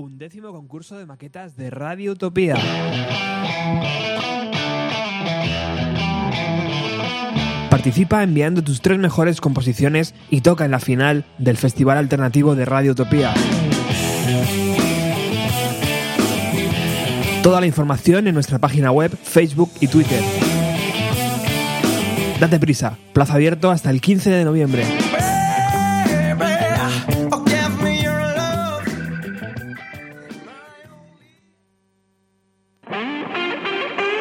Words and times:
Undécimo 0.00 0.50
concurso 0.50 0.96
de 0.96 1.04
maquetas 1.04 1.56
de 1.58 1.68
Radio 1.68 2.12
Utopía. 2.12 2.56
Participa 7.68 8.22
enviando 8.22 8.64
tus 8.64 8.80
tres 8.80 8.98
mejores 8.98 9.42
composiciones 9.42 10.14
y 10.30 10.40
toca 10.40 10.64
en 10.64 10.70
la 10.70 10.80
final 10.80 11.26
del 11.36 11.58
Festival 11.58 11.98
Alternativo 11.98 12.54
de 12.54 12.64
Radio 12.64 12.92
Utopía. 12.92 13.34
Toda 17.42 17.60
la 17.60 17.66
información 17.66 18.26
en 18.26 18.32
nuestra 18.32 18.58
página 18.58 18.90
web, 18.90 19.14
Facebook 19.22 19.70
y 19.80 19.88
Twitter. 19.88 20.22
Date 22.40 22.58
prisa, 22.58 22.96
plazo 23.12 23.34
abierto 23.34 23.70
hasta 23.70 23.90
el 23.90 24.00
15 24.00 24.30
de 24.30 24.44
noviembre. 24.46 25.09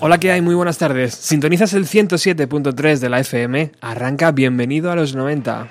Hola, 0.00 0.18
¿qué 0.18 0.30
hay? 0.30 0.40
Muy 0.40 0.54
buenas 0.54 0.78
tardes. 0.78 1.12
Sintonizas 1.12 1.72
el 1.74 1.84
107.3 1.84 3.00
de 3.00 3.08
la 3.08 3.18
FM. 3.18 3.72
Arranca 3.80 4.30
Bienvenido 4.30 4.92
a 4.92 4.94
los 4.94 5.16
90. 5.16 5.66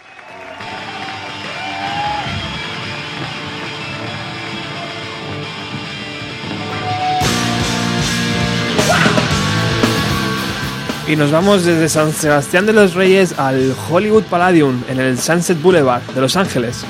Y 11.07 11.15
nos 11.15 11.31
vamos 11.31 11.63
desde 11.63 11.87
San 11.87 12.11
Sebastián 12.11 12.65
de 12.65 12.73
los 12.73 12.95
Reyes 12.95 13.39
al 13.39 13.73
Hollywood 13.89 14.23
Palladium 14.23 14.83
en 14.89 14.99
el 14.99 15.17
Sunset 15.17 15.61
Boulevard 15.61 16.03
de 16.13 16.19
Los 16.19 16.35
Ángeles. 16.35 16.85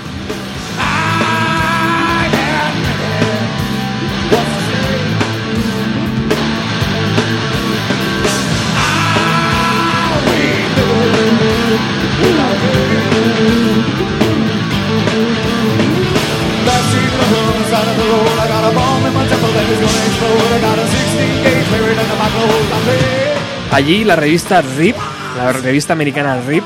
Allí 23.77 24.03
la 24.03 24.15
revista 24.15 24.59
RIP, 24.59 24.95
la 25.37 25.53
revista 25.53 25.93
americana 25.93 26.41
RIP, 26.41 26.63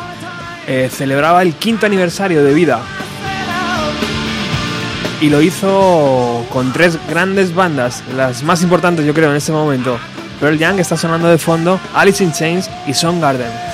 eh, 0.65 0.89
celebraba 0.89 1.41
el 1.41 1.55
quinto 1.55 1.85
aniversario 1.85 2.41
de 2.41 2.53
vida. 2.53 2.79
Y 5.19 5.29
lo 5.29 5.41
hizo 5.41 6.45
con 6.53 6.71
tres 6.71 6.97
grandes 7.09 7.53
bandas, 7.53 8.01
las 8.15 8.43
más 8.43 8.63
importantes 8.63 9.05
yo 9.05 9.13
creo 9.13 9.29
en 9.29 9.35
este 9.35 9.51
momento. 9.51 9.99
Pearl 10.39 10.57
que 10.57 10.81
está 10.81 10.95
sonando 10.95 11.27
de 11.27 11.37
fondo, 11.37 11.81
Alice 11.93 12.23
in 12.23 12.31
Chains 12.31 12.69
y 12.87 12.93
Soundgarden. 12.93 13.70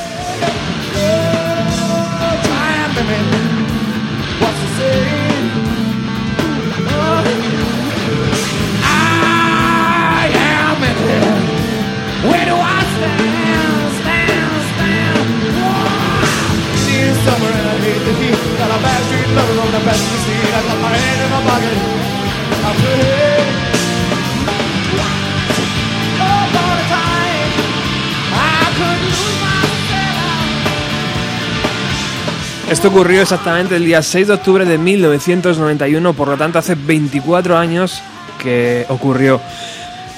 Esto 32.77 32.89
ocurrió 32.89 33.23
exactamente 33.23 33.75
el 33.75 33.85
día 33.85 34.03
6 34.03 34.27
de 34.27 34.33
octubre 34.35 34.63
de 34.63 34.77
1991, 34.77 36.13
por 36.13 36.27
lo 36.27 36.37
tanto 36.37 36.59
hace 36.59 36.75
24 36.75 37.57
años 37.57 38.03
que 38.37 38.85
ocurrió. 38.89 39.41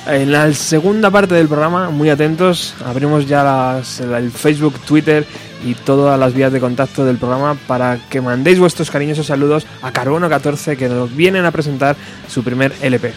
En 0.05 0.33
la 0.33 0.51
segunda 0.51 1.09
parte 1.09 1.35
del 1.35 1.47
programa, 1.47 1.89
muy 1.89 2.09
atentos, 2.09 2.75
abrimos 2.85 3.25
ya 3.27 3.81
el 4.01 4.29
Facebook, 4.31 4.77
Twitter 4.85 5.25
y 5.65 5.73
todas 5.73 6.19
las 6.19 6.33
vías 6.33 6.51
de 6.51 6.59
contacto 6.59 7.05
del 7.05 7.15
programa 7.15 7.55
para 7.65 7.97
que 8.09 8.19
mandéis 8.19 8.59
vuestros 8.59 8.91
cariñosos 8.91 9.27
saludos 9.27 9.65
a 9.81 9.93
Carbono 9.93 10.27
14 10.27 10.75
que 10.75 10.89
nos 10.89 11.15
vienen 11.15 11.45
a 11.45 11.51
presentar 11.51 11.95
su 12.27 12.43
primer 12.43 12.73
LP. 12.81 13.13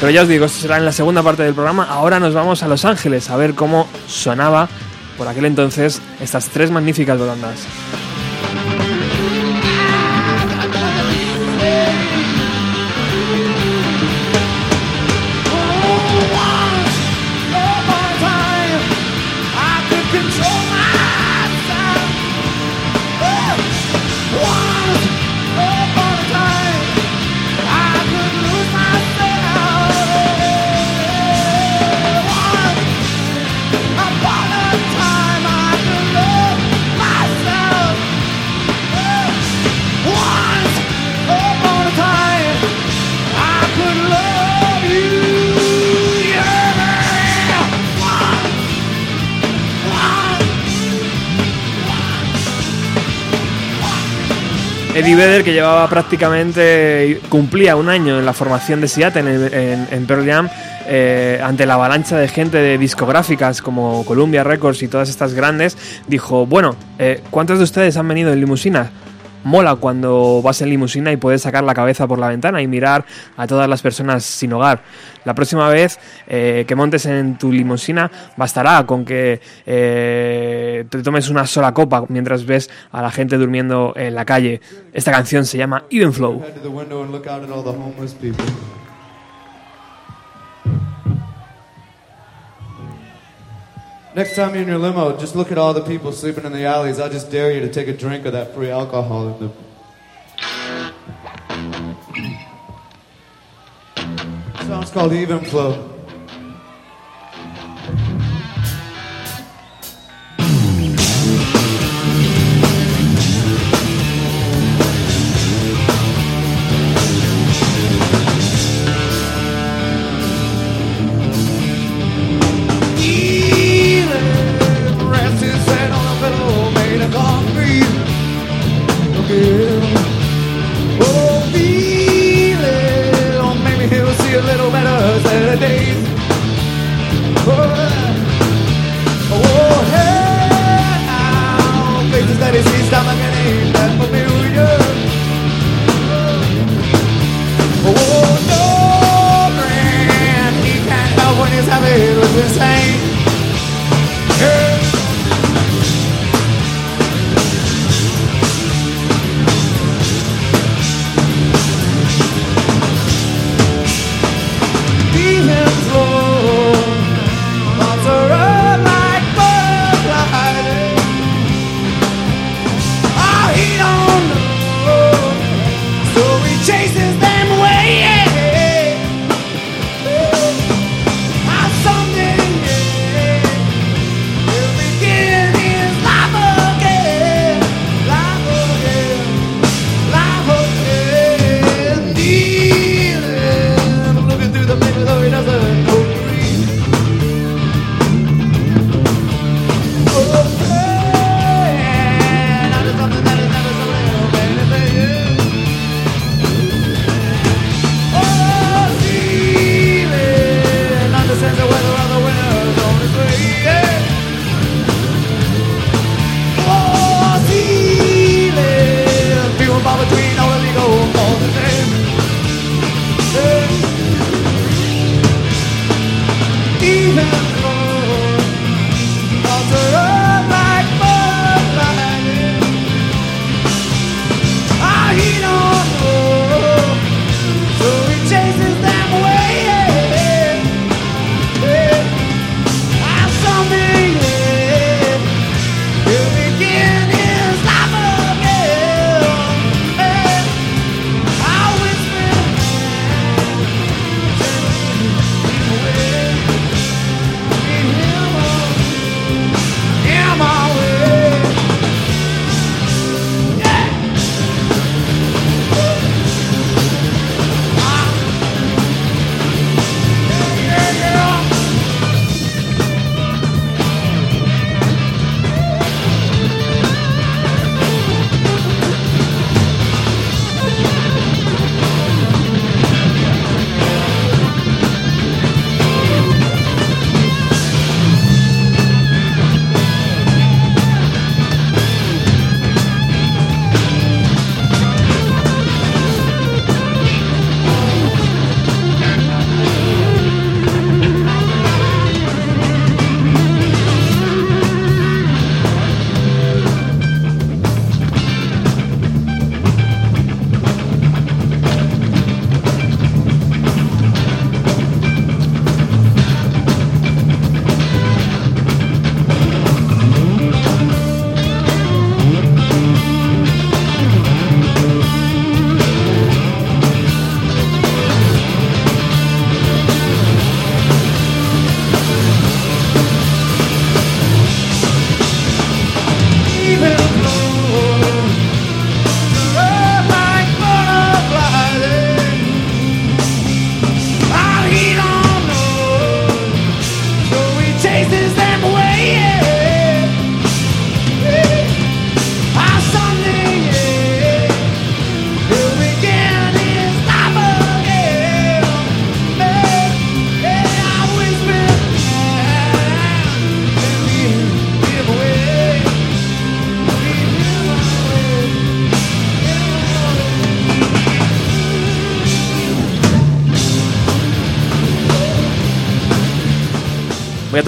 Pero 0.00 0.10
ya 0.10 0.22
os 0.22 0.28
digo, 0.28 0.46
esto 0.46 0.62
será 0.62 0.78
en 0.78 0.86
la 0.86 0.92
segunda 0.92 1.22
parte 1.22 1.42
del 1.42 1.52
programa. 1.52 1.84
Ahora 1.84 2.18
nos 2.18 2.32
vamos 2.32 2.62
a 2.62 2.68
Los 2.68 2.86
Ángeles 2.86 3.28
a 3.28 3.36
ver 3.36 3.54
cómo 3.54 3.86
sonaba 4.06 4.70
por 5.20 5.28
aquel 5.28 5.44
entonces 5.44 6.00
estas 6.18 6.48
tres 6.48 6.70
magníficas 6.70 7.18
bandas. 7.28 7.66
Eddie 55.00 55.16
Vedder, 55.16 55.44
que 55.44 55.54
llevaba 55.54 55.88
prácticamente, 55.88 57.22
cumplía 57.30 57.74
un 57.74 57.88
año 57.88 58.18
en 58.18 58.26
la 58.26 58.34
formación 58.34 58.82
de 58.82 58.88
Seattle 58.88 59.86
en, 59.90 60.06
Pearl 60.06 60.26
Jam, 60.26 60.50
eh, 60.86 61.40
ante 61.42 61.64
la 61.64 61.74
avalancha 61.74 62.18
de 62.18 62.28
gente 62.28 62.58
de 62.58 62.76
discográficas 62.76 63.62
como 63.62 64.04
Columbia 64.04 64.44
Records 64.44 64.82
y 64.82 64.88
todas 64.88 65.08
estas 65.08 65.32
grandes, 65.32 65.78
dijo, 66.06 66.44
bueno, 66.44 66.76
eh, 66.98 67.22
¿cuántos 67.30 67.56
de 67.56 67.64
ustedes 67.64 67.96
han 67.96 68.08
venido 68.08 68.30
en 68.30 68.40
limusina? 68.40 68.90
Mola 69.44 69.76
cuando 69.76 70.40
vas 70.42 70.60
en 70.62 70.70
limusina 70.70 71.12
y 71.12 71.16
puedes 71.16 71.42
sacar 71.42 71.64
la 71.64 71.74
cabeza 71.74 72.06
por 72.06 72.18
la 72.18 72.28
ventana 72.28 72.62
y 72.62 72.66
mirar 72.66 73.04
a 73.36 73.46
todas 73.46 73.68
las 73.68 73.82
personas 73.82 74.24
sin 74.24 74.52
hogar. 74.52 74.80
La 75.24 75.34
próxima 75.34 75.68
vez 75.68 75.98
eh, 76.26 76.64
que 76.66 76.74
montes 76.74 77.06
en 77.06 77.36
tu 77.36 77.52
limusina 77.52 78.10
bastará 78.36 78.86
con 78.86 79.04
que 79.04 79.40
eh, 79.66 80.84
te 80.88 81.02
tomes 81.02 81.28
una 81.28 81.46
sola 81.46 81.74
copa 81.74 82.04
mientras 82.08 82.46
ves 82.46 82.70
a 82.92 83.02
la 83.02 83.10
gente 83.10 83.36
durmiendo 83.36 83.92
en 83.96 84.14
la 84.14 84.24
calle. 84.24 84.60
Esta 84.92 85.12
canción 85.12 85.44
se 85.44 85.58
llama 85.58 85.84
Even 85.90 86.12
Flow. 86.12 86.42
Next 94.12 94.34
time 94.34 94.54
you're 94.54 94.62
in 94.62 94.68
your 94.68 94.78
limo, 94.78 95.16
just 95.16 95.36
look 95.36 95.52
at 95.52 95.58
all 95.58 95.72
the 95.72 95.84
people 95.84 96.10
sleeping 96.10 96.44
in 96.44 96.52
the 96.52 96.64
alleys. 96.64 96.98
I 96.98 97.08
just 97.08 97.30
dare 97.30 97.52
you 97.52 97.60
to 97.60 97.70
take 97.70 97.86
a 97.86 97.96
drink 97.96 98.26
of 98.26 98.32
that 98.32 98.52
free 98.54 98.68
alcohol 98.68 99.28
in 99.28 99.38
the. 99.38 99.52
Song's 104.66 104.90
called 104.90 105.12
Even 105.12 105.44
Flow. 105.44 105.89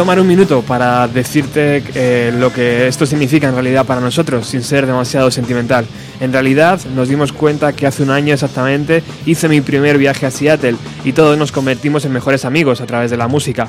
Tomar 0.03 0.19
un 0.19 0.27
minuto 0.27 0.63
para 0.63 1.07
decirte 1.07 1.81
eh, 1.95 2.33
lo 2.37 2.53
que 2.53 2.89
esto 2.89 3.07
significa 3.07 3.47
en 3.47 3.55
realidad 3.55 3.87
para 3.87 4.01
nosotros, 4.01 4.49
sin 4.49 4.65
ser 4.65 4.85
demasiado 4.85 5.31
sentimental. 5.31 5.87
En 6.19 6.33
realidad 6.33 6.81
nos 6.97 7.09
dimos 7.09 7.33
cuenta 7.33 7.73
que 7.73 7.87
hace 7.87 8.03
un 8.03 8.11
año 8.11 8.35
exactamente 8.35 9.05
hice 9.27 9.49
mi 9.49 9.61
primer 9.61 9.99
viaje 9.99 10.27
a 10.27 10.33
Seattle 10.33 10.75
y 11.05 11.13
todos 11.13 11.39
nos 11.39 11.53
convertimos 11.53 12.05
en 12.05 12.13
mejores 12.13 12.45
amigos 12.45 12.81
a 12.81 12.87
través 12.87 13.13
de 13.13 13.17
la 13.17 13.29
música, 13.29 13.69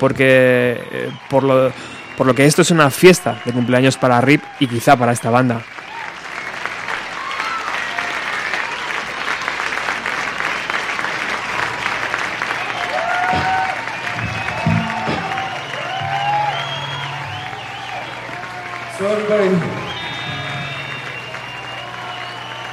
porque 0.00 0.80
eh, 0.90 1.10
por, 1.30 1.44
lo, 1.44 1.70
por 2.16 2.26
lo 2.26 2.34
que 2.34 2.44
esto 2.44 2.62
es 2.62 2.72
una 2.72 2.90
fiesta 2.90 3.40
de 3.44 3.52
cumpleaños 3.52 3.96
para 3.96 4.20
Rip 4.20 4.42
y 4.58 4.66
quizá 4.66 4.96
para 4.96 5.12
esta 5.12 5.30
banda. 5.30 5.62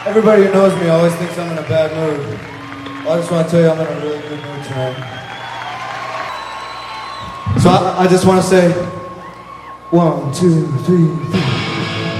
Everybody 0.05 0.45
who 0.45 0.53
knows 0.53 0.73
me 0.79 0.87
always 0.87 1.15
thinks 1.15 1.37
I'm 1.37 1.51
in 1.51 1.57
a 1.57 1.67
bad 1.67 1.89
mood. 1.97 2.39
Well, 3.03 3.13
I 3.13 3.17
just 3.17 3.31
want 3.31 3.47
to 3.47 3.51
tell 3.51 3.61
you 3.61 3.69
I'm 3.69 3.79
in 3.79 3.87
a 3.87 4.05
really 4.05 4.21
good 4.21 4.41
mood 4.45 4.63
tonight. 4.63 4.97
So 7.59 7.69
I, 7.69 8.05
I 8.05 8.07
just 8.07 8.25
want 8.25 8.41
to 8.41 8.47
say, 8.47 8.71
one, 9.89 10.31
two, 10.31 10.67
three, 10.85 11.09
four. 11.09 11.41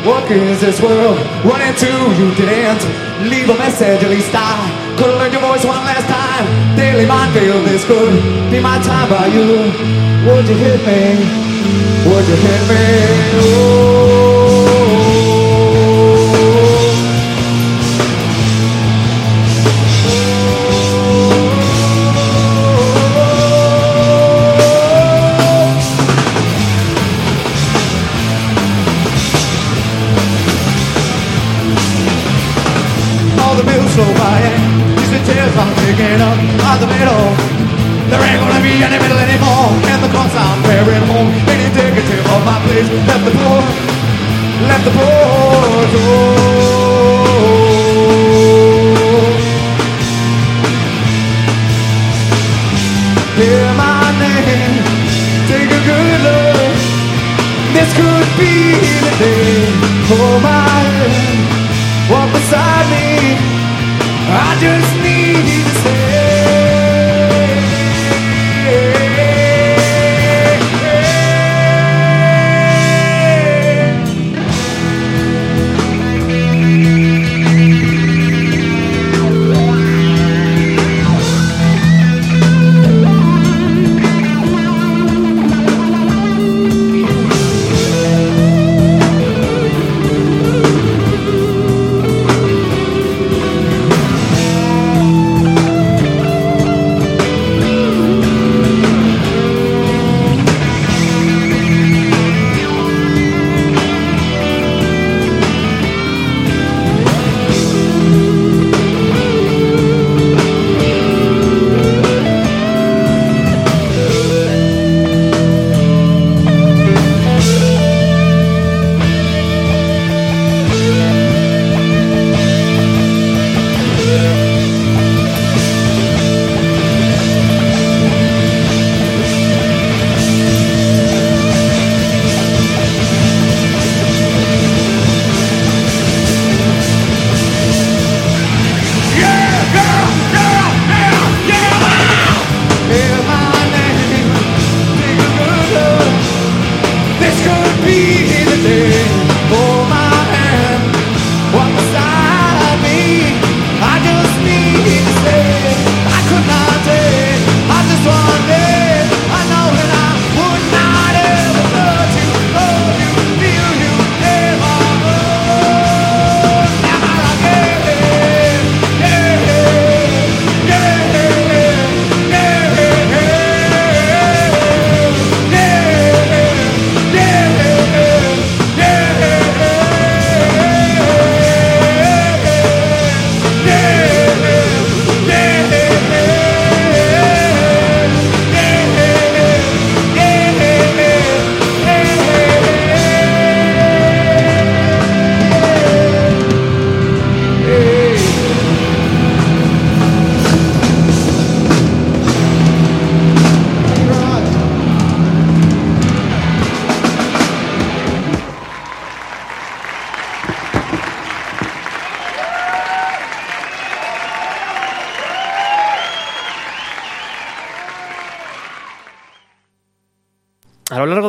What 0.06 0.30
is 0.32 0.62
this 0.62 0.82
world? 0.82 1.18
One 1.46 1.62
and 1.62 1.78
two, 1.78 1.90
you 2.18 2.34
didn't 2.34 2.82
leave 3.30 3.50
a 3.50 3.58
message, 3.58 4.04
at 4.04 4.10
least 4.10 4.34
I 4.34 4.54
could 4.98 5.10
have 5.10 5.18
learned 5.18 5.34
your 5.34 5.42
voice 5.42 5.66
one 5.66 5.82
last 5.86 6.06
time. 6.10 6.46
Daily 6.78 7.06
minefield, 7.06 7.66
this 7.66 7.86
could 7.86 8.14
be 8.50 8.60
my 8.62 8.82
time 8.82 9.10
by 9.10 9.28
you. 9.28 9.62
Would 10.30 10.46
you 10.50 10.58
hit 10.58 10.82
me? 10.86 11.22
Would 12.10 12.26
you 12.30 12.36
hit 12.36 12.62
me? 12.70 13.05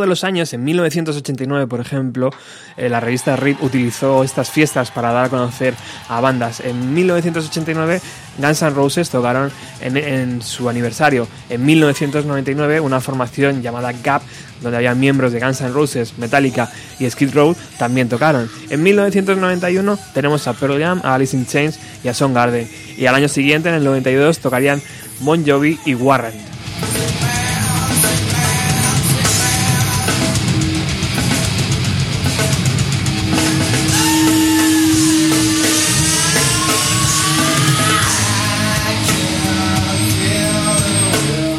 De 0.07 0.11
los 0.11 0.25
años, 0.25 0.53
en 0.53 0.65
1989, 0.65 1.67
por 1.67 1.81
ejemplo, 1.81 2.31
eh, 2.77 2.89
la 2.89 3.01
revista 3.01 3.37
RIP 3.37 3.63
utilizó 3.63 4.23
estas 4.23 4.51
fiestas 4.51 4.91
para 4.91 5.13
dar 5.13 5.27
a 5.27 5.29
conocer 5.29 5.75
a 6.09 6.21
bandas. 6.21 6.61
En 6.61 6.95
1989, 6.95 8.01
Guns 8.39 8.63
N' 8.63 8.71
Roses 8.71 9.11
tocaron 9.11 9.51
en, 9.81 10.41
su 10.43 10.69
aniversario. 10.69 11.27
En 11.51 11.65
1999, 11.65 12.81
una 12.81 13.01
formación 13.01 13.63
llamada 13.63 13.93
Gap, 13.93 14.23
donde 14.63 14.77
había 14.77 14.95
miembros 14.95 15.33
de 15.33 15.41
Guns 15.41 15.61
N' 15.61 15.73
Roses, 15.73 16.17
Metallica 16.19 16.71
y 17.01 17.11
Skid 17.11 17.35
Row, 17.35 17.57
también 17.79 18.09
tocaron. 18.09 18.49
En 18.71 18.83
1991 18.83 19.99
tenemos 20.15 20.47
a 20.47 20.53
Pearl 20.53 20.81
Jam, 20.81 21.01
Alice 21.03 21.37
in 21.37 21.47
Chains 21.47 21.79
y 22.05 22.09
a 22.09 22.15
Soundgarden. 22.15 22.69
Y 22.97 23.07
al 23.07 23.15
año 23.15 23.29
siguiente, 23.29 23.69
en 23.69 23.75
el 23.75 23.85
92, 23.85 24.39
tocarían 24.39 24.81
Bon 25.21 25.45
Jovi 25.45 25.79
y 25.85 25.95
Warrant. 25.95 26.56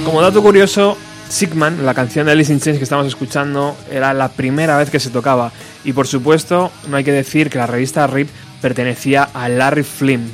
Como 0.08 0.22
dato 0.22 0.42
curioso, 0.42 0.98
Sigman, 1.28 1.86
la 1.86 1.94
canción 1.94 2.28
de 2.28 2.32
Alice 2.32 2.54
in 2.54 2.62
Chains 2.62 2.78
que 2.78 2.86
estamos 2.86 3.06
escuchando, 3.06 3.76
era 3.92 4.14
la 4.14 4.30
primera 4.30 4.78
vez 4.78 4.90
que 4.90 5.02
se 5.02 5.10
tocaba. 5.10 5.52
Y 5.84 5.92
por 5.92 6.08
supuesto, 6.08 6.72
no 6.88 6.96
hay 6.96 7.04
que 7.04 7.12
decir 7.12 7.50
que 7.50 7.58
la 7.58 7.68
revista 7.68 8.08
RIP 8.08 8.30
pertenecía 8.62 9.24
a 9.34 9.50
Larry 9.50 9.84
Flynn. 9.84 10.32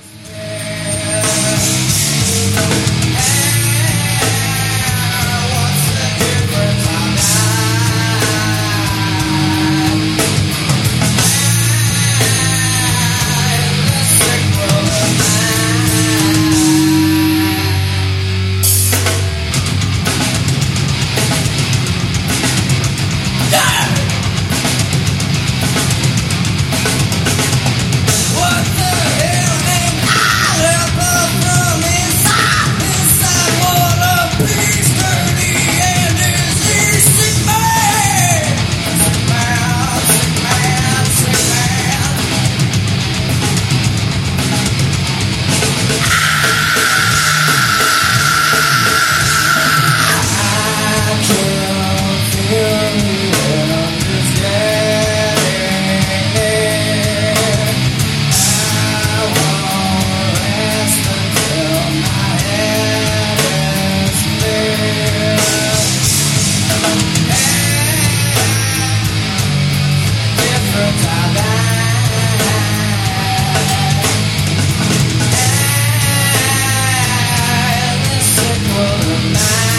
En 78.66 79.73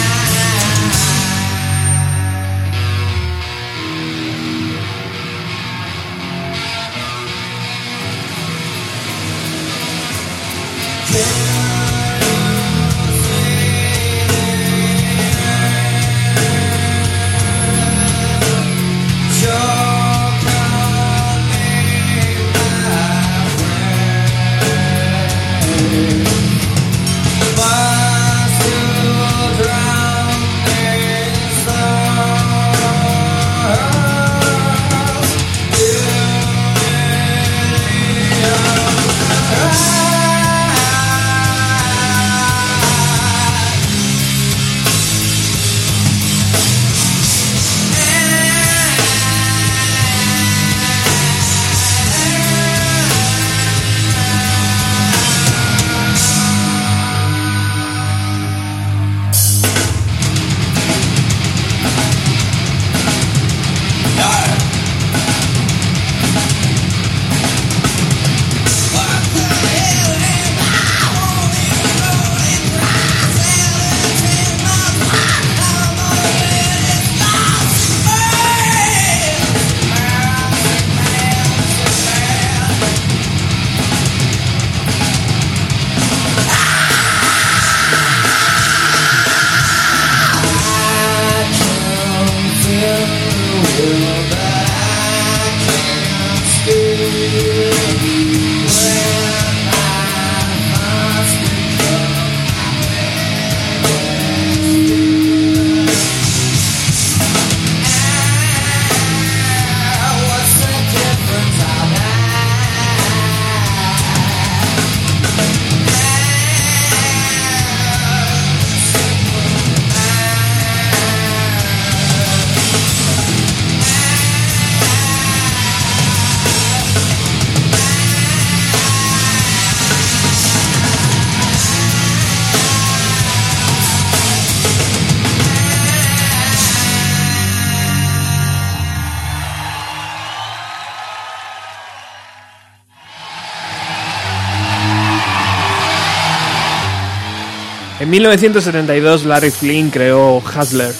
1972 148.15 149.25
Larry 149.25 149.51
Flynn 149.51 149.89
creó 149.89 150.37
Hustler, 150.37 150.95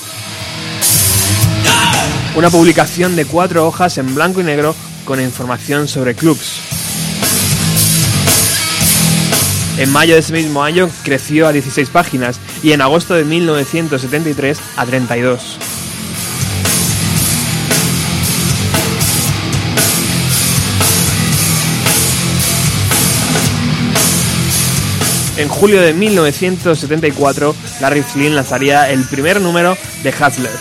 una 2.35 2.49
publicación 2.49 3.15
de 3.15 3.23
cuatro 3.23 3.65
hojas 3.65 3.97
en 3.97 4.13
blanco 4.13 4.41
y 4.41 4.43
negro 4.43 4.75
con 5.05 5.21
información 5.21 5.87
sobre 5.87 6.13
clubs. 6.13 6.59
En 9.77 9.93
mayo 9.93 10.15
de 10.15 10.19
ese 10.19 10.33
mismo 10.33 10.61
año 10.61 10.89
creció 11.05 11.47
a 11.47 11.53
16 11.53 11.89
páginas 11.89 12.37
y 12.61 12.73
en 12.73 12.81
agosto 12.81 13.13
de 13.13 13.23
1973 13.23 14.59
a 14.75 14.85
32. 14.85 15.57
En 25.37 25.49
julio 25.49 25.81
de 25.81 25.93
1974, 25.93 27.55
Larry 27.81 28.03
Flynn 28.03 28.35
lanzaría 28.35 28.89
el 28.89 29.03
primer 29.03 29.41
número 29.41 29.77
de 30.01 30.09
Hustler. 30.09 30.51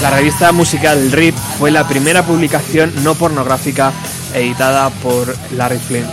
La 0.00 0.10
revista 0.10 0.52
musical 0.52 1.10
RIP 1.12 1.34
fue 1.58 1.70
la 1.70 1.86
primera 1.86 2.24
publicación 2.24 2.92
no 3.02 3.14
pornográfica 3.14 3.92
editada 4.32 4.88
por 4.90 5.36
Larry 5.52 5.78
Flynn. 5.78 6.06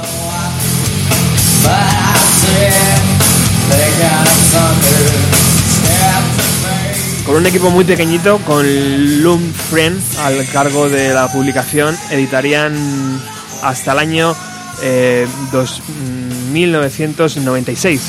Con 7.26 7.36
un 7.38 7.46
equipo 7.46 7.70
muy 7.70 7.86
pequeñito, 7.86 8.38
con 8.40 8.66
Loom 9.24 9.42
Friend 9.70 10.00
al 10.20 10.46
cargo 10.50 10.90
de 10.90 11.14
la 11.14 11.32
publicación, 11.32 11.98
editarían 12.12 12.74
hasta 13.62 13.94
el 13.94 14.00
año 14.00 14.36
eh, 14.82 15.26
dos- 15.52 15.82
mm, 15.88 16.52
1996. 16.52 18.02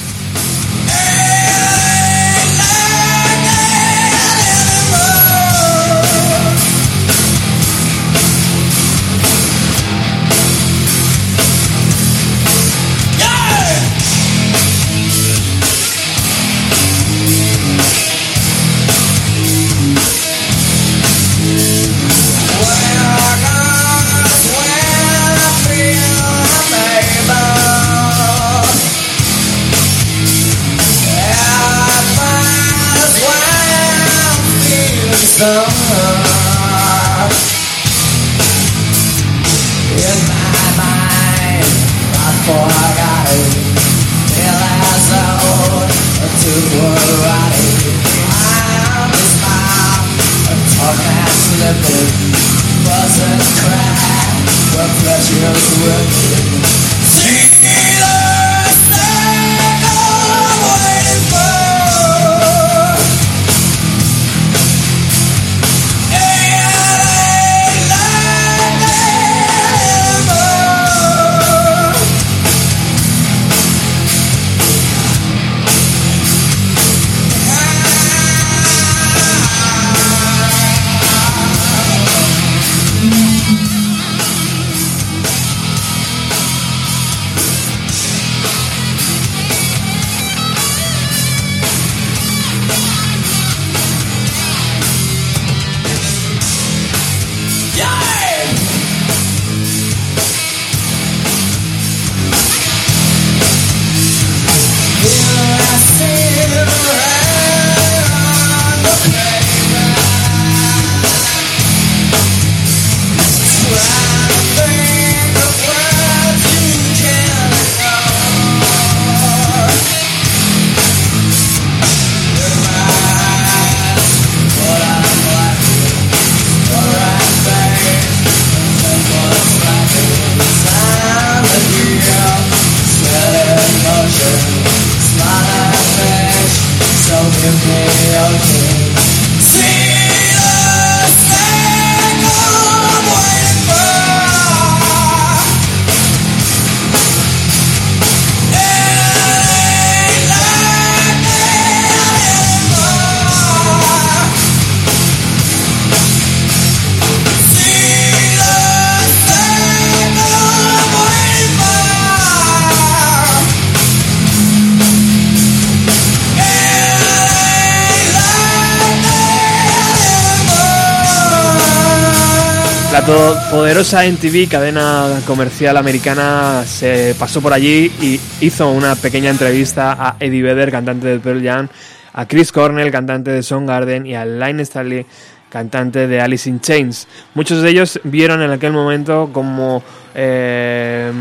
Poderosa 173.55 174.05
NTV, 174.05 174.49
cadena 174.49 175.21
comercial 175.25 175.77
americana, 175.77 176.65
se 176.67 177.15
pasó 177.17 177.41
por 177.41 177.53
allí 177.53 177.93
y 178.01 178.21
hizo 178.41 178.69
una 178.69 178.97
pequeña 178.97 179.31
entrevista 179.31 179.93
a 179.93 180.17
Eddie 180.19 180.43
Vedder, 180.43 180.73
cantante 180.73 181.07
de 181.07 181.21
Pearl 181.21 181.41
Jam, 181.41 181.69
a 182.15 182.27
Chris 182.27 182.51
Cornell, 182.51 182.91
cantante 182.91 183.31
de 183.31 183.45
Soundgarden, 183.45 184.07
y 184.07 184.17
a 184.17 184.27
Line 184.27 184.61
Stanley, 184.65 185.07
cantante 185.49 186.09
de 186.09 186.21
Alice 186.21 186.51
in 186.51 186.61
Chains. 186.61 187.07
Muchos 187.35 187.63
de 187.63 187.71
ellos 187.71 188.01
vieron 188.03 188.43
en 188.43 188.51
aquel 188.51 188.73
momento 188.73 189.31
como 189.33 189.85
eh, 190.17 191.13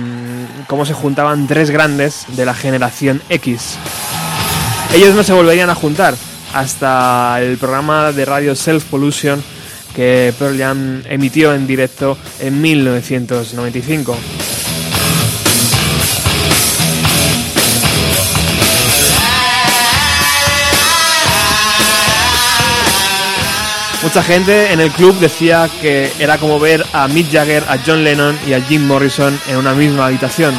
cómo 0.66 0.88
se 0.88 0.94
juntaban 0.96 1.46
tres 1.46 1.70
grandes 1.70 2.26
de 2.30 2.46
la 2.46 2.56
generación 2.56 3.22
X. 3.30 3.78
Ellos 4.96 5.14
no 5.14 5.22
se 5.22 5.34
volverían 5.34 5.70
a 5.70 5.76
juntar 5.76 6.16
hasta 6.52 7.40
el 7.42 7.60
programa 7.60 8.12
de 8.12 8.26
radio 8.26 8.56
Self 8.56 8.86
Pollution 8.86 9.44
que 9.96 10.34
Pearl 10.38 10.58
Jam 10.58 11.04
emitió 11.10 11.54
en 11.54 11.68
directo 11.68 12.18
en 12.40 12.62
1995. 12.62 14.18
Mucha 24.04 24.22
gente 24.22 24.74
en 24.74 24.82
el 24.82 24.92
club 24.92 25.18
decía 25.20 25.70
que 25.82 26.12
era 26.20 26.38
como 26.38 26.60
ver 26.60 26.86
a 26.92 27.08
Mick 27.08 27.32
Jagger, 27.32 27.64
a 27.70 27.78
John 27.84 28.04
Lennon 28.04 28.38
y 28.46 28.52
a 28.52 28.62
Jim 28.62 28.86
Morrison 28.86 29.40
en 29.48 29.56
una 29.56 29.74
misma 29.74 30.08
habitación. 30.08 30.54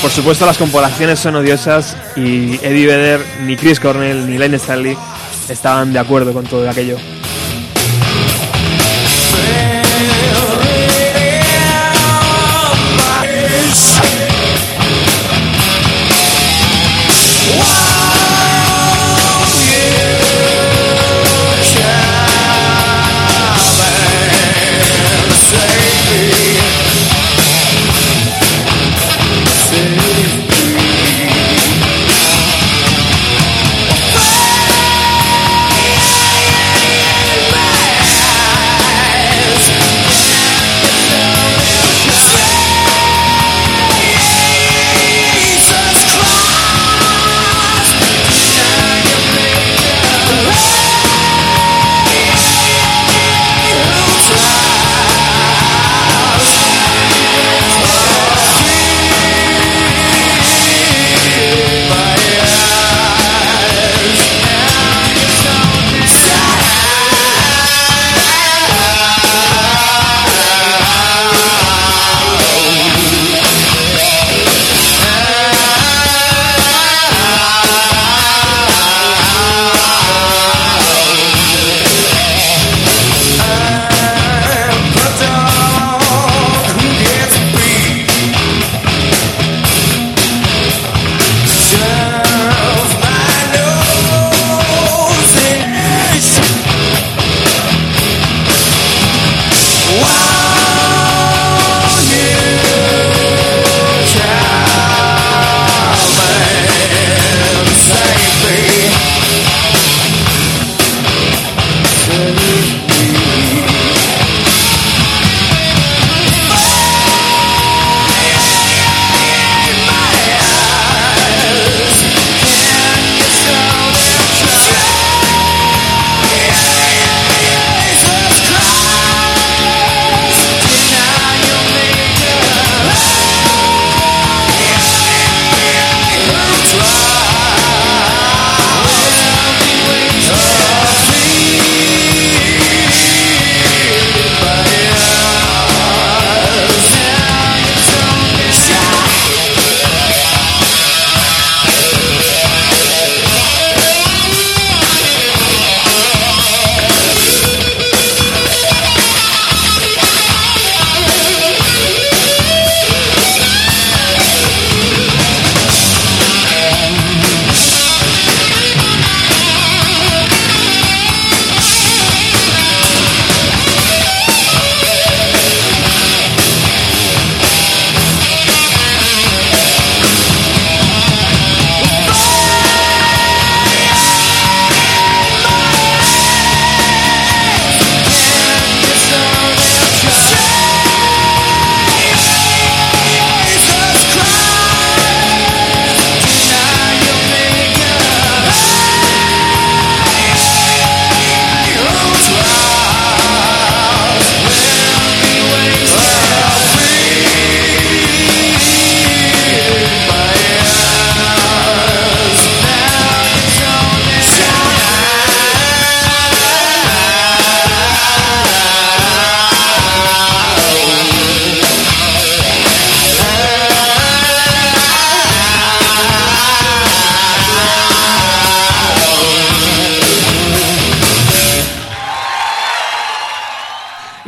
Por 0.00 0.10
supuesto 0.10 0.46
las 0.46 0.56
comparaciones 0.56 1.18
son 1.18 1.36
odiosas 1.36 1.94
y 2.16 2.54
Eddie 2.62 2.86
Vedder, 2.86 3.20
ni 3.42 3.56
Chris 3.56 3.78
Cornell, 3.78 4.28
ni 4.28 4.38
Len 4.38 4.54
Stanley 4.54 4.96
estaban 5.48 5.92
de 5.92 5.98
acuerdo 5.98 6.32
con 6.32 6.46
todo 6.46 6.68
aquello. 6.68 6.96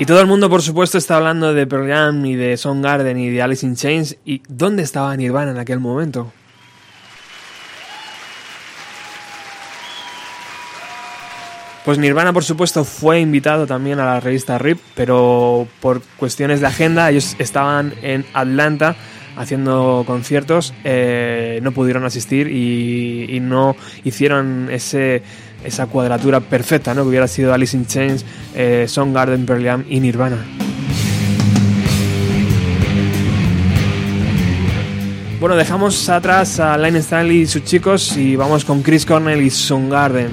Y 0.03 0.05
todo 0.05 0.21
el 0.21 0.27
mundo, 0.27 0.51
por 0.51 0.63
supuesto, 0.63 0.99
está 0.99 1.19
hablando 1.19 1.55
de 1.55 1.65
Pearl 1.65 1.87
Jam 1.87 2.27
y 2.27 2.35
de 2.35 2.57
Soundgarden 2.57 3.17
y 3.21 3.31
de 3.31 3.41
Alice 3.41 3.65
in 3.65 3.77
Chains. 3.77 4.17
¿Y 4.25 4.43
dónde 4.49 4.83
estaba 4.83 5.17
Nirvana 5.17 5.53
en 5.53 5.59
aquel 5.59 5.79
momento? 5.79 6.33
Pues 11.85 11.99
Nirvana, 11.99 12.33
por 12.33 12.43
supuesto, 12.43 12.83
fue 12.83 13.21
invitado 13.21 13.69
también 13.69 14.01
a 14.01 14.05
la 14.05 14.19
revista 14.19 14.59
RIP, 14.59 14.81
pero 14.97 15.69
por 15.79 16.03
cuestiones 16.17 16.61
de 16.61 16.67
agenda, 16.67 17.09
ellos 17.09 17.37
estaban 17.39 17.95
en 18.03 18.27
Atlanta 18.35 18.97
haciendo 19.37 20.03
conciertos, 20.05 20.75
eh, 20.83 21.61
no 21.63 21.71
pudieron 21.71 22.05
asistir 22.05 22.49
y, 22.49 23.27
y 23.29 23.39
no 23.39 23.77
hicieron 24.03 24.69
ese, 24.69 25.23
esa 25.65 25.87
cuadratura 25.87 26.41
perfecta, 26.41 26.95
¿no? 26.95 27.03
Que 27.03 27.09
hubiera 27.09 27.29
sido 27.29 27.53
Alice 27.53 27.77
in 27.77 27.87
Chains, 27.87 28.25
eh, 28.55 28.87
Soundgarden, 28.89 29.47
Pearl 29.47 29.65
Jam 29.65 29.85
y 29.89 30.01
Nirvana. 30.01 30.39
Bueno, 35.41 35.57
dejamos 35.57 36.09
atrás 36.09 36.61
a 36.61 36.79
Line 36.79 37.01
Stanley 37.01 37.41
y 37.41 37.47
sus 37.47 37.65
chicos 37.65 38.17
y 38.17 38.37
vamos 38.37 38.65
con 38.65 38.83
Chris 38.83 39.05
Cornell 39.05 39.43
y 39.43 39.51
Soundgarden. 39.51 40.31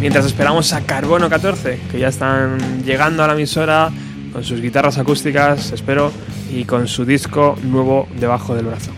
Mientras 0.00 0.26
esperamos 0.26 0.72
a 0.74 0.82
Carbono 0.82 1.30
14, 1.30 1.80
que 1.90 1.98
ya 1.98 2.08
están 2.08 2.84
llegando 2.84 3.24
a 3.24 3.26
la 3.26 3.32
emisora 3.32 3.90
con 4.32 4.44
sus 4.44 4.60
guitarras 4.60 4.98
acústicas, 4.98 5.72
espero, 5.72 6.12
y 6.52 6.64
con 6.64 6.86
su 6.86 7.06
disco 7.06 7.56
nuevo 7.64 8.06
debajo 8.20 8.54
del 8.54 8.66
brazo. 8.66 8.95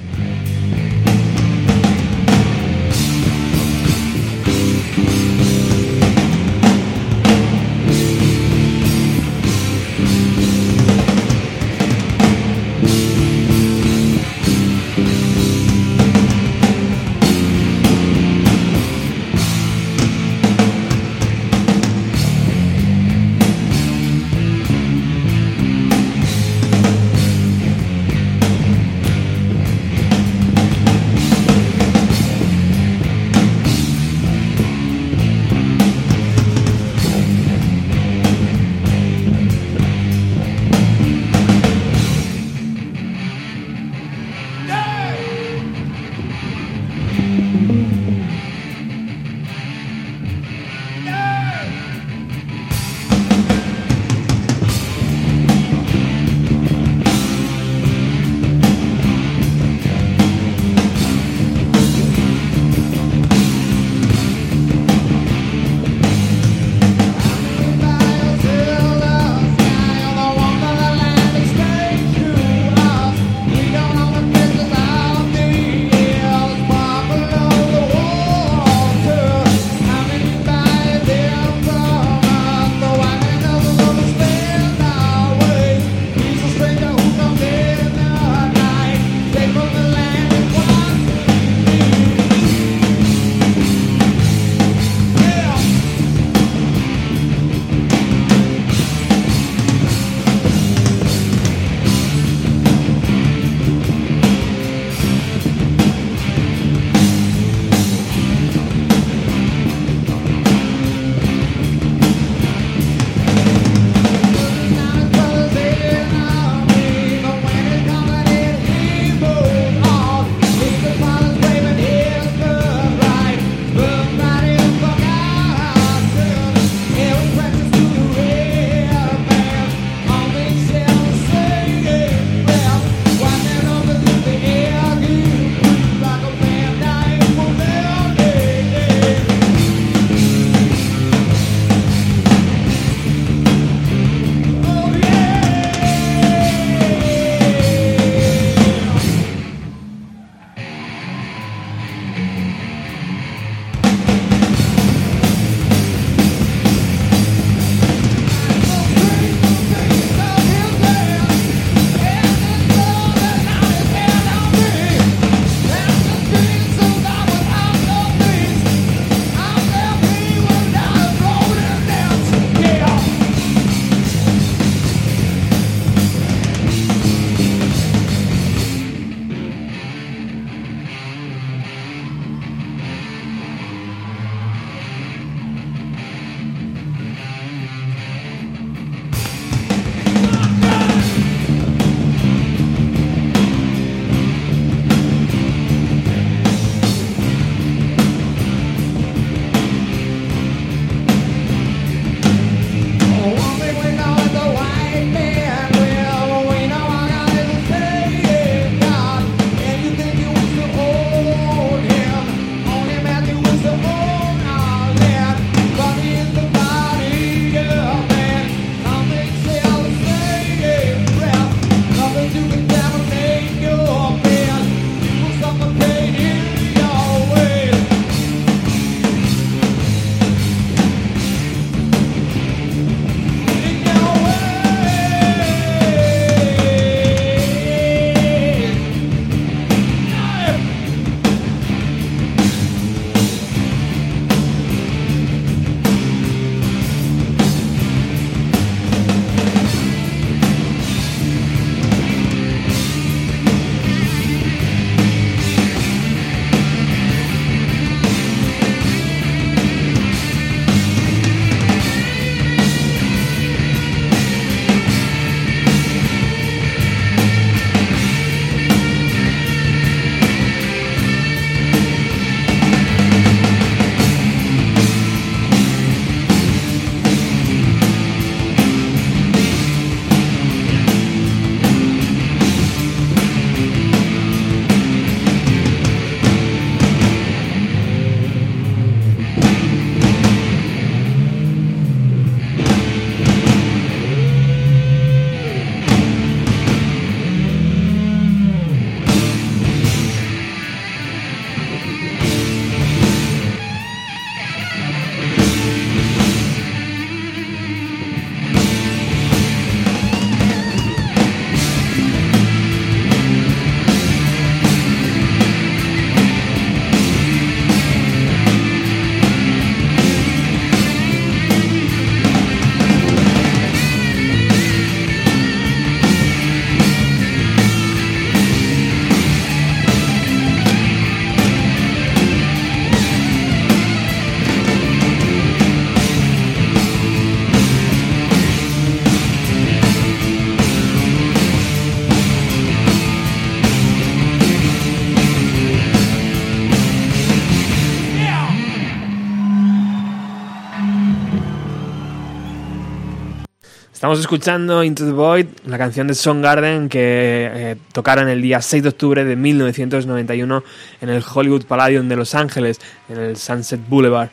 Estamos 353.99 354.21
escuchando 354.21 354.85
Into 354.85 355.05
the 355.05 355.11
Void, 355.11 355.47
la 355.67 355.77
canción 355.77 356.07
de 356.07 356.15
Garden 356.41 356.89
que 356.89 357.51
eh, 357.53 357.77
tocaron 357.91 358.29
el 358.29 358.41
día 358.41 358.63
6 358.63 358.85
de 358.85 358.91
octubre 358.91 359.25
de 359.25 359.35
1991 359.35 360.63
en 361.01 361.09
el 361.09 361.21
Hollywood 361.35 361.65
Palladium 361.65 362.09
de 362.09 362.15
Los 362.15 362.37
Ángeles, 362.37 362.79
en 363.09 363.19
el 363.19 363.37
Sunset 363.37 363.81
Boulevard. 363.89 364.29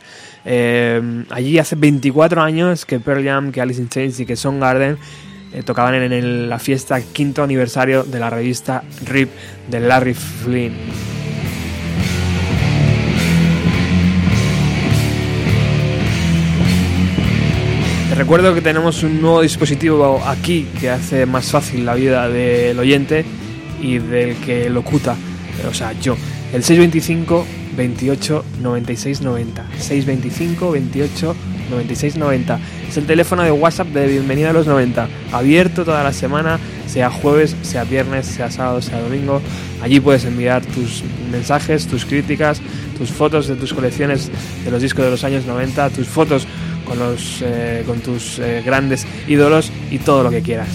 Eh, 0.45 1.25
allí 1.31 1.57
hace 1.57 1.75
24 1.75 2.43
años 2.43 2.85
que 2.85 2.99
Pearl 2.99 3.25
Jam, 3.25 3.51
que 3.51 3.59
Alice 3.59 3.81
in 3.81 3.89
Chains 3.89 4.19
y 4.19 4.27
que 4.27 4.35
Soundgarden 4.35 4.99
eh, 5.51 5.63
tocaban 5.63 5.95
en 5.95 6.47
la 6.47 6.59
fiesta 6.59 7.01
quinto 7.01 7.41
aniversario 7.41 8.03
de 8.03 8.19
la 8.19 8.29
revista 8.29 8.83
RIP 9.03 9.31
de 9.67 9.79
Larry 9.79 10.13
Flynn. 10.13 11.14
Recuerdo 18.15 18.55
que 18.55 18.61
tenemos 18.61 19.03
un 19.03 19.21
nuevo 19.21 19.41
dispositivo 19.41 20.23
aquí 20.25 20.65
que 20.79 20.89
hace 20.89 21.25
más 21.25 21.51
fácil 21.51 21.85
la 21.85 21.95
vida 21.95 22.29
del 22.29 22.79
oyente 22.79 23.25
y 23.81 23.97
del 23.97 24.37
que 24.37 24.69
locuta, 24.69 25.17
o 25.69 25.73
sea, 25.73 25.91
yo. 25.99 26.15
El 26.53 26.63
625 26.63 27.45
28 27.75 28.45
96 28.61 29.21
90. 29.21 29.65
625 29.77 30.71
28 30.71 31.35
96 31.69 32.15
90. 32.15 32.59
Es 32.87 32.95
el 32.95 33.05
teléfono 33.05 33.43
de 33.43 33.51
WhatsApp 33.51 33.87
de 33.87 34.07
Bienvenida 34.07 34.51
a 34.51 34.53
los 34.53 34.65
90. 34.65 35.09
Abierto 35.33 35.83
toda 35.83 36.01
la 36.01 36.13
semana, 36.13 36.57
sea 36.87 37.09
jueves, 37.09 37.53
sea 37.63 37.83
viernes, 37.83 38.27
sea 38.27 38.49
sábado, 38.49 38.81
sea 38.81 39.01
domingo. 39.01 39.41
Allí 39.81 39.99
puedes 39.99 40.23
enviar 40.23 40.65
tus 40.65 41.03
mensajes, 41.29 41.85
tus 41.85 42.05
críticas, 42.05 42.61
tus 42.97 43.11
fotos 43.11 43.47
de 43.47 43.57
tus 43.57 43.73
colecciones 43.73 44.31
de 44.63 44.71
los 44.71 44.81
discos 44.81 45.03
de 45.03 45.11
los 45.11 45.25
años 45.25 45.45
90, 45.45 45.89
tus 45.89 46.07
fotos 46.07 46.47
con, 46.85 46.99
los, 46.99 47.41
eh, 47.41 47.83
con 47.85 47.99
tus 47.99 48.39
eh, 48.39 48.61
grandes 48.65 49.05
ídolos 49.27 49.71
y 49.91 49.99
todo 49.99 50.23
lo 50.23 50.29
que 50.29 50.41
quieras. 50.41 50.69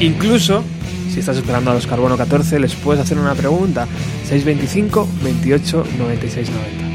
Incluso, 0.00 0.62
si 1.12 1.20
estás 1.20 1.36
esperando 1.36 1.72
a 1.72 1.74
los 1.74 1.86
Carbono 1.86 2.16
14, 2.16 2.60
les 2.60 2.74
puedes 2.74 3.02
hacer 3.02 3.18
una 3.18 3.34
pregunta. 3.34 3.86
625 4.28 5.08
28 5.22 5.84
96 5.98 6.50
90. 6.50 6.87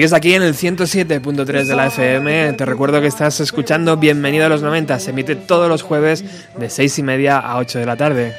Sigues 0.00 0.14
aquí 0.14 0.32
en 0.32 0.42
el 0.42 0.54
107.3 0.54 1.64
de 1.66 1.76
la 1.76 1.88
FM. 1.88 2.54
Te 2.54 2.64
recuerdo 2.64 3.02
que 3.02 3.06
estás 3.06 3.38
escuchando 3.40 3.98
Bienvenido 3.98 4.46
a 4.46 4.48
los 4.48 4.62
90. 4.62 4.98
Se 4.98 5.10
emite 5.10 5.36
todos 5.36 5.68
los 5.68 5.82
jueves 5.82 6.24
de 6.58 6.70
6 6.70 7.00
y 7.00 7.02
media 7.02 7.38
a 7.38 7.58
8 7.58 7.80
de 7.80 7.84
la 7.84 7.96
tarde. 7.98 8.32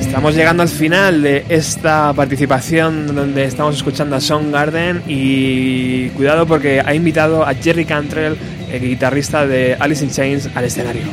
Estamos 0.00 0.34
llegando 0.34 0.64
al 0.64 0.68
final 0.68 1.22
de 1.22 1.44
esta 1.48 2.12
participación 2.14 3.14
donde 3.14 3.44
estamos 3.44 3.76
escuchando 3.76 4.16
a 4.16 4.20
Soundgarden 4.20 5.04
y 5.06 6.08
cuidado 6.16 6.48
porque 6.48 6.82
ha 6.84 6.94
invitado 6.96 7.46
a 7.46 7.54
Jerry 7.54 7.84
Cantrell, 7.84 8.36
el 8.72 8.80
guitarrista 8.80 9.46
de 9.46 9.76
Alice 9.78 10.04
in 10.04 10.10
Chains, 10.10 10.50
al 10.52 10.64
escenario. 10.64 11.04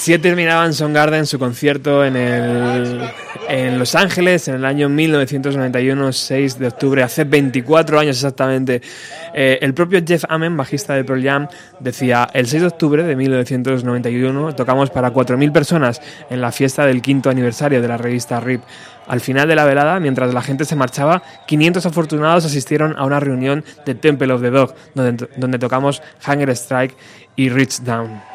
Así 0.00 0.18
terminaban 0.18 0.72
Soundgarden 0.72 1.26
su 1.26 1.38
concierto 1.38 2.02
en, 2.02 2.16
el, 2.16 3.02
en 3.50 3.78
Los 3.78 3.94
Ángeles 3.94 4.48
en 4.48 4.54
el 4.54 4.64
año 4.64 4.88
1991, 4.88 6.10
6 6.14 6.58
de 6.58 6.68
octubre, 6.68 7.02
hace 7.02 7.24
24 7.24 8.00
años 8.00 8.16
exactamente. 8.16 8.80
Eh, 9.34 9.58
el 9.60 9.74
propio 9.74 10.00
Jeff 10.02 10.24
Amen, 10.30 10.56
bajista 10.56 10.94
de 10.94 11.04
Pearl 11.04 11.22
Jam, 11.22 11.48
decía, 11.80 12.30
el 12.32 12.46
6 12.46 12.62
de 12.62 12.68
octubre 12.68 13.02
de 13.02 13.14
1991 13.14 14.54
tocamos 14.54 14.88
para 14.88 15.12
4.000 15.12 15.52
personas 15.52 16.00
en 16.30 16.40
la 16.40 16.50
fiesta 16.50 16.86
del 16.86 17.02
quinto 17.02 17.28
aniversario 17.28 17.82
de 17.82 17.88
la 17.88 17.98
revista 17.98 18.40
RIP. 18.40 18.62
Al 19.06 19.20
final 19.20 19.48
de 19.48 19.54
la 19.54 19.66
velada, 19.66 20.00
mientras 20.00 20.32
la 20.32 20.40
gente 20.40 20.64
se 20.64 20.76
marchaba, 20.76 21.22
500 21.46 21.84
afortunados 21.84 22.46
asistieron 22.46 22.94
a 22.96 23.04
una 23.04 23.20
reunión 23.20 23.66
de 23.84 23.94
Temple 23.94 24.32
of 24.32 24.40
the 24.40 24.48
Dog, 24.48 24.74
donde, 24.94 25.28
donde 25.36 25.58
tocamos 25.58 26.00
Hunger 26.26 26.48
Strike 26.48 26.96
y 27.36 27.50
Reach 27.50 27.80
Down. 27.80 28.29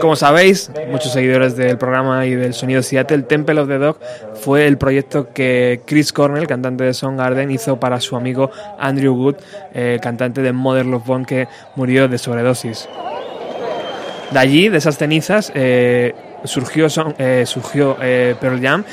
Como 0.00 0.16
sabéis, 0.16 0.70
muchos 0.90 1.12
seguidores 1.12 1.56
del 1.56 1.78
programa 1.78 2.26
y 2.26 2.34
del 2.34 2.54
sonido 2.54 2.82
Seattle, 2.82 3.22
Temple 3.22 3.60
of 3.60 3.68
the 3.68 3.78
Dog 3.78 3.98
fue 4.34 4.66
el 4.66 4.78
proyecto 4.78 5.32
que 5.32 5.80
Chris 5.84 6.12
Cornell, 6.12 6.46
cantante 6.46 6.84
de 6.84 6.94
Soundgarden, 6.94 7.50
hizo 7.50 7.78
para 7.78 8.00
su 8.00 8.16
amigo 8.16 8.50
Andrew 8.78 9.14
Wood, 9.14 9.36
eh, 9.74 9.98
cantante 10.02 10.42
de 10.42 10.52
Mother 10.52 10.86
Love 10.86 11.06
Bone, 11.06 11.24
que 11.24 11.48
murió 11.76 12.08
de 12.08 12.18
sobredosis. 12.18 12.88
De 14.30 14.38
allí, 14.38 14.68
de 14.68 14.78
esas 14.78 14.98
cenizas, 14.98 15.52
eh, 15.54 16.14
surgió, 16.44 16.88
eh, 17.18 17.44
surgió 17.46 17.96
Pearl 17.96 18.60
Jam 18.60 18.84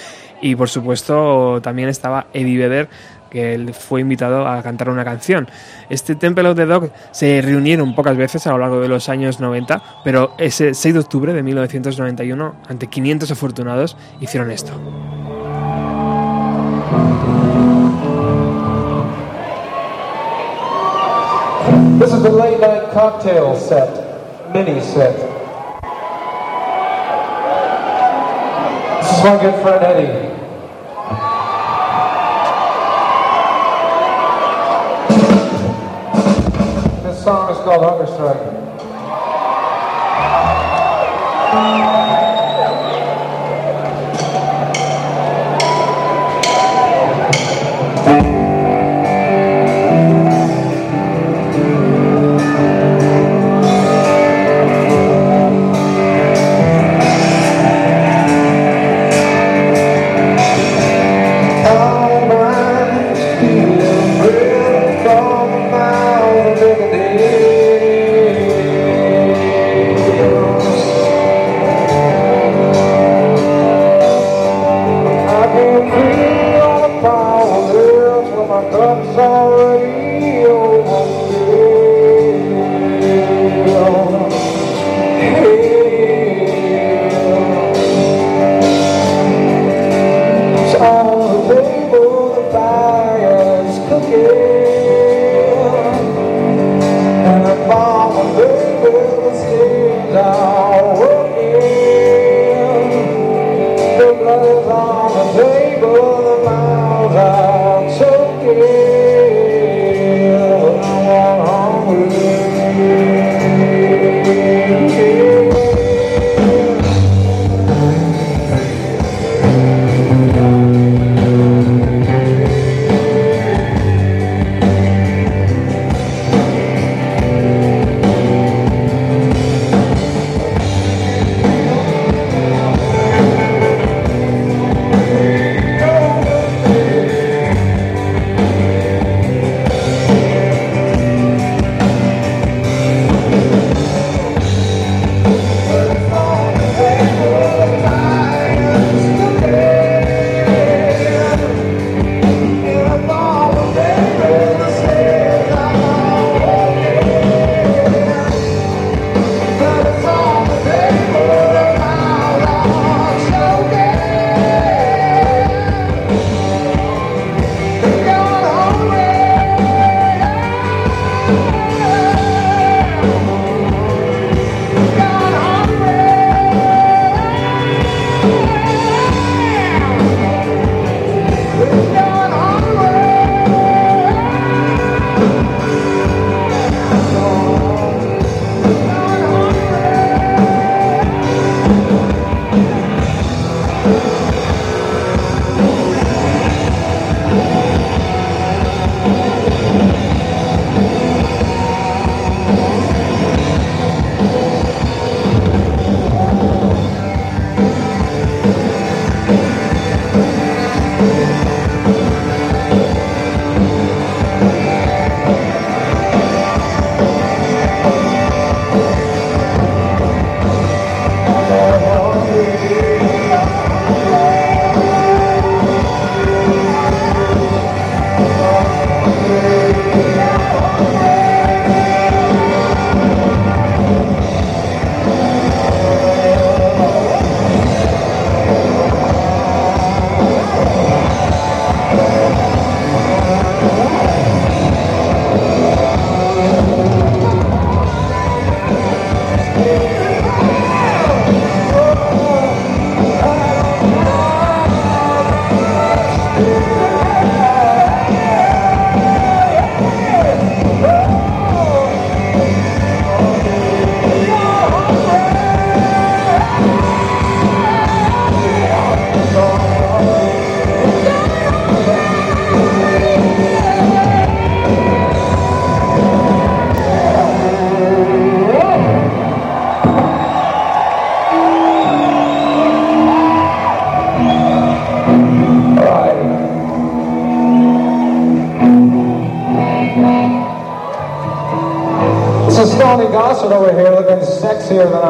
y, 0.41 0.55
por 0.55 0.69
supuesto, 0.69 1.59
también 1.61 1.89
estaba 1.89 2.27
Eddie 2.33 2.57
Vedder 2.57 2.87
que 3.35 3.53
él 3.53 3.73
fue 3.73 3.99
invitado 3.99 4.47
a 4.47 4.63
cantar 4.63 4.89
una 4.89 5.03
canción. 5.03 5.49
Este 5.89 6.15
Temple 6.15 6.47
of 6.47 6.55
the 6.55 6.65
Dog 6.65 6.89
se 7.11 7.41
reunieron 7.41 7.93
pocas 7.93 8.15
veces 8.15 8.47
a 8.47 8.51
lo 8.51 8.59
largo 8.59 8.79
de 8.79 8.87
los 8.87 9.09
años 9.09 9.41
90, 9.41 9.83
pero 10.05 10.31
ese 10.37 10.73
6 10.73 10.93
de 10.93 10.99
octubre 11.01 11.33
de 11.33 11.43
1991, 11.43 12.55
ante 12.69 12.87
500 12.87 13.29
afortunados, 13.31 13.97
hicieron 14.21 14.51
esto. 14.51 14.71
This 21.99 22.13
is 22.13 22.23
the 22.23 22.29
late 22.29 22.61
night 22.61 22.93
cocktail 22.93 23.57
set, 23.57 24.53
mini 24.53 24.79
set. 24.79 25.13
This 29.01 29.11
is 29.11 29.23
my 29.25 29.37
good 29.41 29.61
friend 29.61 29.83
Eddie. 29.83 30.44
Song 37.25 37.49
is 37.49 37.57
called 37.63 37.83
Hunger 37.83 38.05
Strike. 38.05 38.65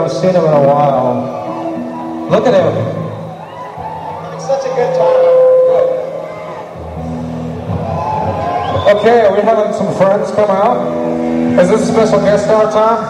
I've 0.05 0.11
seen 0.11 0.35
him 0.35 0.45
in 0.45 0.53
a 0.53 0.61
while. 0.61 2.29
Look 2.29 2.45
at 2.45 2.53
him. 2.53 2.67
It's 4.35 4.45
such 4.45 4.61
a 4.61 4.75
good 4.75 4.95
time. 4.95 5.35
Okay, 8.97 9.25
are 9.25 9.33
we 9.35 9.41
having 9.41 9.73
some 9.73 9.91
friends 9.95 10.29
come 10.29 10.51
out? 10.51 11.57
Is 11.59 11.69
this 11.71 11.89
a 11.89 11.91
special 11.91 12.19
guest 12.19 12.43
star 12.43 12.71
time? 12.71 13.01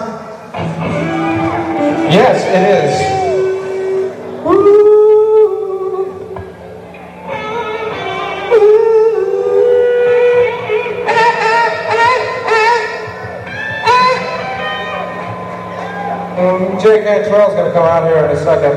Yes, 2.10 2.46
it 2.46 2.64
is. 2.86 3.15
Jay 16.86 17.04
Cantrell's 17.04 17.56
going 17.56 17.66
to 17.66 17.72
come 17.74 17.84
out 17.84 18.06
here 18.06 18.26
in 18.26 18.30
a 18.30 18.44
second. 18.44 18.76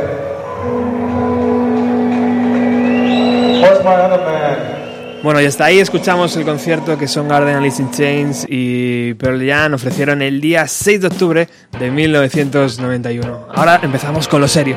Where's 3.61 3.85
my 3.85 3.97
other 3.97 4.25
man? 4.25 5.21
Bueno, 5.23 5.43
y 5.43 5.45
hasta 5.45 5.67
ahí 5.67 5.79
escuchamos 5.79 6.35
el 6.39 6.47
concierto 6.47 6.97
que 6.97 7.07
Son 7.07 7.29
Garden, 7.29 7.57
Alice 7.57 7.83
in 7.83 7.91
Chains 7.91 8.47
y 8.49 9.13
Pearl 9.15 9.47
Jam 9.47 9.75
ofrecieron 9.75 10.23
el 10.23 10.41
día 10.41 10.67
6 10.67 11.03
de 11.03 11.07
octubre 11.09 11.49
de 11.79 11.91
1991. 11.91 13.49
Ahora 13.55 13.79
empezamos 13.83 14.27
con 14.27 14.41
lo 14.41 14.49
serio. 14.49 14.77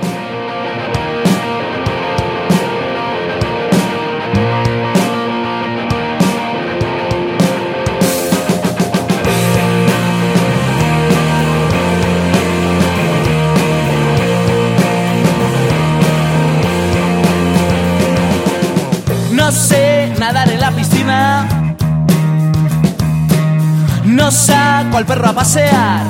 Al 25.02 25.08
perro 25.08 25.30
a 25.30 25.34
pasear. 25.34 26.06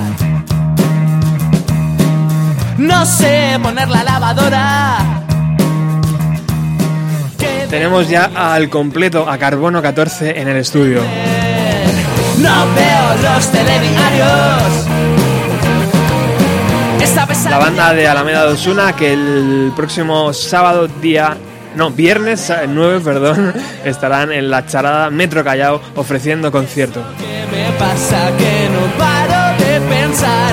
No 2.77 3.05
sé 3.05 3.57
poner 3.63 3.87
la 3.87 4.03
lavadora. 4.03 4.97
¿Qué 7.39 7.67
Tenemos 7.69 8.09
ya 8.09 8.31
al 8.35 8.69
completo 8.69 9.29
a 9.29 9.37
Carbono 9.37 9.81
14 9.81 10.41
en 10.41 10.49
el 10.49 10.57
estudio. 10.57 11.01
No 12.39 12.65
veo 12.75 13.15
los 13.23 13.49
La 17.49 17.57
banda 17.59 17.93
de 17.93 18.07
Alameda 18.09 18.45
de 18.45 18.53
Osuna 18.53 18.93
que 18.93 19.13
el 19.13 19.71
próximo 19.73 20.33
sábado 20.33 20.89
día 21.01 21.37
no, 21.75 21.91
viernes 21.91 22.49
eh, 22.49 22.65
9, 22.67 22.99
perdón, 23.01 23.53
estarán 23.85 24.33
en 24.33 24.49
la 24.49 24.65
charada 24.65 25.09
Metro 25.09 25.43
Callao 25.43 25.81
ofreciendo 25.95 26.51
concierto. 26.51 27.01
¿Qué 27.81 27.87
me 27.87 27.93
pasa 27.93 28.37
que 28.37 28.69
no 28.69 28.83
paro 28.95 29.57
de 29.57 29.81
pensar 29.81 30.50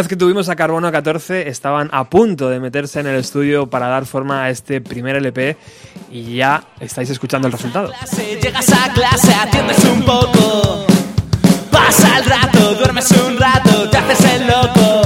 vez 0.00 0.08
que 0.08 0.16
tuvimos 0.16 0.48
a 0.48 0.56
Carbono 0.56 0.90
14 0.90 1.48
estaban 1.48 1.90
a 1.92 2.08
punto 2.08 2.48
de 2.48 2.58
meterse 2.58 3.00
en 3.00 3.06
el 3.06 3.16
estudio 3.16 3.68
para 3.68 3.88
dar 3.88 4.06
forma 4.06 4.44
a 4.44 4.50
este 4.50 4.80
primer 4.80 5.16
LP 5.16 5.58
y 6.10 6.36
ya 6.36 6.64
estáis 6.80 7.10
escuchando 7.10 7.48
el 7.48 7.52
resultado. 7.52 7.92
llegas 8.42 8.72
a 8.72 8.92
clase, 8.94 9.34
atiendes 9.34 9.84
un 9.84 10.02
poco. 10.02 10.86
Pasa 11.70 12.18
el 12.18 12.24
rato, 12.24 12.74
duermes 12.76 13.10
un 13.10 13.38
rato, 13.38 13.90
te 13.90 13.98
haces 13.98 14.24
el 14.24 14.46
loco. 14.46 14.99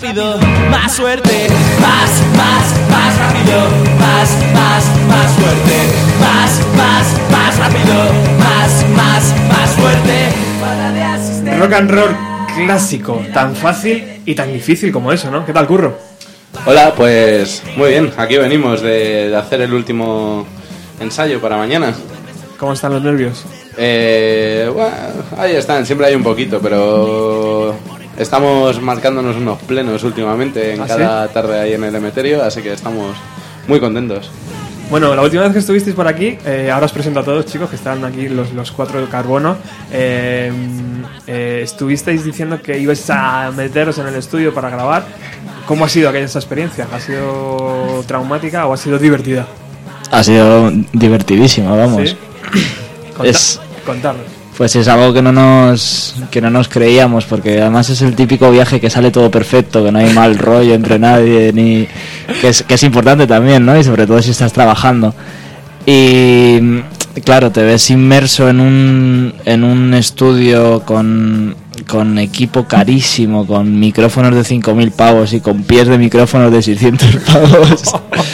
Rápido, 0.00 0.36
más 0.70 0.92
suerte, 0.94 1.46
más, 1.80 2.10
más, 2.36 2.90
más 2.90 3.18
rápido, 3.18 3.60
más, 3.98 4.28
más, 4.52 4.84
más 5.08 5.32
fuerte, 5.32 5.76
más, 6.20 6.60
más, 6.76 7.30
más 7.30 7.58
rápido. 7.58 7.94
rápido, 7.94 8.38
más, 8.38 8.84
más, 8.94 9.34
más 9.48 9.70
fuerte. 9.70 10.28
Para 10.60 10.92
de 10.92 11.02
asistente. 11.02 11.56
Rock 11.56 11.72
and 11.72 11.90
roll 11.90 12.16
clásico, 12.54 13.22
tan 13.32 13.56
fácil 13.56 14.20
y 14.26 14.34
tan 14.34 14.52
difícil 14.52 14.92
como 14.92 15.12
eso, 15.12 15.30
¿no? 15.30 15.46
¿Qué 15.46 15.54
tal, 15.54 15.66
Curro? 15.66 15.96
Hola, 16.66 16.92
pues 16.94 17.62
muy 17.76 17.90
bien, 17.90 18.12
aquí 18.18 18.36
venimos 18.36 18.82
de, 18.82 19.30
de 19.30 19.36
hacer 19.36 19.62
el 19.62 19.72
último 19.72 20.46
ensayo 21.00 21.40
para 21.40 21.56
mañana. 21.56 21.94
¿Cómo 22.58 22.74
están 22.74 22.92
los 22.92 23.02
nervios? 23.02 23.44
Eh, 23.78 24.70
bueno, 24.74 24.90
ahí 25.38 25.56
están, 25.56 25.86
siempre 25.86 26.06
hay 26.06 26.14
un 26.14 26.22
poquito, 26.22 26.60
pero 26.60 27.74
estamos 28.18 28.80
marcándonos 28.80 29.36
unos 29.36 29.58
plenos 29.62 30.02
últimamente 30.04 30.74
en 30.74 30.80
¿Ah, 30.82 30.86
cada 30.86 31.28
tarde 31.28 31.60
ahí 31.60 31.72
en 31.74 31.84
el 31.84 31.94
Emeterio, 31.94 32.42
así 32.42 32.62
que 32.62 32.72
estamos 32.72 33.16
muy 33.68 33.80
contentos. 33.80 34.30
Bueno, 34.88 35.14
la 35.16 35.22
última 35.22 35.42
vez 35.42 35.52
que 35.52 35.58
estuvisteis 35.58 35.96
por 35.96 36.06
aquí, 36.06 36.38
eh, 36.46 36.70
ahora 36.72 36.86
os 36.86 36.92
presento 36.92 37.18
a 37.18 37.24
todos 37.24 37.44
chicos 37.46 37.68
que 37.68 37.74
están 37.74 38.04
aquí 38.04 38.28
los, 38.28 38.52
los 38.52 38.70
cuatro 38.70 39.00
de 39.00 39.06
carbono. 39.08 39.56
eh, 39.90 40.52
eh, 41.26 41.60
estuvisteis 41.64 42.24
diciendo 42.24 42.62
que 42.62 42.78
ibais 42.78 43.10
a 43.10 43.50
meteros 43.56 43.98
en 43.98 44.06
el 44.06 44.14
estudio 44.14 44.54
para 44.54 44.70
grabar. 44.70 45.04
¿Cómo 45.66 45.84
ha 45.84 45.88
sido 45.88 46.08
aquella 46.08 46.26
esa 46.26 46.38
experiencia? 46.38 46.86
¿Ha 46.94 47.00
sido 47.00 48.04
traumática 48.06 48.66
o 48.66 48.72
ha 48.72 48.76
sido 48.76 48.96
divertida? 49.00 49.46
Ha 50.12 50.22
sido 50.22 50.70
divertidísimo, 50.92 51.76
vamos. 51.76 52.10
¿Sí? 52.10 52.16
Conta- 53.16 53.28
Es- 53.30 53.60
Contadnos. 53.84 54.26
Pues 54.56 54.74
es 54.74 54.88
algo 54.88 55.12
que 55.12 55.20
no 55.20 55.32
nos 55.32 56.14
que 56.30 56.40
no 56.40 56.48
nos 56.48 56.68
creíamos 56.68 57.26
porque 57.26 57.60
además 57.60 57.90
es 57.90 58.00
el 58.00 58.14
típico 58.14 58.50
viaje 58.50 58.80
que 58.80 58.88
sale 58.88 59.10
todo 59.10 59.30
perfecto, 59.30 59.84
que 59.84 59.92
no 59.92 59.98
hay 59.98 60.12
mal 60.14 60.38
rollo 60.38 60.72
entre 60.72 60.98
nadie 60.98 61.52
ni 61.52 61.86
que 62.40 62.48
es, 62.48 62.62
que 62.62 62.74
es 62.74 62.82
importante 62.82 63.26
también, 63.26 63.66
¿no? 63.66 63.78
Y 63.78 63.84
sobre 63.84 64.06
todo 64.06 64.22
si 64.22 64.30
estás 64.30 64.54
trabajando. 64.54 65.14
Y 65.84 66.58
claro, 67.24 67.52
te 67.52 67.62
ves 67.62 67.90
inmerso 67.90 68.48
en 68.48 68.60
un 68.60 69.34
en 69.44 69.62
un 69.62 69.92
estudio 69.92 70.82
con 70.86 71.54
con 71.86 72.18
equipo 72.18 72.64
carísimo, 72.64 73.46
con 73.46 73.78
micrófonos 73.78 74.34
de 74.34 74.42
5000 74.42 74.90
pavos 74.92 75.32
y 75.34 75.40
con 75.40 75.64
pies 75.64 75.86
de 75.86 75.98
micrófonos 75.98 76.50
de 76.50 76.62
600 76.62 77.16
pavos. 77.26 77.82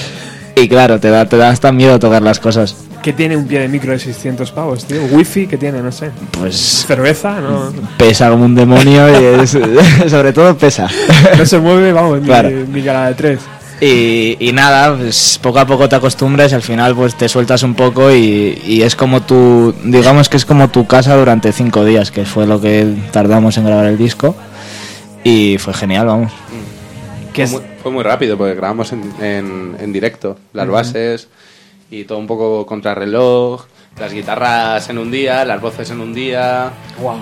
y 0.56 0.68
claro, 0.68 1.00
te 1.00 1.10
da 1.10 1.26
te 1.26 1.36
da 1.36 1.50
hasta 1.50 1.72
miedo 1.72 1.98
tocar 1.98 2.22
las 2.22 2.38
cosas. 2.38 2.76
¿Qué 3.02 3.12
tiene 3.12 3.36
un 3.36 3.46
pie 3.46 3.58
de 3.60 3.68
micro 3.68 3.90
de 3.92 3.98
600 3.98 4.52
pavos, 4.52 4.84
tío? 4.84 5.02
¿Wifi? 5.10 5.48
¿Qué 5.48 5.56
tiene? 5.58 5.80
No 5.82 5.90
sé. 5.90 6.10
Pues 6.38 6.84
¿Cerveza? 6.86 7.40
No, 7.40 7.72
pesa 7.98 8.30
como 8.30 8.44
un 8.44 8.54
demonio 8.54 9.08
y 9.10 9.40
es- 9.42 9.50
sobre 10.08 10.32
todo 10.32 10.56
pesa. 10.56 10.88
no 11.36 11.44
se 11.44 11.58
mueve, 11.58 11.92
vamos, 11.92 12.20
ni, 12.20 12.26
Claro. 12.26 12.50
ni 12.50 12.82
cara 12.82 13.08
de 13.08 13.14
tres. 13.14 13.40
Y, 13.80 14.36
y 14.38 14.52
nada, 14.52 14.96
pues 14.96 15.40
poco 15.42 15.58
a 15.58 15.66
poco 15.66 15.88
te 15.88 15.96
acostumbras 15.96 16.52
y 16.52 16.54
al 16.54 16.62
final 16.62 16.94
pues 16.94 17.16
te 17.16 17.28
sueltas 17.28 17.64
un 17.64 17.74
poco 17.74 18.12
y, 18.12 18.62
y 18.64 18.82
es 18.82 18.94
como 18.94 19.22
tu, 19.22 19.74
digamos 19.84 20.28
que 20.28 20.36
es 20.36 20.44
como 20.44 20.68
tu 20.68 20.86
casa 20.86 21.16
durante 21.16 21.50
cinco 21.52 21.84
días, 21.84 22.12
que 22.12 22.24
fue 22.24 22.46
lo 22.46 22.60
que 22.60 22.94
tardamos 23.10 23.56
en 23.58 23.64
grabar 23.64 23.86
el 23.86 23.98
disco 23.98 24.36
y 25.24 25.56
fue 25.58 25.74
genial, 25.74 26.06
vamos. 26.06 26.30
¿Qué 27.32 27.44
Fue 27.48 27.56
es? 27.58 27.62
muy, 27.64 27.70
fue 27.82 27.90
muy 27.90 28.04
rápido 28.04 28.38
porque 28.38 28.54
grabamos 28.54 28.92
en, 28.92 29.02
en- 29.20 29.76
en 29.80 29.92
directo 29.92 30.38
las 30.52 30.68
bases 30.68 31.26
y 31.92 32.04
todo 32.04 32.16
un 32.16 32.26
poco 32.26 32.64
contrarreloj, 32.64 33.66
las 34.00 34.12
guitarras 34.14 34.88
en 34.88 34.96
un 34.96 35.10
día, 35.10 35.44
las 35.44 35.60
voces 35.60 35.90
en 35.90 36.00
un 36.00 36.14
día. 36.14 36.70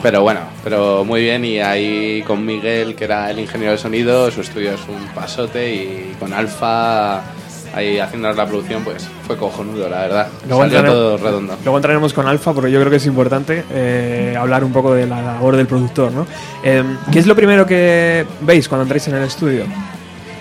Pero 0.01 0.23
bueno, 0.23 0.41
pero 0.63 1.05
muy 1.05 1.23
bien 1.23 1.45
y 1.45 1.59
ahí 1.59 2.23
con 2.25 2.47
Miguel, 2.47 2.95
que 2.95 3.05
era 3.05 3.29
el 3.31 3.41
ingeniero 3.41 3.73
de 3.73 3.79
sonido, 3.79 4.31
su 4.31 4.41
estudio 4.43 4.71
es 4.75 4.81
un 4.89 5.05
pasote 5.13 5.75
y 5.75 6.15
con 6.21 6.33
Alfa 6.33 7.21
ahí 7.75 7.99
haciéndonos 7.99 8.37
la 8.37 8.47
producción, 8.47 8.85
pues 8.85 9.09
fue 9.27 9.37
cojonudo, 9.37 9.89
la 9.89 10.03
verdad. 10.03 10.29
Luego 10.47 10.65
entraremos- 10.65 10.93
todo 10.95 11.17
redondo. 11.19 11.57
Luego 11.65 11.79
entraremos 11.79 12.13
con 12.13 12.29
Alfa, 12.29 12.53
porque 12.53 12.71
yo 12.71 12.79
creo 12.79 12.91
que 12.91 12.97
es 12.99 13.07
importante 13.07 13.65
eh, 13.73 14.37
hablar 14.39 14.63
un 14.63 14.73
poco 14.73 14.95
de 14.95 15.07
la 15.07 15.21
labor 15.21 15.57
del 15.57 15.67
productor, 15.67 16.13
¿no? 16.13 16.27
Eh, 16.63 16.85
¿Qué 17.11 17.19
es 17.19 17.27
lo 17.27 17.35
primero 17.35 17.67
que 17.67 18.25
veis 18.43 18.69
cuando 18.69 18.83
entráis 18.85 19.07
en 19.09 19.17
el 19.17 19.25
estudio? 19.25 19.65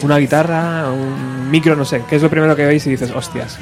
¿Una 0.04 0.18
guitarra? 0.18 0.86
¿Un 0.92 1.50
micro? 1.52 1.76
No 1.76 1.84
sé. 1.84 2.04
¿Qué 2.08 2.16
es 2.18 2.22
lo 2.22 2.30
primero 2.30 2.56
que 2.56 2.66
veis 2.66 2.86
y 2.88 2.92
dices, 2.92 3.12
hostias? 3.12 3.58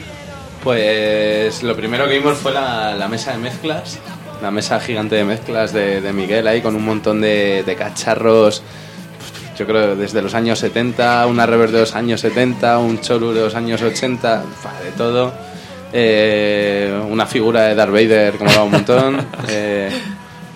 Pues 0.68 1.64
lo 1.64 1.78
primero 1.78 2.10
que 2.10 2.20
vimos 2.20 2.40
fue 2.40 2.52
la, 2.52 2.94
la 2.94 3.08
mesa 3.08 3.32
de 3.32 3.38
mezclas, 3.38 4.00
la 4.42 4.52
mesa 4.52 4.82
gigante 4.82 5.16
de 5.16 5.24
mezclas 5.24 5.72
de, 5.72 6.02
de 6.02 6.12
Miguel 6.12 6.46
ahí 6.46 6.62
con 6.62 6.76
un 6.76 6.84
montón 6.84 7.22
de, 7.22 7.64
de 7.66 7.76
cacharros, 7.78 8.62
yo 9.58 9.66
creo 9.66 9.96
desde 9.96 10.22
los 10.22 10.34
años 10.34 10.60
70, 10.60 11.26
una 11.28 11.46
reverb 11.46 11.72
de 11.72 11.80
los 11.80 11.96
años 11.96 12.20
70, 12.20 12.80
un 12.80 13.00
choru 13.00 13.32
de 13.32 13.44
los 13.44 13.56
años 13.56 13.82
80, 13.82 14.44
fa, 14.62 14.74
de 14.84 14.92
todo. 14.92 15.32
Eh, 15.94 17.02
una 17.10 17.26
figura 17.26 17.62
de 17.62 17.74
Darth 17.74 17.94
Vader 17.94 18.36
como 18.36 18.52
va 18.54 18.64
un 18.64 18.72
montón. 18.72 19.26
eh, 19.48 19.90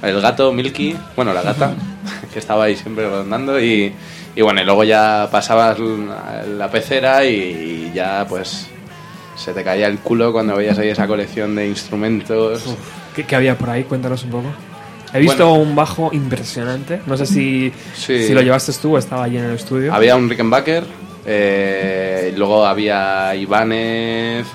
el 0.04 0.20
gato 0.20 0.52
Milky, 0.52 0.94
bueno, 1.16 1.32
la 1.32 1.42
gata, 1.42 1.74
que 2.34 2.40
estaba 2.40 2.66
ahí 2.66 2.76
siempre 2.76 3.10
rondando 3.10 3.62
y, 3.62 3.94
y 4.36 4.42
bueno, 4.42 4.62
y 4.62 4.66
luego 4.66 4.84
ya 4.84 5.30
pasabas 5.32 5.78
la, 5.80 6.70
pecera 6.70 7.24
y 7.24 7.94
ya 7.96 8.26
pues 8.28 8.71
se 9.36 9.54
te 9.54 9.64
caía 9.64 9.88
el 9.88 10.00
culo 10.00 10.32
cuando 10.32 10.56
veías 10.56 10.78
ahí 10.78 10.90
esa 10.90 11.08
colección 11.08 11.56
de 11.56 11.68
instrumentos. 11.68 12.64
¿Qué, 13.16 13.26
qué 13.26 13.36
había 13.36 13.58
por 13.58 13.70
ahí? 13.70 13.84
Cuéntanos 13.84 14.24
un 14.24 14.30
poco. 14.32 14.48
He 15.14 15.20
visto 15.20 15.48
Bueno. 15.50 15.64
un 15.64 15.76
bajo 15.76 16.10
impresionante. 16.14 17.02
No 17.06 17.18
sé 17.18 17.26
si, 17.26 17.74
Sí. 17.96 18.28
si 18.28 18.34
lo 18.34 18.42
llevaste 18.42 18.72
tú 18.82 18.96
o 18.96 18.98
estaba 18.98 19.26
allí 19.26 19.38
en 19.38 19.44
el 19.46 19.56
estudio. 19.56 19.94
Había 19.94 20.16
un 20.16 20.30
Rickenbacker, 20.30 20.86
eh, 21.26 22.32
y 22.34 22.38
luego 22.38 22.66
había 22.66 23.36
Ibanez, 23.36 24.46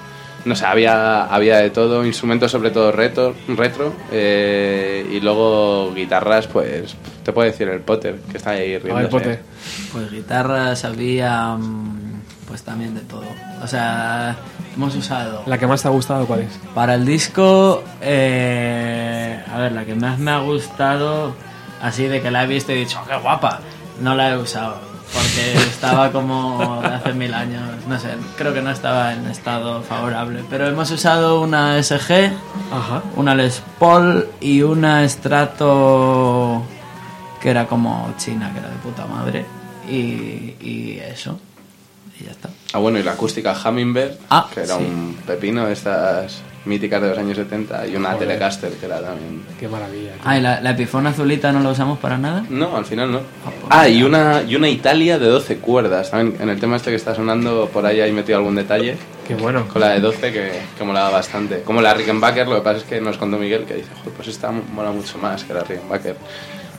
no 0.46 0.54
sé, 0.56 0.64
había, 0.64 1.24
había 1.26 1.58
de 1.58 1.70
todo, 1.70 2.06
instrumentos 2.06 2.50
sobre 2.52 2.70
todo 2.70 2.90
retro, 2.92 3.34
retro 3.48 3.92
eh, 4.12 5.04
y 5.12 5.20
luego 5.20 5.92
guitarras, 5.94 6.46
pues 6.46 6.94
te 7.22 7.32
puedo 7.32 7.50
decir 7.50 7.68
el 7.68 7.80
Potter, 7.80 8.16
que 8.30 8.38
está 8.38 8.50
ahí. 8.50 8.78
Pote. 9.10 9.40
Pues 9.92 10.10
guitarras 10.10 10.84
había 10.84 11.54
mm, 11.56 12.22
pues 12.48 12.62
también 12.62 12.94
de 12.94 13.00
todo. 13.02 13.24
O 13.62 13.66
sea, 13.66 14.36
hemos 14.74 14.94
usado 14.94 15.42
¿La 15.46 15.56
que 15.58 15.66
más 15.66 15.82
te 15.82 15.88
ha 15.88 15.90
gustado 15.90 16.26
cuál 16.26 16.40
es? 16.40 16.58
para 16.74 16.94
el 16.94 17.06
disco, 17.06 17.82
eh, 18.00 19.42
a 19.52 19.58
ver, 19.58 19.72
la 19.72 19.84
que 19.84 19.94
más 19.94 20.18
me 20.18 20.30
ha 20.30 20.38
gustado, 20.40 21.34
así 21.82 22.04
de 22.04 22.20
que 22.20 22.30
la 22.30 22.44
he 22.44 22.46
visto 22.46 22.72
y 22.72 22.76
he 22.76 22.78
dicho, 22.80 23.00
"Oh, 23.02 23.08
qué 23.08 23.16
guapa, 23.16 23.60
no 24.00 24.14
la 24.14 24.30
he 24.30 24.36
usado. 24.38 24.84
Porque 25.12 25.54
estaba 25.54 26.10
como 26.10 26.80
de 26.82 26.88
hace 26.88 27.12
mil 27.12 27.32
años, 27.32 27.62
no 27.88 27.96
sé, 27.98 28.08
creo 28.36 28.52
que 28.52 28.60
no 28.60 28.70
estaba 28.70 29.12
en 29.14 29.24
estado 29.28 29.80
favorable. 29.82 30.42
Pero 30.50 30.66
hemos 30.66 30.90
usado 30.90 31.40
una 31.40 31.78
SG, 31.78 32.32
Ajá. 32.72 33.02
una 33.14 33.34
Les 33.36 33.62
Paul 33.78 34.26
y 34.40 34.62
una 34.62 35.08
Strato 35.08 36.62
que 37.40 37.50
era 37.50 37.66
como 37.66 38.12
china, 38.18 38.50
que 38.52 38.58
era 38.58 38.68
de 38.68 38.76
puta 38.76 39.06
madre. 39.06 39.46
Y, 39.88 40.56
y 40.60 40.98
eso. 41.08 41.38
Y 42.20 42.24
ya 42.24 42.32
está. 42.32 42.48
Ah, 42.72 42.78
bueno, 42.78 42.98
y 42.98 43.02
la 43.02 43.12
acústica 43.12 43.54
Hummingbird, 43.64 44.12
Ah, 44.30 44.48
que 44.52 44.60
era 44.60 44.76
sí. 44.76 44.82
un 44.84 45.16
pepino 45.26 45.66
de 45.66 45.72
estas 45.72 46.42
míticas 46.66 47.00
de 47.00 47.08
los 47.10 47.16
años 47.18 47.36
70, 47.36 47.86
y 47.86 47.94
una 47.94 48.10
Joder. 48.12 48.26
Telecaster, 48.26 48.72
que 48.72 48.86
era 48.86 49.00
también... 49.00 49.44
Qué 49.58 49.68
maravilla. 49.68 50.12
tío. 50.14 50.22
Ah, 50.24 50.36
¿y 50.36 50.40
la, 50.42 50.60
la 50.60 50.70
Epiphone 50.70 51.06
azulita 51.06 51.52
no 51.52 51.60
la 51.60 51.70
usamos 51.70 51.98
para 52.00 52.18
nada? 52.18 52.44
No, 52.50 52.76
al 52.76 52.84
final 52.84 53.12
no. 53.12 53.20
pues 53.44 53.54
Ah, 53.70 53.88
y 53.88 54.02
una, 54.02 54.42
y 54.42 54.56
una 54.56 54.68
Italia 54.68 55.16
de 55.20 55.28
12 55.28 55.58
cuerdas. 55.58 56.10
También 56.10 56.42
en 56.42 56.48
el 56.48 56.58
tema 56.58 56.74
este 56.74 56.90
que 56.90 56.96
está 56.96 57.14
sonando, 57.14 57.70
por 57.72 57.86
ahí 57.86 58.00
hay 58.00 58.10
metido 58.10 58.38
algún 58.38 58.56
detalle. 58.56 58.96
Qué 59.28 59.36
bueno. 59.36 59.68
Con 59.68 59.80
la 59.80 59.90
de 59.90 60.00
12 60.00 60.32
que, 60.32 60.50
que 60.76 60.84
molaba 60.84 61.10
bastante. 61.10 61.62
Como 61.62 61.80
la 61.80 61.94
Rickenbacker, 61.94 62.48
lo 62.48 62.56
que 62.56 62.62
pasa 62.62 62.78
es 62.78 62.84
que 62.84 63.00
nos 63.00 63.16
contó 63.16 63.38
Miguel 63.38 63.64
que 63.64 63.74
dice, 63.74 63.88
Joder, 64.00 64.12
pues 64.14 64.26
esta 64.28 64.50
mola 64.50 64.90
mucho 64.90 65.18
más 65.18 65.44
que 65.44 65.54
la 65.54 65.60
Rickenbacker. 65.62 66.16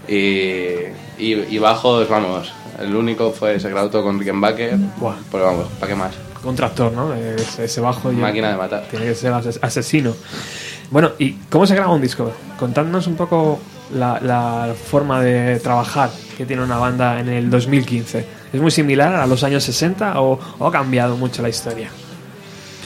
Y, 0.10 0.14
y, 1.18 1.34
y 1.50 1.58
bajos, 1.60 2.08
vamos, 2.10 2.52
el 2.80 2.96
único 2.96 3.32
fue 3.32 3.56
ese 3.56 3.70
grado 3.70 3.90
todo 3.90 4.04
con 4.04 4.20
Rickenbacker. 4.20 4.78
Buah. 5.00 5.16
Pues 5.32 5.44
vamos, 5.44 5.68
¿para 5.80 5.92
qué 5.92 5.96
más? 5.98 6.14
Un 6.44 6.56
tractor, 6.56 6.92
¿no? 6.94 7.14
Ese, 7.14 7.66
ese 7.66 7.82
bajo. 7.82 8.12
Máquina 8.12 8.52
de 8.52 8.58
matar. 8.58 8.84
Tiene 8.90 9.06
que 9.06 9.16
ser 9.16 9.34
ases- 9.34 9.60
asesino. 9.62 10.14
Bueno, 10.92 11.12
¿y 11.20 11.32
cómo 11.50 11.66
se 11.66 11.76
graba 11.76 11.94
un 11.94 12.02
disco? 12.02 12.32
Contadnos 12.58 13.08
un 13.08 13.16
poco 13.16 13.60
la, 13.94 14.20
la 14.22 14.74
forma 14.74 15.22
de 15.22 15.60
trabajar 15.60 16.10
que 16.38 16.46
tiene 16.46 16.64
una 16.64 16.78
banda 16.78 17.20
en 17.20 17.28
el 17.30 17.50
2015. 17.50 18.26
¿Es 18.54 18.62
muy 18.62 18.72
similar 18.72 19.14
a 19.16 19.28
los 19.28 19.44
años 19.44 19.64
60 19.64 20.22
o, 20.22 20.40
o 20.60 20.68
ha 20.68 20.72
cambiado 20.72 21.18
mucho 21.18 21.42
la 21.42 21.50
historia? 21.50 21.90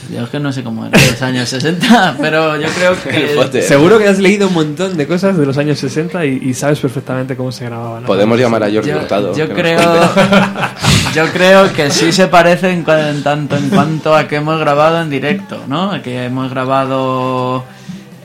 Yo 0.10 0.24
es 0.24 0.30
que 0.30 0.40
no 0.40 0.52
sé 0.52 0.64
cómo 0.64 0.86
eran 0.86 1.00
los 1.10 1.22
años 1.22 1.48
60, 1.50 2.16
pero 2.22 2.60
yo 2.60 2.68
creo 2.70 2.96
que... 3.02 3.62
Seguro 3.62 3.98
que 4.00 4.08
has 4.08 4.20
leído 4.20 4.48
un 4.48 4.54
montón 4.54 4.98
de 4.98 5.08
cosas 5.08 5.38
de 5.38 5.46
los 5.46 5.58
años 5.58 5.80
60 5.80 6.26
y, 6.26 6.40
y 6.44 6.54
sabes 6.54 6.80
perfectamente 6.80 7.36
cómo 7.38 7.52
se 7.52 7.66
grababan. 7.66 8.02
¿no? 8.04 8.08
Podemos 8.08 8.40
llamar 8.40 8.64
a 8.64 8.66
Jordi 8.72 8.90
Yo, 8.90 8.98
Hurtado. 8.98 9.36
yo 9.36 9.48
creo, 9.50 9.80
yo 11.16 11.26
creo 11.32 11.72
que 11.74 11.92
sí 11.92 12.12
se 12.12 12.28
parece 12.28 12.72
en, 12.72 12.84
cua- 12.86 13.10
en 13.10 13.24
tanto 13.24 13.56
en 13.56 13.70
cuanto 13.70 14.16
a 14.16 14.28
que 14.28 14.38
hemos 14.38 14.60
grabado 14.60 15.02
en 15.02 15.10
directo, 15.10 15.62
¿no? 15.68 16.02
Que 16.02 16.26
hemos 16.26 16.50
grabado 16.50 17.64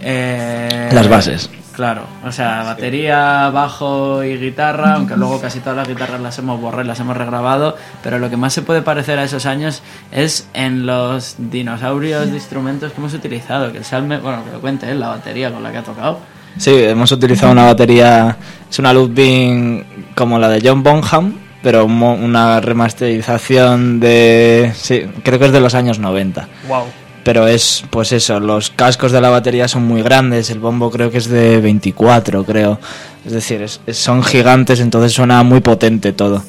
eh, 0.01 0.89
Las 0.93 1.09
bases. 1.09 1.51
Claro, 1.77 2.07
o 2.25 2.33
sea, 2.33 2.63
batería, 2.63 3.51
bajo 3.51 4.25
y 4.25 4.39
guitarra, 4.39 4.95
aunque 4.95 5.15
luego 5.15 5.39
casi 5.43 5.61
todas 5.61 5.77
las 5.77 5.87
guitarras 5.87 6.23
las 6.23 6.39
hemos 6.39 6.59
borrado 6.59 6.85
y 6.85 6.87
las 6.87 6.99
hemos 7.01 7.15
regrabado, 7.15 7.77
pero 8.03 8.19
lo 8.19 8.31
que 8.31 8.39
más 8.39 8.55
se 8.55 8.63
puede 8.63 8.81
parecer 8.81 9.19
a 9.19 9.25
esos 9.25 9.45
años 9.45 9.83
es 10.11 10.49
en 10.55 10.87
los 10.87 11.37
dinosaurios 11.37 12.31
de 12.31 12.35
instrumentos 12.35 12.93
que 12.93 12.99
hemos 12.99 13.13
utilizado, 13.13 13.73
que 13.73 13.79
el 13.79 13.85
Salme, 13.85 14.17
bueno, 14.17 14.43
que 14.43 14.53
lo 14.53 14.61
cuente 14.63 14.95
la 14.95 15.09
batería 15.09 15.53
con 15.53 15.63
la 15.63 15.71
que 15.71 15.77
ha 15.77 15.83
tocado. 15.83 16.19
Sí, 16.57 16.73
hemos 16.75 17.13
utilizado 17.13 17.53
una 17.53 17.67
batería, 17.67 18.39
es 18.71 18.79
una 18.79 18.95
Ludwig 18.95 20.15
como 20.15 20.39
la 20.39 20.49
de 20.49 20.67
John 20.67 20.83
Bonham, 20.83 21.35
pero 21.63 21.85
una 21.85 22.59
remasterización 22.59 24.01
de, 24.01 24.73
sí, 24.75 25.03
creo 25.23 25.39
que 25.39 25.45
es 25.45 25.53
de 25.53 25.61
los 25.61 25.75
años 25.75 25.99
90. 25.99 26.49
Wow. 26.69 26.85
Pero 27.27 27.49
es, 27.49 27.83
pues 27.91 28.13
eso, 28.13 28.39
los 28.39 28.71
cascos 28.71 29.11
de 29.11 29.21
la 29.21 29.31
batería 29.31 29.67
son 29.67 29.85
muy 29.85 30.01
grandes, 30.01 30.49
el 30.51 30.61
bombo 30.61 30.93
creo 30.93 31.11
que 31.11 31.19
es 31.19 31.27
de 31.29 31.61
24, 31.61 32.45
creo. 32.45 32.79
Es 33.25 33.33
decir, 33.33 33.63
es- 33.63 33.81
es- 33.85 33.97
son 33.99 34.23
gigantes, 34.23 34.79
entonces 34.79 35.11
suena 35.13 35.43
muy 35.43 35.59
potente 35.59 36.13
todo. 36.13 36.45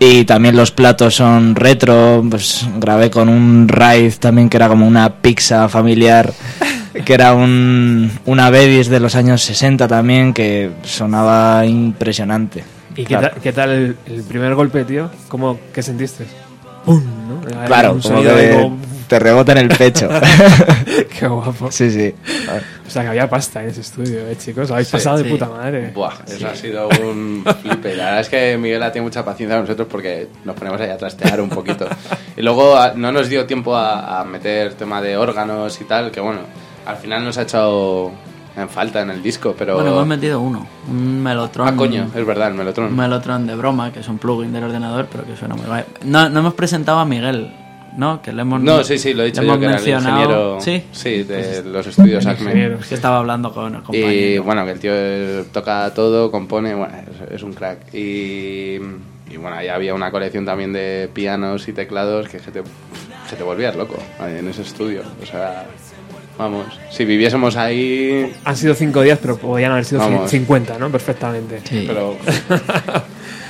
Y 0.00 0.24
también 0.24 0.56
los 0.56 0.72
platos 0.72 1.14
son 1.14 1.54
retro, 1.54 2.24
pues 2.28 2.66
grabé 2.80 3.08
con 3.08 3.28
un 3.28 3.68
Raid 3.68 4.14
también 4.18 4.48
que 4.48 4.56
era 4.56 4.66
como 4.68 4.84
una 4.84 5.08
pizza 5.22 5.68
familiar, 5.68 6.32
que 7.04 7.14
era 7.14 7.32
un, 7.32 8.10
una 8.24 8.50
Bedis 8.50 8.88
de 8.88 8.98
los 8.98 9.14
años 9.14 9.42
60 9.42 9.86
también, 9.86 10.34
que 10.34 10.72
sonaba 10.82 11.64
impresionante. 11.64 12.64
¿Y 12.96 13.04
qué, 13.04 13.14
tal, 13.16 13.32
qué 13.40 13.52
tal 13.52 13.70
el, 13.70 13.96
el 14.06 14.22
primer 14.24 14.56
golpe, 14.56 14.84
tío? 14.84 15.08
¿Cómo, 15.28 15.56
¿Qué 15.72 15.84
sentiste? 15.84 16.26
¡Pum! 16.84 17.00
Claro, 17.66 17.92
un 17.92 18.00
como 18.00 18.22
que 18.22 18.50
como- 18.52 18.78
te 19.08 19.18
rebota 19.20 19.52
en 19.52 19.58
el 19.58 19.68
pecho. 19.68 20.08
Qué 21.18 21.28
guapo. 21.28 21.70
sí, 21.70 21.90
sí. 21.90 22.12
O 22.86 22.90
sea, 22.90 23.02
que 23.02 23.08
había 23.08 23.28
pasta 23.30 23.62
en 23.62 23.68
ese 23.70 23.80
estudio, 23.82 24.26
¿eh, 24.28 24.36
chicos? 24.36 24.68
Habéis 24.70 24.88
Sí, 24.88 24.92
pasado 24.92 25.18
de 25.18 25.24
puta 25.30 25.46
madre. 25.48 25.90
Buah, 25.94 26.14
eso 26.26 26.48
ha 26.48 26.54
sido 26.56 26.88
un 27.04 27.44
flipe. 27.62 27.94
La 27.94 28.04
verdad 28.06 28.20
es 28.20 28.28
que 28.28 28.58
Miguel 28.58 28.82
ha 28.82 28.90
tenido 28.90 29.04
mucha 29.08 29.24
paciencia 29.24 29.56
con 29.56 29.64
nosotros 29.64 29.86
porque 29.90 30.26
nos 30.44 30.56
ponemos 30.56 30.80
ahí 30.80 30.90
a 30.90 30.96
trastear 30.96 31.40
un 31.40 31.48
poquito. 31.50 31.86
Y 32.36 32.42
luego 32.42 32.76
no 32.96 33.12
nos 33.12 33.28
dio 33.28 33.46
tiempo 33.46 33.76
a, 33.76 34.20
a 34.20 34.24
meter 34.24 34.74
tema 34.74 35.00
de 35.00 35.16
órganos 35.16 35.80
y 35.80 35.84
tal, 35.84 36.10
que 36.10 36.20
bueno, 36.20 36.40
al 36.84 36.96
final 36.96 37.24
nos 37.24 37.38
ha 37.38 37.42
echado 37.42 38.10
en 38.56 38.68
falta 38.68 39.02
en 39.02 39.10
el 39.10 39.22
disco, 39.22 39.54
pero... 39.56 39.74
Bueno, 39.74 39.90
hemos 39.90 40.06
metido 40.06 40.40
uno, 40.40 40.66
un 40.88 41.22
Melotron. 41.22 41.68
Ah, 41.68 41.74
coño, 41.76 42.08
es 42.14 42.26
verdad, 42.26 42.48
el 42.48 42.54
Melotron. 42.54 42.86
Un 42.88 42.96
Melotron 42.96 43.46
de 43.46 43.54
broma, 43.54 43.92
que 43.92 44.00
es 44.00 44.08
un 44.08 44.18
plugin 44.18 44.52
del 44.52 44.64
ordenador, 44.64 45.06
pero 45.10 45.24
que 45.24 45.36
suena 45.36 45.54
muy 45.54 45.66
guay. 45.66 45.84
No, 46.04 46.28
no 46.30 46.40
hemos 46.40 46.54
presentado 46.54 46.98
a 46.98 47.04
Miguel, 47.04 47.52
¿no? 47.98 48.22
Que 48.22 48.32
le 48.32 48.42
hemos 48.42 48.62
No, 48.62 48.82
sí, 48.82 48.98
sí, 48.98 49.12
lo 49.14 49.22
he 49.22 49.26
dicho 49.26 49.42
yo, 49.42 49.58
que 49.58 49.66
era 49.66 49.76
el 49.78 49.88
ingeniero 49.88 50.58
Sí, 50.60 51.22
de 51.24 51.62
los 51.64 51.86
estudios 51.86 52.24
Acme. 52.26 52.74
es 52.80 52.86
que 52.86 52.94
estaba 52.94 53.18
hablando 53.18 53.52
con 53.52 53.74
el 53.74 53.80
Y 53.80 53.82
compañero. 53.84 54.42
bueno, 54.44 54.64
que 54.64 54.70
el 54.72 54.80
tío 54.80 54.90
eh, 54.94 55.44
toca 55.52 55.92
todo, 55.94 56.30
compone, 56.30 56.74
bueno, 56.74 56.94
es, 57.28 57.32
es 57.36 57.42
un 57.42 57.52
crack. 57.52 57.92
Y, 57.94 58.76
y 59.30 59.36
bueno, 59.38 59.56
ahí 59.56 59.68
había 59.68 59.94
una 59.94 60.10
colección 60.10 60.44
también 60.46 60.72
de 60.72 61.10
pianos 61.12 61.68
y 61.68 61.72
teclados 61.72 62.28
que, 62.28 62.38
se 62.38 62.50
te, 62.50 62.62
que 63.28 63.36
te 63.36 63.42
volvías 63.42 63.76
loco 63.76 63.96
en 64.20 64.48
ese 64.48 64.62
estudio. 64.62 65.02
O 65.22 65.26
sea, 65.26 65.66
vamos, 66.38 66.66
si 66.90 67.04
viviésemos 67.04 67.56
ahí, 67.56 68.32
Han 68.44 68.56
sido 68.56 68.74
cinco 68.74 69.02
días, 69.02 69.18
pero 69.20 69.36
podían 69.38 69.72
haber 69.72 69.84
sido 69.84 70.00
Vamos. 70.00 70.30
50, 70.30 70.78
¿no? 70.78 70.90
Perfectamente. 70.90 71.60
Sí. 71.64 71.84
pero, 71.86 72.16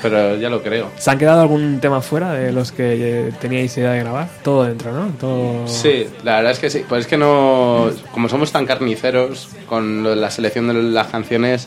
pero 0.02 0.36
ya 0.36 0.48
lo 0.50 0.62
creo. 0.62 0.90
¿Se 0.98 1.10
han 1.10 1.18
quedado 1.18 1.40
algún 1.40 1.80
tema 1.80 2.00
fuera 2.00 2.32
de 2.32 2.52
los 2.52 2.70
que 2.72 3.32
teníais 3.40 3.76
idea 3.76 3.92
de 3.92 4.00
grabar? 4.00 4.28
Todo 4.42 4.64
dentro, 4.64 4.92
¿no? 4.92 5.08
Todo... 5.18 5.66
Sí, 5.66 6.06
la 6.22 6.36
verdad 6.36 6.52
es 6.52 6.58
que 6.58 6.70
sí. 6.70 6.84
Pues 6.88 7.02
es 7.02 7.06
que 7.06 7.16
no. 7.16 7.90
Como 8.12 8.28
somos 8.28 8.52
tan 8.52 8.66
carniceros 8.66 9.48
con 9.68 10.02
lo 10.02 10.10
de 10.10 10.16
la 10.16 10.30
selección 10.30 10.68
de 10.68 10.74
las 10.74 11.08
canciones, 11.08 11.66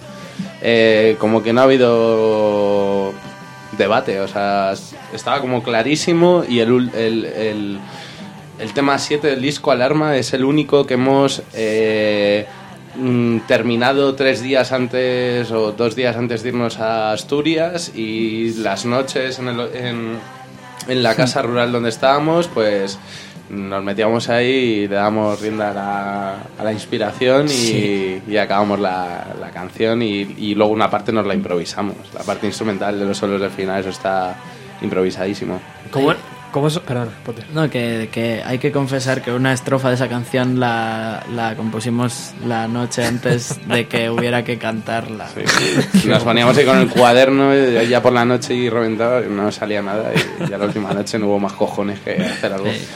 eh, 0.62 1.16
como 1.20 1.44
que 1.44 1.54
no 1.54 1.62
ha 1.62 1.64
habido 1.66 3.14
debate. 3.78 4.20
O 4.22 4.28
sea, 4.28 4.74
estaba 5.14 5.42
como 5.42 5.64
clarísimo 5.64 6.44
y 6.48 6.60
el, 6.60 6.70
ul- 6.72 6.94
el, 6.96 7.26
el, 7.26 7.80
el 8.60 8.74
tema 8.74 8.98
7 8.98 9.28
del 9.28 9.42
disco 9.42 9.72
Alarma 9.72 10.16
es 10.18 10.34
el 10.34 10.44
único 10.44 10.86
que 10.86 10.96
hemos. 10.96 11.42
eh, 11.54 12.46
mm, 12.96 13.40
terminado 13.48 14.16
tres 14.16 14.42
días 14.42 14.72
antes 14.72 15.52
o 15.52 15.72
dos 15.72 15.96
días 15.96 16.16
antes 16.18 16.44
de 16.44 16.50
irnos 16.50 16.80
a 16.80 17.12
Asturias 17.12 17.92
y 17.96 18.54
las 18.56 18.86
noches 18.86 19.40
en, 19.40 19.48
el, 19.48 19.60
en, 19.76 20.18
en 20.88 21.04
la 21.04 21.16
casa 21.16 21.42
rural 21.42 21.72
donde 21.72 21.90
estábamos, 21.90 22.48
pues 22.48 22.98
nos 23.50 23.84
metíamos 23.84 24.30
ahí 24.30 24.48
y 24.84 24.88
le 24.88 24.96
damos 24.96 25.40
rienda 25.42 25.72
a 25.72 25.74
la, 25.74 26.36
a 26.60 26.64
la 26.64 26.72
inspiración 26.74 27.48
y, 27.50 28.22
y 28.28 28.38
acabamos 28.38 28.80
la, 28.80 29.28
la 29.40 29.50
canción 29.52 30.02
y, 30.02 30.36
y 30.38 30.54
luego 30.56 30.72
una 30.72 30.90
parte 30.90 31.12
nos 31.12 31.26
la 31.26 31.34
improvisamos. 31.34 31.96
La 32.14 32.22
parte 32.24 32.48
instrumental 32.48 33.00
de 33.00 33.06
los 33.06 33.18
solos 33.18 33.40
del 33.42 33.50
final, 33.52 33.80
eso 33.80 33.90
está 33.90 34.36
improvisadísimo. 34.82 35.60
¿Cómo, 35.92 36.14
cómo 36.52 36.68
eso? 36.68 36.82
Perdón, 36.82 37.10
Potter. 37.26 37.46
No, 37.54 37.70
que, 37.70 38.10
que 38.12 38.42
hay 38.44 38.60
que 38.60 38.72
confesar 38.72 39.22
que 39.22 39.32
una 39.32 39.54
estrofa 39.54 39.90
de 39.90 39.96
esa 39.96 40.08
canción 40.08 40.60
la, 40.60 41.24
la 41.34 41.56
compusimos 41.56 42.34
la 42.46 42.68
noche 42.68 43.06
antes 43.06 43.60
de 43.68 43.88
que 43.88 44.10
hubiera 44.10 44.44
que 44.44 44.58
cantarla. 44.58 45.28
Nos 46.06 46.24
poníamos 46.24 46.58
ahí 46.58 46.66
con 46.66 46.78
el 46.78 46.90
cuaderno 46.90 47.56
y 47.56 47.88
ya 47.88 48.02
por 48.02 48.14
la 48.14 48.26
noche 48.26 48.54
y 48.54 48.70
reventado, 48.70 49.26
y 49.26 49.30
no 49.30 49.52
salía 49.52 49.82
nada 49.82 50.12
y 50.14 50.50
ya 50.50 50.58
la 50.58 50.66
última 50.66 50.94
noche 50.94 51.18
no 51.20 51.28
hubo 51.28 51.40
más 51.40 51.54
cojones 51.54 52.00
que 52.00 52.12
hacer 52.16 52.54
algo. 52.54 52.72
Sí. 52.72 52.88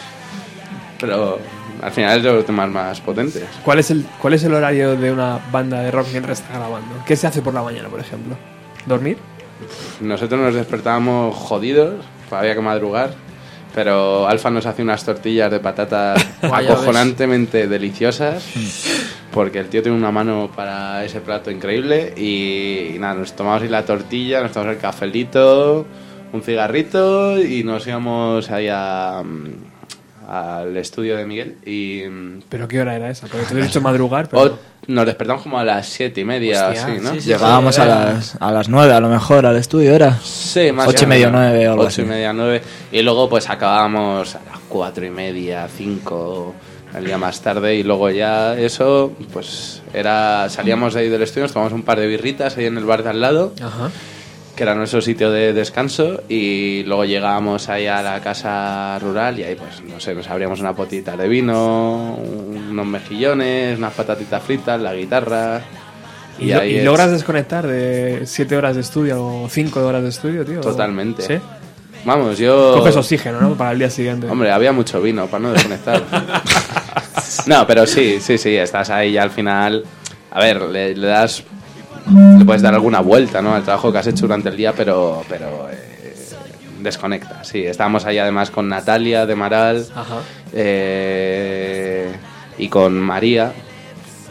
Pero 0.99 1.39
al 1.81 1.91
final 1.91 2.17
es 2.17 2.23
de 2.23 2.31
los 2.31 2.45
temas 2.45 2.69
más 2.69 3.01
potentes. 3.01 3.43
¿Cuál 3.63 3.79
es, 3.79 3.91
el, 3.91 4.05
¿Cuál 4.21 4.35
es 4.35 4.43
el 4.43 4.53
horario 4.53 4.95
de 4.95 5.11
una 5.11 5.39
banda 5.51 5.81
de 5.81 5.91
rock 5.91 6.07
mientras 6.11 6.39
está 6.39 6.57
grabando? 6.57 7.03
¿Qué 7.05 7.15
se 7.15 7.27
hace 7.27 7.41
por 7.41 7.53
la 7.53 7.61
mañana, 7.61 7.89
por 7.89 7.99
ejemplo? 7.99 8.37
¿Dormir? 8.85 9.17
Nosotros 10.01 10.39
nos 10.39 10.53
despertábamos 10.53 11.35
jodidos, 11.35 11.95
había 12.31 12.55
que 12.55 12.61
madrugar, 12.61 13.13
pero 13.73 14.27
Alfa 14.27 14.49
nos 14.49 14.65
hace 14.65 14.81
unas 14.81 15.03
tortillas 15.03 15.49
de 15.51 15.59
patatas 15.59 16.25
acojonantemente 16.41 17.67
deliciosas, 17.67 18.45
porque 19.33 19.59
el 19.59 19.67
tío 19.67 19.81
tiene 19.81 19.97
una 19.97 20.11
mano 20.11 20.51
para 20.55 21.03
ese 21.03 21.21
plato 21.21 21.49
increíble 21.51 22.13
y, 22.15 22.97
nada, 22.99 23.15
nos 23.15 23.33
tomamos 23.33 23.63
ahí 23.63 23.69
la 23.69 23.85
tortilla, 23.85 24.41
nos 24.41 24.51
tomamos 24.51 24.75
el 24.75 24.81
cafelito, 24.81 25.85
un 26.31 26.41
cigarrito 26.41 27.41
y 27.41 27.63
nos 27.63 27.85
íbamos 27.87 28.49
ahí 28.51 28.67
a, 28.69 29.21
mm, 29.23 29.62
al 30.39 30.75
estudio 30.77 31.15
de 31.17 31.25
Miguel 31.25 31.55
y... 31.65 32.03
mm, 32.09 32.41
¿Pero 32.49 32.67
qué 32.67 32.81
hora 32.81 32.95
era 32.95 33.09
esa? 33.09 33.27
Porque 33.27 33.45
te 33.45 33.59
he 33.59 33.61
dicho 33.63 33.81
madrugar, 33.81 34.29
pero... 34.29 34.43
o- 34.43 34.59
nos 34.85 35.05
despertamos 35.05 35.43
como 35.43 35.57
a 35.59 35.63
las 35.63 35.87
siete 35.87 36.19
y 36.21 36.25
media, 36.25 36.67
Hostia, 36.67 36.83
así, 36.87 37.01
¿no? 37.01 37.11
sí, 37.13 37.21
sí. 37.21 37.27
Llegábamos 37.29 37.79
a 37.79 37.85
las, 37.85 38.35
a 38.41 38.51
las 38.51 38.67
9 38.67 38.91
a 38.93 38.99
lo 38.99 39.07
mejor 39.07 39.45
al 39.45 39.55
estudio, 39.55 39.93
¿era? 39.95 40.19
Sí, 40.21 40.73
más 40.73 40.89
Ocho 40.89 41.05
y 41.05 41.07
media, 41.07 41.29
nueve 41.31 41.67
o 41.69 41.71
algo 41.71 41.83
Ocho 41.83 41.87
así. 41.87 42.01
y 42.01 42.05
media, 42.05 42.33
nueve. 42.33 42.61
Y 42.91 43.01
luego 43.01 43.29
pues 43.29 43.49
acabábamos 43.49 44.35
a 44.35 44.39
las 44.39 44.59
cuatro 44.67 45.05
y 45.05 45.09
media, 45.09 45.69
cinco, 45.73 46.53
el 46.97 47.05
día 47.05 47.17
más 47.17 47.39
tarde. 47.41 47.75
Y 47.75 47.83
luego 47.83 48.09
ya 48.09 48.57
eso, 48.59 49.13
pues 49.31 49.81
era... 49.93 50.49
Salíamos 50.49 50.93
de 50.95 50.99
ahí 50.99 51.07
del 51.09 51.21
estudio, 51.21 51.43
nos 51.43 51.53
tomamos 51.53 51.71
un 51.71 51.83
par 51.83 51.97
de 52.01 52.07
birritas 52.07 52.57
ahí 52.57 52.65
en 52.65 52.77
el 52.77 52.83
bar 52.83 53.03
de 53.03 53.09
al 53.11 53.21
lado, 53.21 53.53
Ajá. 53.61 53.89
Que 54.55 54.63
era 54.63 54.75
nuestro 54.75 55.01
sitio 55.01 55.31
de 55.31 55.53
descanso. 55.53 56.21
Y 56.29 56.83
luego 56.83 57.05
llegábamos 57.05 57.69
ahí 57.69 57.87
a 57.87 58.01
la 58.01 58.19
casa 58.21 58.97
rural 58.99 59.39
y 59.39 59.43
ahí 59.43 59.55
pues, 59.55 59.81
no 59.81 59.99
sé, 59.99 60.13
nos 60.13 60.27
abríamos 60.29 60.59
una 60.59 60.73
potita 60.75 61.17
de 61.17 61.27
vino, 61.27 62.15
unos 62.15 62.85
mejillones, 62.85 63.77
unas 63.77 63.93
patatitas 63.93 64.41
fritas, 64.43 64.79
la 64.81 64.93
guitarra... 64.93 65.61
¿Y, 66.39 66.51
lo- 66.51 66.61
ahí 66.61 66.71
y 66.73 66.77
es- 66.77 66.85
logras 66.85 67.11
desconectar 67.11 67.67
de 67.67 68.23
7 68.25 68.57
horas 68.57 68.75
de 68.75 68.81
estudio 68.81 69.23
o 69.25 69.47
5 69.49 69.85
horas 69.85 70.01
de 70.03 70.09
estudio, 70.09 70.43
tío? 70.43 70.61
Totalmente. 70.61 71.21
¿Sí? 71.21 71.35
Vamos, 72.05 72.37
yo... 72.37 72.73
Coges 72.79 72.95
oxígeno, 72.97 73.39
¿no? 73.39 73.53
Para 73.55 73.71
el 73.71 73.79
día 73.79 73.89
siguiente. 73.89 74.27
Hombre, 74.27 74.51
había 74.51 74.71
mucho 74.73 75.01
vino 75.01 75.27
para 75.27 75.43
no 75.43 75.51
desconectar. 75.53 76.01
no, 77.45 77.65
pero 77.67 77.85
sí, 77.85 78.17
sí, 78.19 78.37
sí, 78.37 78.55
estás 78.55 78.89
ahí 78.89 79.13
ya 79.13 79.23
al 79.23 79.31
final. 79.31 79.83
A 80.31 80.39
ver, 80.39 80.61
le, 80.63 80.95
le 80.95 81.07
das. 81.07 81.43
Le 82.37 82.45
puedes 82.45 82.61
dar 82.61 82.73
alguna 82.73 82.99
vuelta, 82.99 83.41
¿no? 83.41 83.53
Al 83.53 83.63
trabajo 83.63 83.91
que 83.91 83.97
has 83.99 84.07
hecho 84.07 84.27
durante 84.27 84.49
el 84.49 84.57
día, 84.57 84.73
pero. 84.73 85.23
pero 85.29 85.69
eh, 85.69 85.93
desconecta, 86.81 87.43
sí. 87.43 87.63
Estábamos 87.63 88.05
ahí 88.05 88.17
además 88.17 88.51
con 88.51 88.67
Natalia 88.67 89.25
de 89.25 89.35
Maral 89.35 89.85
eh, 90.51 92.11
y 92.57 92.67
con 92.67 92.99
María, 92.99 93.53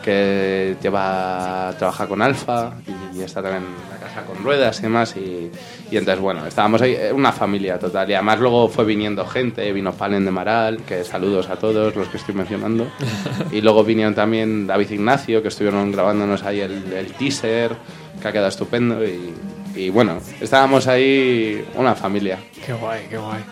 que 0.03 0.77
lleva 0.83 1.75
trabaja 1.79 2.07
con 2.07 2.20
Alfa 2.20 2.75
y, 2.87 3.18
y 3.18 3.23
está 3.23 3.43
también 3.43 3.64
casa 4.13 4.27
con 4.27 4.43
ruedas 4.43 4.79
y 4.79 4.83
demás. 4.83 5.15
Y, 5.17 5.51
y 5.91 5.97
entonces, 5.97 6.21
bueno, 6.21 6.47
estábamos 6.47 6.83
ahí, 6.83 6.95
eh, 6.95 7.13
una 7.13 7.33
familia 7.33 7.79
total. 7.79 8.09
Y 8.11 8.15
además 8.15 8.41
luego 8.41 8.69
fue 8.69 8.85
viniendo 8.85 9.27
gente, 9.27 9.73
vino 9.73 9.93
Palen 9.93 10.25
de 10.25 10.31
Maral, 10.31 10.79
que 10.83 11.05
saludos 11.05 11.49
a 11.49 11.57
todos 11.57 11.95
los 11.95 12.09
que 12.09 12.17
estoy 12.17 12.35
mencionando. 12.35 12.87
y 13.53 13.61
luego 13.61 13.85
vinieron 13.85 14.15
también 14.15 14.67
David 14.67 14.91
Ignacio, 14.91 15.43
que 15.43 15.49
estuvieron 15.49 15.93
grabándonos 15.93 16.43
ahí 16.45 16.61
el, 16.61 16.93
el 16.93 17.13
teaser, 17.13 17.73
que 18.21 18.29
ha 18.29 18.33
quedado 18.33 18.49
estupendo. 18.49 19.05
Y, 19.05 19.35
y 19.75 19.91
bueno, 19.91 20.19
estábamos 20.41 20.87
ahí 20.87 21.65
una 21.75 21.95
familia. 21.95 22.39
Qué 22.65 22.73
guay, 22.73 23.07
qué 23.09 23.19
guay. 23.19 23.43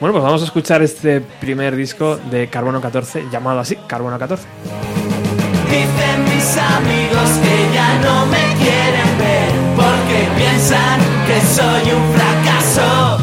Bueno, 0.00 0.12
pues 0.12 0.24
vamos 0.24 0.42
a 0.42 0.44
escuchar 0.44 0.82
este 0.82 1.20
primer 1.20 1.74
disco 1.74 2.16
de 2.16 2.48
Carbono 2.48 2.80
14, 2.82 3.28
llamado 3.30 3.60
así, 3.60 3.76
Carbono 3.86 4.18
14. 4.18 4.46
Dicen 5.70 6.24
mis 6.24 6.56
amigos 6.58 7.30
que 7.42 7.74
ya 7.74 7.98
no 8.00 8.26
me 8.26 8.46
piensan 10.36 11.00
que 11.26 11.40
soy 11.40 11.84
un 11.92 12.04
fracaso. 12.14 13.18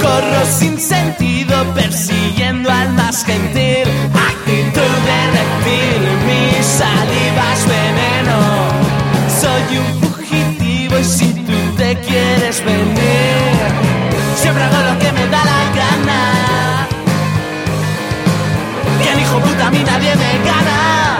Corro 0.00 0.46
sin 0.58 0.78
sentido 0.78 1.54
persiguiendo 1.74 2.70
al 2.70 2.92
más 2.94 3.24
gentil, 3.24 3.88
actitud 4.32 4.96
de 5.08 5.20
reptil, 5.36 6.02
mi 6.26 6.62
saliva 6.62 7.44
es 7.54 7.62
veneno. 7.76 8.38
Soy 9.40 9.78
un 9.78 9.90
fugitivo 10.02 10.98
y 10.98 11.04
si 11.04 11.32
tú 11.46 11.58
te 11.76 11.96
quieres 12.00 12.64
venir, 12.64 13.58
siempre 14.36 14.62
hago 14.64 14.92
lo 14.92 14.98
que 14.98 15.12
me 15.12 15.26
da 15.28 15.44
la 15.44 15.57
puta 19.40 19.66
a 19.66 19.70
nadie 19.70 20.14
me 20.16 20.32
gana. 20.48 21.18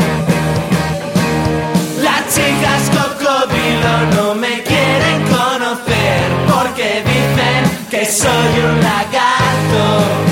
Las 2.03 2.23
chicas 2.35 2.83
cocodrilo 2.97 3.95
no 4.17 4.35
me 4.35 4.63
quieren 4.63 5.23
conocer 5.37 6.27
porque 6.51 7.03
dicen 7.05 7.89
que 7.91 8.05
soy 8.05 8.53
un 8.71 8.81
lagarto. 8.81 10.28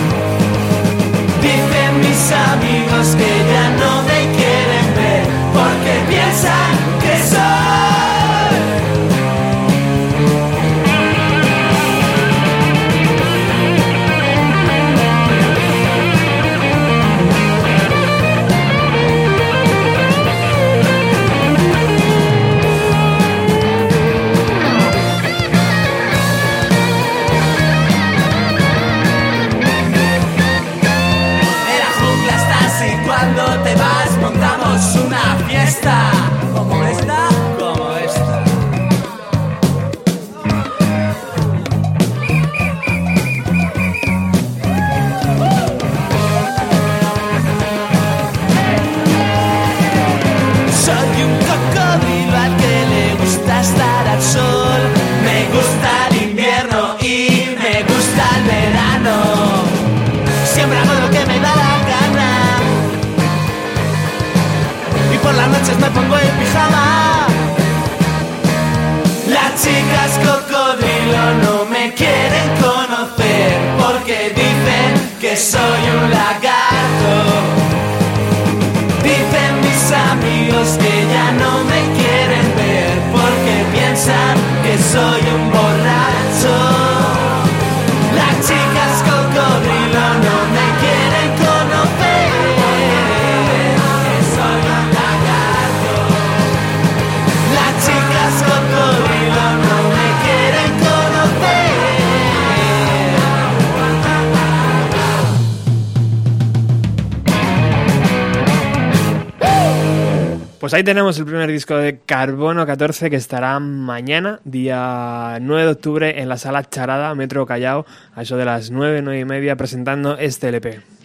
Tenemos 110.87 111.19
el 111.19 111.25
primer 111.25 111.51
disco 111.51 111.77
de 111.77 111.99
Carbono 111.99 112.65
14 112.65 113.11
que 113.11 113.17
estará 113.17 113.59
mañana, 113.59 114.39
día 114.45 115.37
9 115.41 115.65
de 115.65 115.71
octubre, 115.73 116.21
en 116.23 116.29
la 116.29 116.39
sala 116.39 116.63
Charada, 116.63 117.13
Metro 117.17 117.45
Callao, 117.45 117.85
a 118.15 118.23
eso 118.23 118.37
de 118.37 118.45
las 118.45 118.71
9, 118.71 119.03
9 119.03 119.19
y 119.19 119.25
media, 119.25 119.57
presentando 119.57 120.17
este 120.17 120.47
LP. 120.47 120.96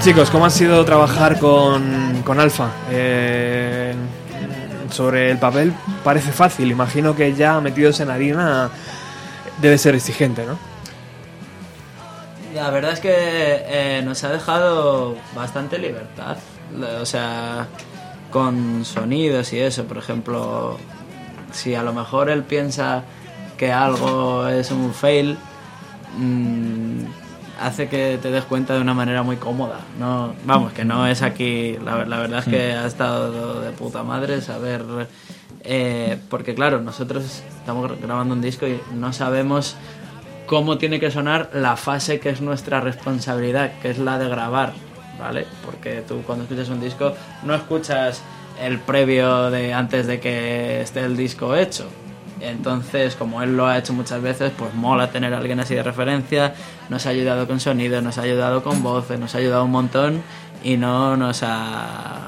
Chicos, 0.00 0.30
¿cómo 0.30 0.46
ha 0.46 0.50
sido 0.50 0.82
trabajar 0.86 1.38
con, 1.38 2.22
con 2.24 2.40
Alfa? 2.40 2.70
Eh, 2.90 3.94
sobre 4.90 5.30
el 5.30 5.38
papel 5.38 5.74
parece 6.02 6.32
fácil, 6.32 6.70
imagino 6.70 7.14
que 7.14 7.34
ya 7.34 7.60
metidos 7.60 8.00
en 8.00 8.10
harina 8.10 8.70
debe 9.60 9.76
ser 9.76 9.94
exigente, 9.94 10.46
¿no? 10.46 10.58
La 12.54 12.70
verdad 12.70 12.92
es 12.92 13.00
que 13.00 13.12
eh, 13.12 14.02
nos 14.02 14.24
ha 14.24 14.30
dejado 14.30 15.16
bastante 15.36 15.78
libertad. 15.78 16.38
O 17.00 17.04
sea, 17.04 17.66
con 18.30 18.84
sonidos 18.86 19.52
y 19.52 19.60
eso, 19.60 19.84
por 19.84 19.98
ejemplo, 19.98 20.78
si 21.52 21.74
a 21.74 21.82
lo 21.82 21.92
mejor 21.92 22.30
él 22.30 22.42
piensa 22.42 23.04
que 23.58 23.70
algo 23.70 24.48
es 24.48 24.70
un 24.70 24.94
fail, 24.94 25.36
mm, 26.16 27.04
hace 27.60 27.88
que 27.88 28.18
te 28.20 28.30
des 28.30 28.44
cuenta 28.44 28.74
de 28.74 28.80
una 28.80 28.94
manera 28.94 29.22
muy 29.22 29.36
cómoda. 29.36 29.80
No, 29.98 30.34
vamos, 30.44 30.72
que 30.72 30.84
no 30.84 31.06
es 31.06 31.22
aquí. 31.22 31.76
La, 31.84 32.04
la 32.04 32.18
verdad 32.18 32.40
es 32.40 32.46
que 32.46 32.72
ha 32.72 32.86
estado 32.86 33.60
de 33.60 33.70
puta 33.72 34.02
madre 34.02 34.40
saber. 34.40 34.84
eh, 35.62 36.18
porque 36.28 36.54
claro, 36.54 36.80
nosotros 36.80 37.42
estamos 37.58 38.00
grabando 38.00 38.34
un 38.34 38.40
disco 38.40 38.66
y 38.66 38.80
no 38.94 39.12
sabemos 39.12 39.76
cómo 40.46 40.78
tiene 40.78 40.98
que 40.98 41.10
sonar 41.10 41.50
la 41.52 41.76
fase 41.76 42.18
que 42.18 42.30
es 42.30 42.40
nuestra 42.40 42.80
responsabilidad, 42.80 43.72
que 43.80 43.90
es 43.90 43.98
la 43.98 44.18
de 44.18 44.28
grabar, 44.28 44.72
¿vale? 45.18 45.46
Porque 45.64 46.02
tú 46.06 46.22
cuando 46.26 46.44
escuchas 46.44 46.70
un 46.70 46.80
disco 46.80 47.12
no 47.44 47.54
escuchas 47.54 48.22
el 48.60 48.78
previo 48.80 49.50
de 49.50 49.72
antes 49.74 50.06
de 50.06 50.18
que 50.18 50.80
esté 50.80 51.00
el 51.00 51.16
disco 51.16 51.54
hecho. 51.54 51.88
Entonces, 52.40 53.16
como 53.16 53.42
él 53.42 53.56
lo 53.56 53.66
ha 53.66 53.78
hecho 53.78 53.92
muchas 53.92 54.22
veces, 54.22 54.52
pues 54.56 54.74
mola 54.74 55.10
tener 55.10 55.34
alguien 55.34 55.60
así 55.60 55.74
de 55.74 55.82
referencia. 55.82 56.54
Nos 56.88 57.06
ha 57.06 57.10
ayudado 57.10 57.46
con 57.46 57.60
sonido, 57.60 58.00
nos 58.00 58.18
ha 58.18 58.22
ayudado 58.22 58.62
con 58.62 58.82
voces, 58.82 59.18
nos 59.18 59.34
ha 59.34 59.38
ayudado 59.38 59.64
un 59.64 59.70
montón 59.70 60.22
y 60.64 60.76
no 60.76 61.16
nos 61.16 61.42
ha... 61.42 62.26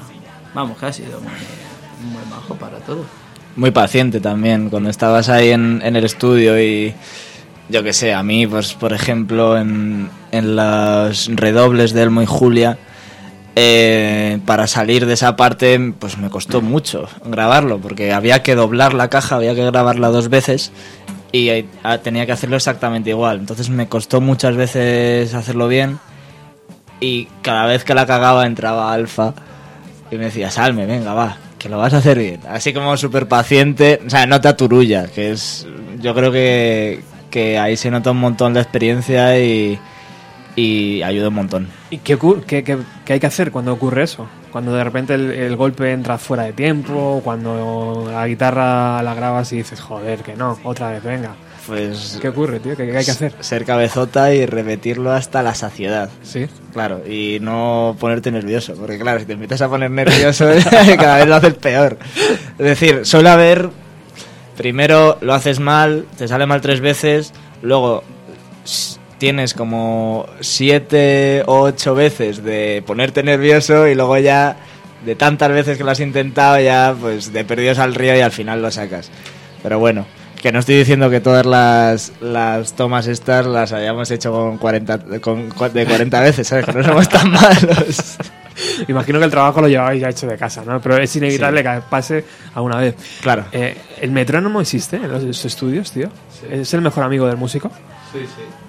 Vamos, 0.53 0.77
que 0.77 0.85
ha 0.85 0.93
sido 0.93 1.19
muy, 1.19 1.31
muy 2.11 2.23
majo 2.29 2.55
para 2.55 2.77
todo. 2.77 3.05
muy 3.55 3.71
paciente 3.71 4.19
también. 4.19 4.69
Cuando 4.69 4.89
estabas 4.89 5.29
ahí 5.29 5.49
en, 5.49 5.81
el 5.83 6.03
estudio 6.03 6.61
y 6.61 6.93
yo 7.69 7.81
que 7.81 7.93
sé, 7.93 8.13
a 8.13 8.21
mí, 8.21 8.45
pues 8.45 8.73
por 8.73 8.93
ejemplo, 8.93 9.57
en, 9.57 10.09
en 10.31 10.55
los 10.55 11.29
redobles 11.33 11.93
de 11.93 12.03
Elmo 12.03 12.21
y 12.21 12.27
Julia, 12.27 12.77
eh, 13.55 14.39
para 14.45 14.65
salir 14.65 15.05
de 15.05 15.13
esa 15.13 15.35
parte, 15.35 15.93
pues 15.99 16.17
me 16.17 16.29
costó 16.29 16.61
mucho 16.61 17.07
grabarlo, 17.23 17.79
porque 17.79 18.11
había 18.11 18.41
que 18.41 18.55
doblar 18.55 18.93
la 18.93 19.09
caja, 19.09 19.35
había 19.35 19.53
que 19.53 19.63
grabarla 19.65 20.09
dos 20.09 20.29
veces 20.29 20.71
y 21.31 21.49
eh, 21.49 21.65
tenía 22.01 22.25
que 22.25 22.31
hacerlo 22.31 22.55
exactamente 22.55 23.11
igual. 23.11 23.39
Entonces 23.39 23.69
me 23.69 23.87
costó 23.87 24.21
muchas 24.21 24.55
veces 24.55 25.33
hacerlo 25.33 25.67
bien 25.67 25.99
y 26.99 27.27
cada 27.41 27.65
vez 27.65 27.83
que 27.83 27.93
la 27.93 28.05
cagaba 28.05 28.45
entraba 28.47 28.91
Alfa 28.91 29.33
y 30.09 30.15
me 30.15 30.25
decía, 30.25 30.49
Salme, 30.49 30.85
venga, 30.87 31.13
va, 31.13 31.37
que 31.59 31.69
lo 31.69 31.77
vas 31.77 31.93
a 31.93 31.97
hacer 31.97 32.17
bien. 32.17 32.39
Así 32.49 32.73
como 32.73 32.97
súper 32.97 33.27
paciente, 33.27 33.99
o 34.05 34.09
sea, 34.09 34.25
nota 34.25 34.57
turulla, 34.57 35.07
que 35.07 35.31
es, 35.31 35.67
yo 35.99 36.15
creo 36.15 36.31
que, 36.31 37.01
que 37.29 37.59
ahí 37.59 37.77
se 37.77 37.91
nota 37.91 38.11
un 38.11 38.17
montón 38.17 38.55
la 38.55 38.61
experiencia 38.61 39.37
y, 39.39 39.77
y 40.55 41.01
ayuda 41.01 41.29
un 41.29 41.33
montón. 41.35 41.67
¿Y 41.89 41.97
qué, 41.99 42.17
qué- 42.47 42.63
qué- 42.63 42.77
qué 43.05 43.13
hay 43.13 43.19
que 43.19 43.27
hacer 43.27 43.51
cuando 43.51 43.73
ocurre 43.73 44.03
eso? 44.03 44.27
Cuando 44.51 44.73
de 44.73 44.83
repente 44.83 45.15
el, 45.15 45.31
el 45.31 45.55
golpe 45.55 45.91
entra 45.91 46.17
fuera 46.19 46.43
de 46.43 46.53
tiempo, 46.53 47.21
cuando 47.23 48.07
la 48.11 48.27
guitarra 48.27 49.01
la 49.01 49.13
grabas 49.15 49.51
y 49.53 49.57
dices, 49.57 49.81
joder, 49.81 50.19
que 50.19 50.35
no, 50.35 50.59
otra 50.63 50.91
vez, 50.91 51.03
venga. 51.03 51.31
Pues 51.65 52.19
¿Qué 52.21 52.27
ocurre, 52.27 52.59
tío? 52.59 52.75
¿Qué, 52.75 52.85
qué 52.85 52.97
hay 52.97 53.05
que 53.05 53.11
hacer? 53.11 53.33
ser 53.39 53.63
cabezota 53.63 54.33
y 54.33 54.45
repetirlo 54.45 55.11
hasta 55.13 55.41
la 55.41 55.55
saciedad. 55.55 56.09
Sí. 56.21 56.45
Claro, 56.73 57.01
y 57.07 57.37
no 57.41 57.95
ponerte 57.99 58.31
nervioso, 58.31 58.75
porque 58.75 58.99
claro, 58.99 59.21
si 59.21 59.25
te 59.25 59.33
empiezas 59.33 59.61
a 59.61 59.69
poner 59.69 59.89
nervioso, 59.89 60.45
cada 60.97 61.17
vez 61.19 61.27
lo 61.27 61.35
haces 61.35 61.53
peor. 61.55 61.97
Es 62.59 62.65
decir, 62.65 63.05
suele 63.05 63.29
haber, 63.29 63.69
primero 64.57 65.17
lo 65.21 65.33
haces 65.33 65.59
mal, 65.61 66.05
te 66.17 66.27
sale 66.27 66.45
mal 66.45 66.59
tres 66.61 66.81
veces, 66.81 67.33
luego 67.61 68.03
tienes 69.23 69.53
como 69.53 70.25
siete 70.41 71.43
o 71.45 71.61
ocho 71.61 71.95
veces 71.95 72.43
de 72.43 72.83
ponerte 72.85 73.23
nervioso 73.23 73.87
y 73.87 73.95
luego 73.95 74.17
ya, 74.17 74.57
de 75.05 75.15
tantas 75.15 75.49
veces 75.49 75.77
que 75.77 75.85
lo 75.85 75.91
has 75.91 76.01
intentado, 76.01 76.59
ya 76.59 76.93
pues 76.99 77.31
de 77.31 77.45
perdidos 77.45 77.79
al 77.79 77.95
río 77.95 78.17
y 78.17 78.19
al 78.19 78.33
final 78.33 78.61
lo 78.61 78.69
sacas. 78.69 79.09
Pero 79.61 79.79
bueno, 79.79 80.05
que 80.41 80.51
no 80.51 80.59
estoy 80.59 80.75
diciendo 80.75 81.09
que 81.09 81.21
todas 81.21 81.45
las, 81.45 82.11
las 82.19 82.73
tomas 82.73 83.07
estas 83.07 83.45
las 83.45 83.71
hayamos 83.71 84.11
hecho 84.11 84.33
con 84.33 84.57
40, 84.57 85.21
con, 85.21 85.47
de 85.47 85.85
40 85.85 86.19
veces, 86.19 86.45
¿sabes? 86.45 86.65
Que 86.65 86.73
no 86.73 86.83
somos 86.83 87.07
tan 87.07 87.31
malos. 87.31 88.17
Imagino 88.89 89.19
que 89.19 89.25
el 89.25 89.31
trabajo 89.31 89.61
lo 89.61 89.69
llevabais 89.69 90.01
ya 90.01 90.09
hecho 90.09 90.27
de 90.27 90.37
casa, 90.37 90.65
¿no? 90.65 90.81
Pero 90.81 90.97
es 90.97 91.15
inevitable 91.15 91.63
que 91.63 91.81
pase 91.89 92.25
alguna 92.55 92.75
vez. 92.75 92.95
Claro. 93.21 93.45
Eh, 93.53 93.77
¿El 94.01 94.11
metrónomo 94.11 94.59
existe 94.59 94.97
en 94.97 95.09
los 95.09 95.45
estudios, 95.45 95.93
tío? 95.93 96.09
¿Es 96.51 96.73
el 96.73 96.81
mejor 96.81 97.05
amigo 97.05 97.25
del 97.25 97.37
músico? 97.37 97.71
Sí, 98.11 98.19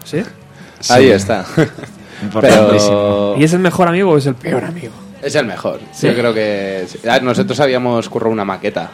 sí. 0.04 0.22
¿Sí? 0.22 0.43
Ahí 0.90 1.08
está. 1.10 1.44
Importantísimo. 2.22 3.32
Pero 3.32 3.34
¿Y 3.38 3.44
es 3.44 3.52
el 3.52 3.58
mejor 3.60 3.88
amigo 3.88 4.10
o 4.12 4.18
es 4.18 4.26
el 4.26 4.34
peor 4.34 4.64
amigo? 4.64 4.92
es 5.22 5.34
el 5.34 5.46
mejor. 5.46 5.80
Sí. 5.92 6.06
Yo 6.06 6.14
creo 6.14 6.34
que. 6.34 6.86
Ah, 7.08 7.18
nosotros 7.20 7.58
habíamos 7.60 8.08
currado 8.08 8.32
una 8.32 8.44
maqueta 8.44 8.90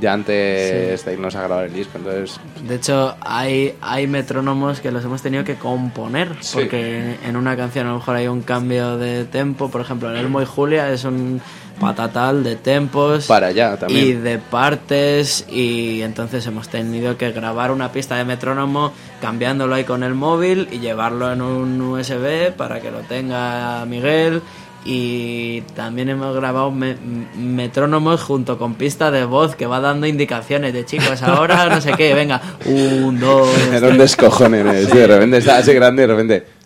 ya 0.00 0.12
antes 0.12 1.04
de 1.04 1.12
irnos 1.12 1.34
a 1.34 1.42
grabar 1.42 1.64
el 1.64 1.72
disco, 1.72 1.98
entonces 1.98 2.38
De 2.62 2.76
hecho, 2.76 3.16
hay, 3.20 3.74
hay 3.80 4.06
metrónomos 4.06 4.80
que 4.80 4.92
los 4.92 5.04
hemos 5.04 5.22
tenido 5.22 5.42
que 5.42 5.56
componer, 5.56 6.36
Sí. 6.40 6.58
porque 6.58 7.16
en 7.26 7.36
una 7.36 7.56
canción 7.56 7.86
a 7.88 7.90
lo 7.90 7.96
mejor 7.96 8.14
hay 8.14 8.28
un 8.28 8.42
cambio 8.42 8.96
de 8.96 9.24
tempo, 9.24 9.70
por 9.70 9.80
ejemplo, 9.80 10.08
en 10.10 10.16
Elmo 10.16 10.40
y 10.40 10.44
Julia 10.44 10.92
es 10.92 11.02
un 11.02 11.40
patatal 11.80 12.42
de 12.44 12.56
tempos 12.56 13.26
para 13.26 13.48
allá 13.48 13.74
y 13.74 13.78
también. 13.78 14.24
de 14.24 14.38
partes 14.38 15.46
y 15.50 16.02
entonces 16.02 16.46
hemos 16.46 16.68
tenido 16.68 17.16
que 17.16 17.30
grabar 17.32 17.70
una 17.70 17.92
pista 17.92 18.16
de 18.16 18.24
metrónomo 18.24 18.92
cambiándolo 19.20 19.74
ahí 19.74 19.84
con 19.84 20.02
el 20.02 20.14
móvil 20.14 20.68
y 20.70 20.78
llevarlo 20.80 21.32
en 21.32 21.40
un 21.42 21.80
USB 21.80 22.52
para 22.56 22.80
que 22.80 22.90
lo 22.90 23.00
tenga 23.00 23.84
Miguel 23.86 24.42
y 24.84 25.60
también 25.74 26.08
hemos 26.08 26.34
grabado 26.36 26.70
me- 26.70 26.96
metrónomos 27.36 28.22
junto 28.22 28.58
con 28.58 28.74
pista 28.74 29.10
de 29.10 29.24
voz 29.24 29.54
que 29.56 29.66
va 29.66 29.80
dando 29.80 30.06
indicaciones 30.06 30.72
de 30.72 30.84
chicos 30.84 31.22
ahora 31.22 31.68
no 31.68 31.80
sé 31.80 31.92
qué 31.96 32.14
venga 32.14 32.40
un 32.64 33.18
dos 33.18 33.48
descojone, 33.98 34.62
¿no? 34.64 34.72
Sí, 34.72 34.96
de 34.96 35.06
repente 35.06 35.38
estaba 35.38 35.58
así 35.58 35.72
grande 35.72 36.04
y 36.04 36.06
de 36.06 36.12
repente. 36.14 36.57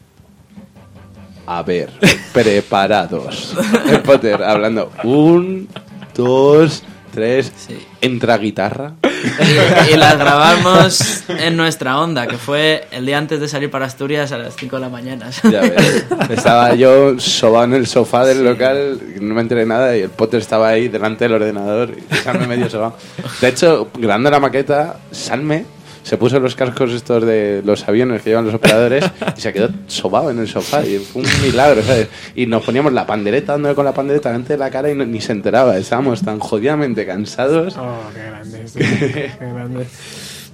A 1.55 1.62
ver, 1.62 1.91
preparados. 2.33 3.55
El 3.87 4.01
Potter 4.01 4.43
hablando. 4.43 4.91
Un, 5.05 5.69
dos, 6.15 6.83
tres. 7.12 7.53
Sí. 7.55 7.77
Entra 8.01 8.39
guitarra. 8.39 8.95
y, 9.03 9.93
y 9.93 9.97
las 9.99 10.16
grabamos 10.16 11.24
en 11.29 11.59
nuestra 11.59 12.01
onda 12.01 12.27
que 12.27 12.39
fue 12.39 12.87
el 12.91 13.05
día 13.05 13.19
antes 13.19 13.39
de 13.39 13.49
salir 13.49 13.70
para 13.70 13.85
Asturias 13.85 14.33
a 14.33 14.39
las 14.39 14.57
5 14.57 14.77
de 14.77 14.81
la 14.81 14.89
mañana 14.89 15.29
Ya 15.45 15.61
ves. 15.61 16.07
Estaba 16.31 16.74
yo 16.74 17.20
sobado 17.20 17.66
en 17.66 17.74
el 17.74 17.87
sofá 17.87 18.24
del 18.24 18.43
local, 18.43 18.99
no 19.20 19.35
me 19.35 19.43
enteré 19.43 19.66
nada 19.66 19.95
y 19.95 20.01
el 20.01 20.11
Potter 20.11 20.41
estaba 20.41 20.69
ahí 20.69 20.89
delante 20.89 21.27
del 21.27 21.35
ordenador 21.35 21.91
y 21.91 22.15
Salme 22.16 22.47
medio 22.47 22.70
sobado. 22.70 22.97
De 23.43 23.49
hecho, 23.49 23.91
grabando 23.99 24.31
la 24.31 24.41
maqueta, 24.41 24.97
Salme 25.11 25.66
se 26.03 26.16
puso 26.16 26.39
los 26.41 26.55
cascos 26.55 26.93
estos 26.93 27.24
de 27.24 27.62
los 27.65 27.87
aviones 27.89 28.23
que 28.23 28.31
llevan 28.31 28.45
los 28.47 28.55
operadores 28.55 29.05
y 29.37 29.41
se 29.41 29.53
quedó 29.53 29.69
sobado 29.87 30.31
en 30.31 30.39
el 30.41 30.49
sofá 30.49 30.85
y 30.85 30.99
fue 30.99 31.23
un 31.23 31.29
milagro, 31.43 31.83
¿sabes? 31.83 32.09
Y 32.35 32.47
nos 32.47 32.62
poníamos 32.65 32.93
la 32.93 33.07
pandereta, 33.07 33.53
dándole 33.53 33.74
con 33.74 33.85
la 33.85 33.93
pandereta 33.95 34.29
delante 34.31 34.55
de 34.55 34.59
la 34.59 34.70
cara 34.70 34.91
y 34.91 34.95
no- 34.95 35.05
ni 35.07 35.20
se 35.20 35.33
enteraba. 35.33 35.77
Estábamos 35.79 36.23
tan 36.23 36.39
jodidamente 36.39 37.07
cansados. 37.07 37.77
Oh, 37.79 37.99
qué 38.15 38.23
grande. 38.23 38.69
sí, 38.69 38.79
qué 38.79 39.31
grande. 39.39 39.87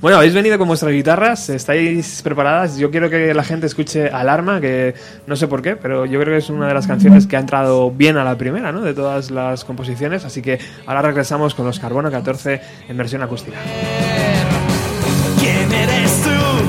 Bueno, 0.01 0.19
habéis 0.19 0.33
venido 0.33 0.57
con 0.59 0.69
vuestras 0.69 0.93
guitarras, 0.93 1.49
estáis 1.49 2.23
preparadas. 2.23 2.79
Yo 2.79 2.89
quiero 2.89 3.11
que 3.11 3.35
la 3.35 3.43
gente 3.43 3.67
escuche 3.67 4.09
Alarma, 4.09 4.61
que 4.61 4.95
no 5.27 5.35
sé 5.35 5.49
por 5.49 5.61
qué, 5.61 5.75
pero 5.75 6.07
yo 6.07 6.21
creo 6.21 6.35
que 6.35 6.39
es 6.39 6.51
una 6.51 6.69
de 6.69 6.75
las 6.75 6.87
canciones 6.87 7.27
que 7.27 7.37
ha 7.37 7.41
entrado 7.41 7.91
bien 7.91 8.17
a 8.17 8.23
la 8.23 8.39
primera, 8.39 8.71
¿no? 8.71 8.81
De 8.83 8.95
todas 8.95 9.33
las 9.33 9.65
composiciones. 9.65 10.25
Así 10.25 10.41
que 10.41 10.61
ahora 10.87 11.03
regresamos 11.03 11.57
con 11.57 11.67
los 11.67 11.81
Carbono 11.81 12.13
14 12.13 12.61
en 12.89 12.97
versión 12.97 13.23
acústica. 13.23 13.57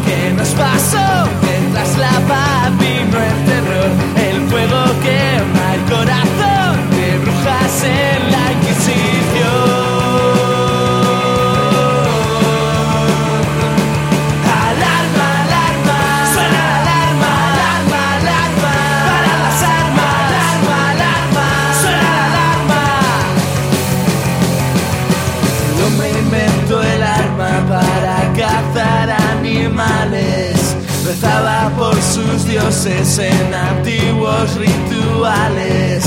¿Qué 0.10 0.34
nos 0.36 0.50
pasó? 0.56 1.30
Mientras 1.44 1.96
la 2.00 2.10
paz 2.28 2.59
en 32.70 33.52
antiguos 33.52 34.56
rituales. 34.56 36.04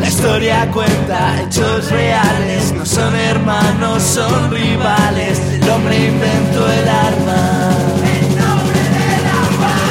La 0.00 0.06
historia 0.06 0.70
cuenta 0.70 1.42
hechos 1.42 1.90
reales, 1.90 2.72
no 2.72 2.86
son 2.86 3.16
hermanos, 3.16 4.00
son 4.00 4.48
rivales. 4.48 5.40
El 5.40 5.68
hombre 5.68 6.06
inventó 6.06 6.70
el 6.70 6.88
arma. 6.88 7.68
En 8.14 8.28
nombre 8.38 8.80
de 8.96 9.16
la 9.26 9.42
paz. 9.58 9.82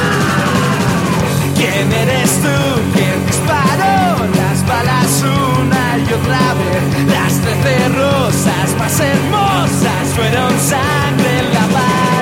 ¿Quién 1.56 1.92
eres 1.92 2.30
tú? 2.40 2.58
¿Quién 2.94 3.26
disparó 3.26 4.24
las 4.34 4.66
balas 4.66 5.22
una 5.22 5.98
y 5.98 6.10
otra 6.10 6.54
vez? 6.54 7.06
Las 7.06 7.34
trece 7.42 7.88
rosas 7.90 8.74
más 8.78 8.98
hermosas 8.98 10.04
fueron 10.16 10.58
sangre 10.58 11.38
en 11.40 11.52
la 11.52 11.66
pared. 11.66 12.13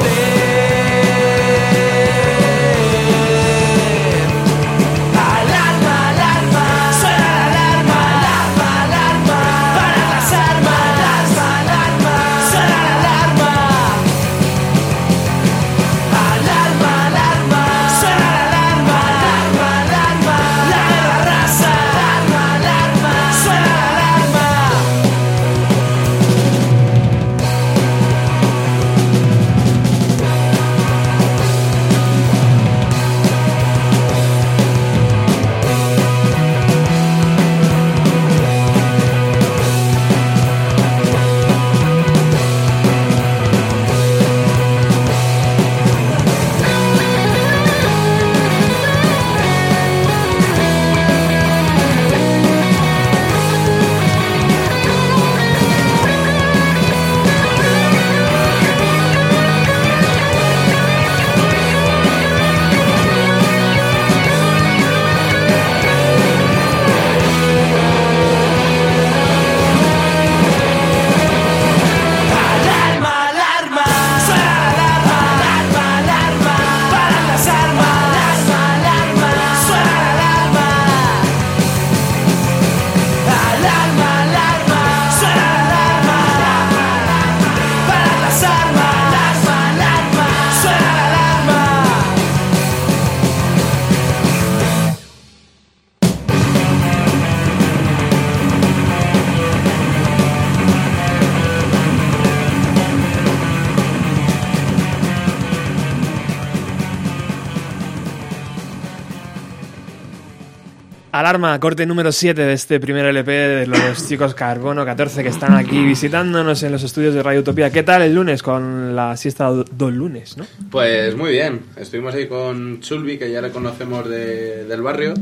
Corte 111.33 111.87
número 111.87 112.13
7 112.13 112.43
de 112.43 112.53
este 112.53 112.79
primer 112.79 113.07
LP 113.07 113.33
de 113.33 113.67
los 113.67 114.07
chicos 114.09 114.35
Carbono 114.35 114.85
14 114.85 115.23
que 115.23 115.31
están 115.31 115.55
aquí 115.55 115.83
visitándonos 115.83 116.63
en 116.63 116.73
los 116.73 116.83
estudios 116.83 117.15
de 117.15 117.23
Radio 117.23 117.41
Utopía. 117.41 117.71
¿Qué 117.71 117.83
tal 117.83 118.03
el 118.03 118.15
lunes 118.15 118.43
con 118.43 118.95
la 118.95 119.17
siesta 119.17 119.47
do- 119.47 119.65
dos 119.73 119.95
lunes, 119.95 120.37
no? 120.37 120.45
Pues 120.71 121.17
muy 121.17 121.31
bien, 121.33 121.61
estuvimos 121.77 122.15
ahí 122.15 122.27
con 122.29 122.81
Chulbi, 122.81 123.17
que 123.17 123.31
ya 123.33 123.41
le 123.41 123.49
conocemos 123.49 124.07
de- 124.11 124.65
del 124.67 124.83
barrio, 124.83 125.15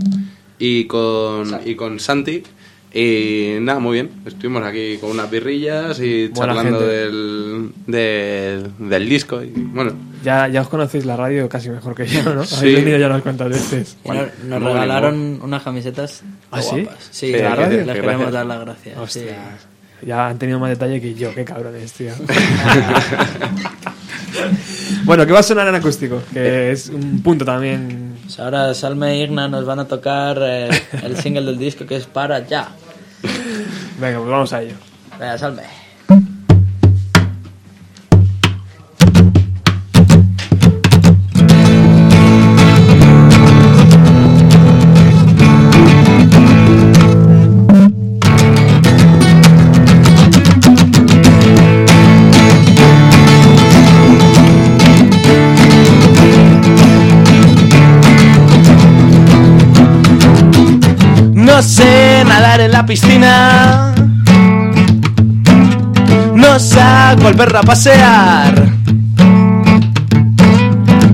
y 0.59 0.87
con, 0.87 1.61
y 1.65 1.77
con 1.77 2.01
Santi. 2.01 2.43
Y 2.93 3.57
nada, 3.61 3.79
muy 3.79 3.95
bien. 3.95 4.11
Estuvimos 4.27 4.65
aquí 4.65 4.99
con 4.99 5.11
unas 5.11 5.31
birrillas 5.31 5.99
y 6.01 6.27
Buena 6.29 6.55
charlando 6.55 6.81
del, 6.87 7.71
del, 7.87 8.71
del 8.79 9.09
disco. 9.09 9.41
Y 9.43 9.51
bueno, 9.55 9.93
Ya, 10.25 10.49
ya 10.49 10.61
os 10.63 10.69
conocéis 10.69 11.05
la 11.07 11.17
radio 11.17 11.49
casi 11.49 11.71
mejor 11.71 11.95
que 11.95 12.07
yo, 12.07 12.35
¿no? 12.35 12.45
Sí. 12.45 12.57
Habéis 12.57 12.77
venido 12.79 12.99
ya 12.99 13.07
unas 13.07 13.23
cuantas 13.23 13.49
veces. 13.49 13.97
Y 14.05 14.09
nos, 14.09 14.63
regalaron 14.63 15.39
unas 15.41 15.63
camisetas 15.63 16.23
¿Ah, 16.51 16.61
sí? 16.63 16.83
guapas. 16.83 17.09
Sí, 17.13 17.27
Sí, 17.29 17.33
la 17.33 17.51
les 17.51 17.59
radio. 17.59 17.77
les 17.79 17.87
Qué 17.87 17.93
queremos 18.01 18.17
gracias. 18.17 18.33
dar 18.33 18.47
las 18.47 18.61
gracias. 18.61 18.99
Hostia. 18.99 19.37
Ya 20.03 20.29
han 20.29 20.39
tenido 20.39 20.59
más 20.59 20.71
detalle 20.71 21.01
que 21.01 21.15
yo, 21.15 21.33
qué 21.35 21.45
cabrones, 21.45 21.93
tío. 21.93 22.11
bueno, 25.05 25.27
que 25.27 25.33
va 25.33 25.41
a 25.41 25.43
sonar 25.43 25.69
en 25.69 25.75
acústico, 25.75 26.23
que 26.33 26.73
es 26.73 26.89
un 26.89 27.21
punto 27.23 27.45
también. 27.45 28.10
Pues 28.31 28.39
ahora 28.39 28.73
Salme 28.75 29.11
e 29.11 29.25
Igna 29.25 29.49
nos 29.49 29.65
van 29.65 29.81
a 29.81 29.89
tocar 29.89 30.39
eh, 30.41 30.69
el 31.03 31.17
single 31.17 31.47
del 31.47 31.59
disco 31.59 31.85
que 31.85 31.97
es 31.97 32.07
Para 32.07 32.47
Ya. 32.47 32.69
Venga, 33.99 34.19
pues 34.19 34.31
vamos 34.31 34.53
a 34.53 34.63
ello. 34.63 34.77
Venga, 35.19 35.37
Salme. 35.37 35.65
Piscina. 62.91 63.95
No 66.35 66.59
saco 66.59 67.29
al 67.29 67.57
a 67.57 67.63
pasear. 67.63 68.53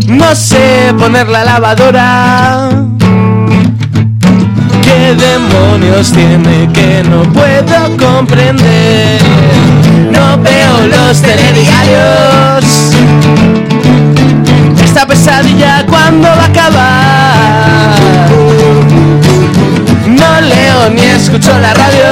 No 0.08 0.34
sé 0.34 0.94
poner 0.98 1.28
la 1.28 1.44
lavadora. 1.44 2.70
¿Qué 4.84 5.14
demonios 5.16 6.12
tiene 6.12 6.72
que 6.72 7.04
no 7.10 7.24
puedo 7.24 7.96
comprender? 7.98 9.20
No 10.10 10.38
veo 10.38 10.86
los 10.94 11.20
telediarios. 11.20 12.64
Esta 14.82 15.06
pesadilla 15.06 15.84
cuándo 15.86 16.26
va 16.26 16.42
a 16.42 16.46
acabar. 16.46 17.86
Ni 20.94 21.02
escucho 21.02 21.50
la 21.58 21.74
radio. 21.74 22.04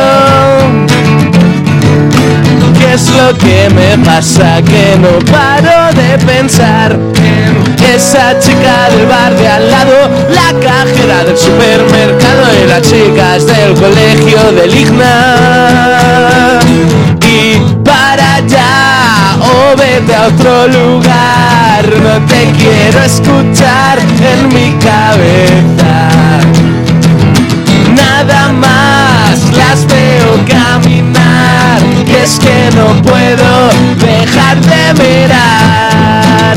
¿Qué 2.77 2.95
es 2.95 3.09
lo 3.11 3.32
que 3.39 3.69
me 3.70 3.97
pasa? 4.05 4.61
Que 4.62 4.99
no 4.99 5.19
paro 5.31 5.93
de 5.95 6.19
pensar 6.24 6.93
en 6.93 7.95
esa 7.95 8.39
chica 8.41 8.91
del 8.91 9.07
bar 9.07 9.32
de 9.36 9.49
al 9.49 9.70
lado, 9.70 10.11
la 10.31 10.53
cajera 10.61 11.24
del 11.24 11.39
supermercado 11.39 12.43
y 12.61 12.66
las 12.66 12.82
chicas 12.82 13.47
del 13.47 13.74
colegio 13.74 14.53
del 14.53 14.74
Igna. 14.74 16.59
Y 17.20 17.59
para 17.85 18.36
allá 18.36 19.36
o 19.41 19.77
vete 19.77 20.16
a 20.16 20.27
otro 20.27 20.66
lugar, 20.69 21.85
no 22.03 22.27
te 22.27 22.51
quiero 22.59 23.05
escuchar 23.05 24.01
en 24.01 24.49
mi 24.49 24.73
cabeza 24.78 26.05
nada 28.26 28.52
más. 28.52 29.56
Las 29.56 29.86
veo 29.86 30.44
caminar 30.48 31.80
y 32.06 32.12
es 32.12 32.38
que 32.38 32.70
no 32.74 33.02
puedo 33.02 33.68
dejar 33.98 34.60
de 34.60 35.02
mirar. 35.02 36.56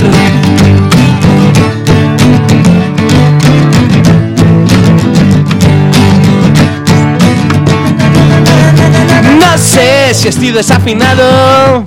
No 9.40 9.58
sé 9.58 10.14
si 10.14 10.28
estoy 10.28 10.52
desafinado. 10.52 11.86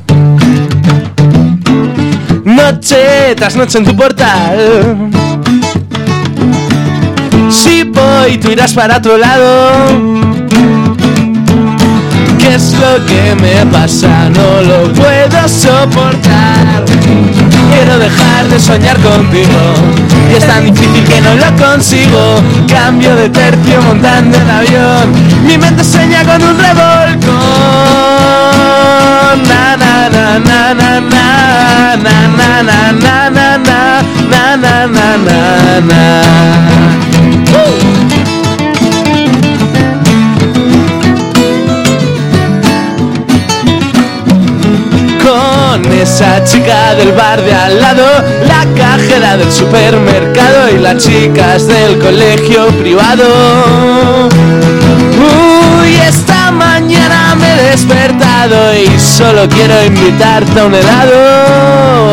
Noche 2.44 3.34
tras 3.36 3.54
noche 3.56 3.78
en 3.78 3.84
tu 3.84 3.96
portal 3.96 5.19
voy, 8.20 8.38
tú 8.38 8.50
irás 8.50 8.72
para 8.72 8.98
otro 8.98 9.16
lado. 9.16 9.70
¿Qué 12.38 12.54
es 12.54 12.74
lo 12.74 13.04
que 13.06 13.34
me 13.36 13.66
pasa? 13.70 14.28
No 14.30 14.62
lo 14.62 14.92
puedo 14.92 15.48
soportar. 15.48 16.84
Quiero 17.72 17.98
dejar 17.98 18.48
de 18.48 18.58
soñar 18.58 18.98
contigo. 19.00 19.60
Y 20.30 20.34
es 20.34 20.46
tan 20.46 20.64
difícil 20.66 21.04
que 21.04 21.20
no 21.20 21.34
lo 21.34 21.56
consigo. 21.56 22.40
Cambio 22.68 23.14
de 23.16 23.28
tercio 23.28 23.82
montando 23.82 24.36
el 24.38 24.50
avión. 24.50 25.12
Mi 25.46 25.56
mente 25.58 25.84
sueña 25.84 26.24
con 26.24 26.42
un 26.42 26.58
revolcón. 26.58 27.38
Na 29.48 29.76
na 29.76 30.08
na 30.10 30.38
na 30.38 30.74
na 30.74 31.00
na 31.00 31.96
na 31.96 32.16
na 32.38 32.62
na 32.62 32.92
na 32.92 33.30
na 33.30 33.58
na 33.58 34.06
na 34.26 34.56
na 34.56 34.86
na 34.86 35.80
na 35.80 36.30
esa 46.00 46.42
chica 46.44 46.94
del 46.94 47.12
bar 47.12 47.42
de 47.42 47.52
al 47.52 47.78
lado, 47.78 48.06
la 48.48 48.64
cajera 48.74 49.36
del 49.36 49.52
supermercado 49.52 50.70
y 50.74 50.78
las 50.78 50.96
chicas 50.96 51.66
del 51.66 51.98
colegio 51.98 52.68
privado. 52.68 54.28
Uy, 55.18 55.94
esta 56.08 56.50
mañana 56.52 57.34
me 57.34 57.52
he 57.52 57.70
despertado 57.70 58.74
y 58.74 58.98
solo 58.98 59.46
quiero 59.48 59.84
invitarte 59.84 60.60
a 60.60 60.64
un 60.64 60.74
helado. 60.74 62.12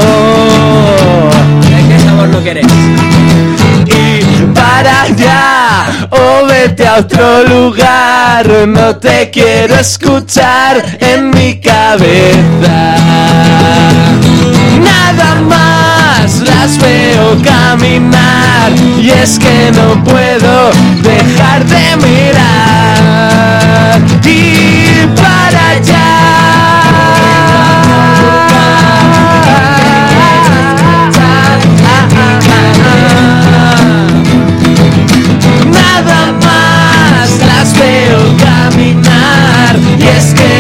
¿De 1.62 1.88
qué 1.88 2.00
sabor 2.00 2.28
lo 2.28 2.44
querés? 2.44 2.68
y 3.86 4.46
para 4.54 5.04
allá 5.04 5.67
o 6.10 6.46
vete 6.46 6.88
a 6.88 6.98
otro 6.98 7.44
lugar. 7.44 8.48
No 8.68 8.96
te 8.98 9.30
quiero 9.30 9.76
escuchar 9.76 10.84
en 11.00 11.30
mi 11.32 11.60
cabeza. 11.60 12.96
Nada 14.84 15.42
más 15.42 16.40
las 16.42 16.78
veo 16.80 17.42
caminar 17.44 18.72
y 19.00 19.10
es 19.10 19.40
que 19.40 19.72
no 19.72 20.04
puedo 20.04 20.72
dejar 21.02 21.66
de 21.66 21.98
mirar. 21.98 22.58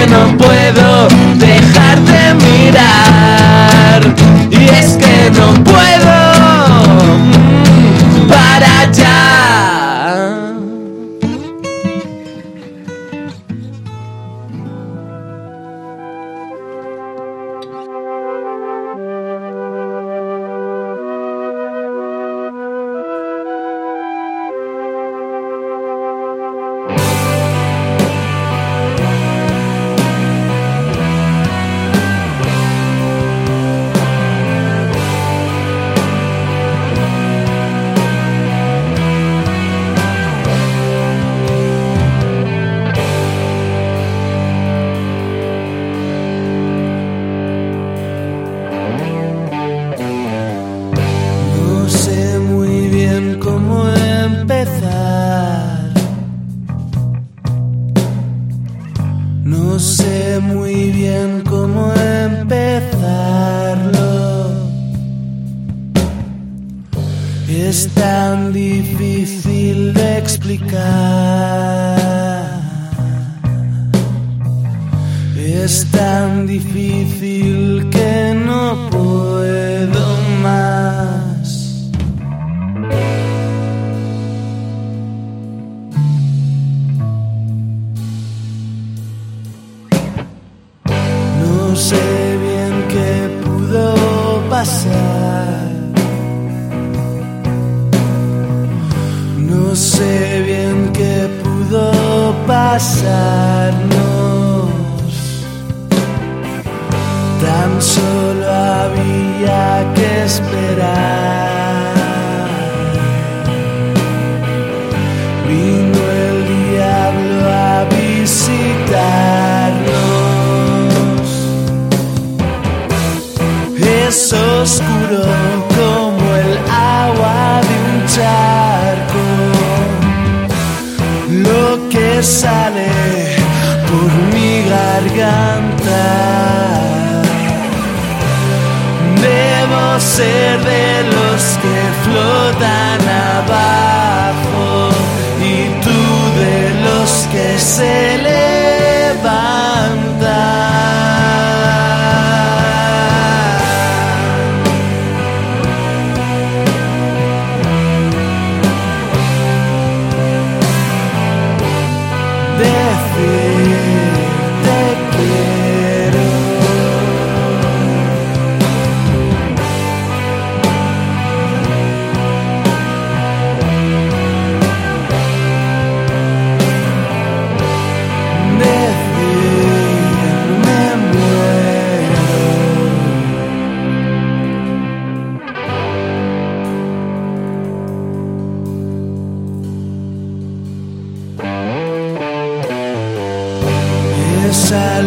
No 0.06 0.38
puedo 0.38 1.08
dejar 1.38 2.00
de 2.02 2.34
mirar 2.46 3.07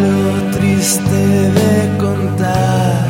Algo 0.01 0.57
triste 0.57 1.11
de 1.11 1.97
contar. 1.99 3.05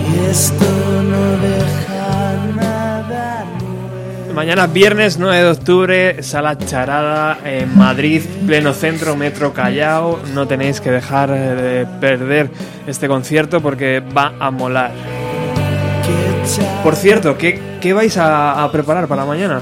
Y 0.00 0.30
esto 0.30 0.64
no 1.02 1.30
deja 1.36 2.36
nada 2.56 3.44
nuevo. 3.44 4.34
Mañana 4.34 4.66
viernes 4.68 5.18
9 5.18 5.36
de 5.36 5.50
octubre, 5.50 6.22
sala 6.22 6.56
charada 6.56 7.38
en 7.44 7.76
Madrid, 7.76 8.22
pleno 8.46 8.72
centro, 8.72 9.16
Metro 9.16 9.52
Callao. 9.52 10.20
No 10.32 10.46
tenéis 10.48 10.80
que 10.80 10.90
dejar 10.90 11.30
eh, 11.30 11.34
de 11.34 11.86
perder 12.00 12.48
este 12.86 13.06
concierto 13.06 13.60
porque 13.60 14.00
va 14.00 14.32
a 14.40 14.50
molar. 14.50 14.92
Por 16.82 16.96
cierto, 16.96 17.36
¿qué, 17.36 17.78
qué 17.82 17.92
vais 17.92 18.16
a, 18.16 18.64
a 18.64 18.72
preparar 18.72 19.08
para 19.08 19.26
mañana? 19.26 19.60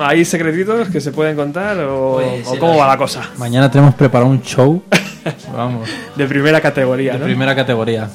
¿Hay 0.00 0.24
secretitos 0.24 0.88
que 0.88 1.00
se 1.00 1.12
pueden 1.12 1.36
contar 1.36 1.78
o, 1.80 2.14
Pues, 2.14 2.46
o 2.46 2.52
sí, 2.52 2.58
cómo 2.58 2.76
va 2.76 2.88
la 2.88 2.96
cosa? 2.96 3.28
Mañana 3.36 3.70
tenemos 3.70 3.94
preparado 3.94 4.30
un 4.30 4.42
show. 4.42 4.82
Vamos. 5.56 5.88
De 6.16 6.26
primera 6.26 6.60
categoría, 6.60 7.12
De 7.14 7.18
¿no? 7.18 7.24
primera 7.24 7.54
categoría. 7.54 8.08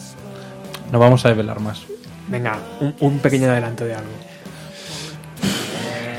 No 0.91 0.99
vamos 0.99 1.23
a 1.25 1.29
desvelar 1.29 1.59
más. 1.59 1.81
Venga, 2.27 2.57
un, 2.79 2.93
un 2.99 3.19
pequeño 3.19 3.49
adelanto 3.49 3.85
de 3.85 3.93
algo. 3.93 4.07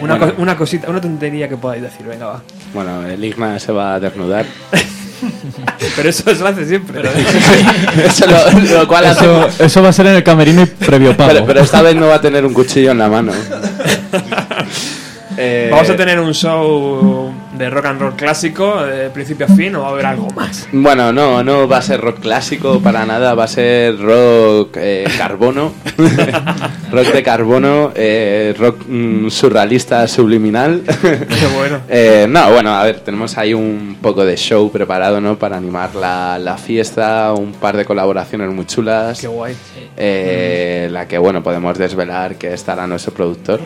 Una, 0.00 0.14
Bueno. 0.16 0.34
co- 0.36 0.42
una 0.42 0.56
cosita, 0.56 0.88
una 0.90 1.00
tontería 1.00 1.48
que 1.48 1.56
podáis 1.56 1.82
decir, 1.82 2.06
venga, 2.06 2.26
va. 2.26 2.42
Bueno, 2.72 3.04
el 3.06 3.22
Igma 3.24 3.58
se 3.58 3.72
va 3.72 3.94
a 3.94 4.00
desnudar. 4.00 4.46
Pero 5.96 6.08
eso 6.10 6.22
se 6.32 6.40
lo 6.40 6.46
hace 6.46 6.64
siempre. 6.64 7.02
Eso 8.06 8.24
lo, 8.26 8.78
lo 8.80 8.86
cual 8.88 9.06
hace- 9.06 9.24
Eso, 9.24 9.48
eso 9.64 9.82
va 9.82 9.88
a 9.88 9.92
ser 9.92 10.06
en 10.06 10.14
el 10.14 10.22
camerino 10.22 10.62
y 10.62 10.66
previo 10.66 11.16
pago. 11.16 11.30
Pero, 11.32 11.46
pero 11.46 11.60
esta 11.60 11.82
vez 11.82 11.96
no 11.96 12.06
va 12.06 12.14
a 12.16 12.20
tener 12.20 12.44
un 12.46 12.54
cuchillo 12.54 12.92
en 12.92 12.98
la 12.98 13.08
mano. 13.08 13.32
Eh, 15.40 15.68
Vamos 15.70 15.88
a 15.88 15.96
tener 15.96 16.18
un 16.18 16.34
show 16.34 17.32
de 17.56 17.70
rock 17.70 17.86
and 17.86 18.00
roll 18.00 18.16
clásico, 18.16 18.82
de 18.84 19.08
principio 19.10 19.46
a 19.46 19.48
fin, 19.48 19.74
o 19.76 19.82
va 19.82 19.88
a 19.88 19.90
haber 19.92 20.06
algo 20.06 20.28
más. 20.30 20.68
Bueno, 20.72 21.12
no, 21.12 21.42
no 21.44 21.68
va 21.68 21.78
a 21.78 21.82
ser 21.82 22.00
rock 22.00 22.18
clásico 22.20 22.80
para 22.80 23.06
nada, 23.06 23.34
va 23.34 23.44
a 23.44 23.48
ser 23.48 23.98
rock 24.00 24.76
eh, 24.80 25.04
carbono, 25.16 25.72
rock 26.92 27.06
de 27.12 27.22
carbono, 27.22 27.92
eh, 27.94 28.52
rock 28.58 28.84
mm, 28.88 29.28
surrealista 29.28 30.06
subliminal. 30.08 30.82
Qué 31.00 31.46
bueno. 31.56 31.80
Eh, 31.90 32.26
no, 32.28 32.50
bueno, 32.52 32.74
a 32.76 32.84
ver, 32.84 33.00
tenemos 33.00 33.36
ahí 33.38 33.54
un 33.54 33.98
poco 34.00 34.24
de 34.24 34.36
show 34.36 34.70
preparado, 34.70 35.20
¿no? 35.20 35.38
Para 35.38 35.56
animar 35.56 35.94
la, 35.94 36.38
la 36.38 36.56
fiesta, 36.58 37.32
un 37.32 37.52
par 37.52 37.76
de 37.76 37.84
colaboraciones 37.84 38.50
muy 38.52 38.66
chulas. 38.66 39.20
Qué 39.20 39.26
guay. 39.26 39.54
Eh, 39.96 40.88
La 40.90 41.06
que, 41.08 41.18
bueno, 41.18 41.42
podemos 41.42 41.76
desvelar 41.78 42.36
que 42.36 42.52
estará 42.52 42.86
nuestro 42.86 43.12
productor. 43.14 43.60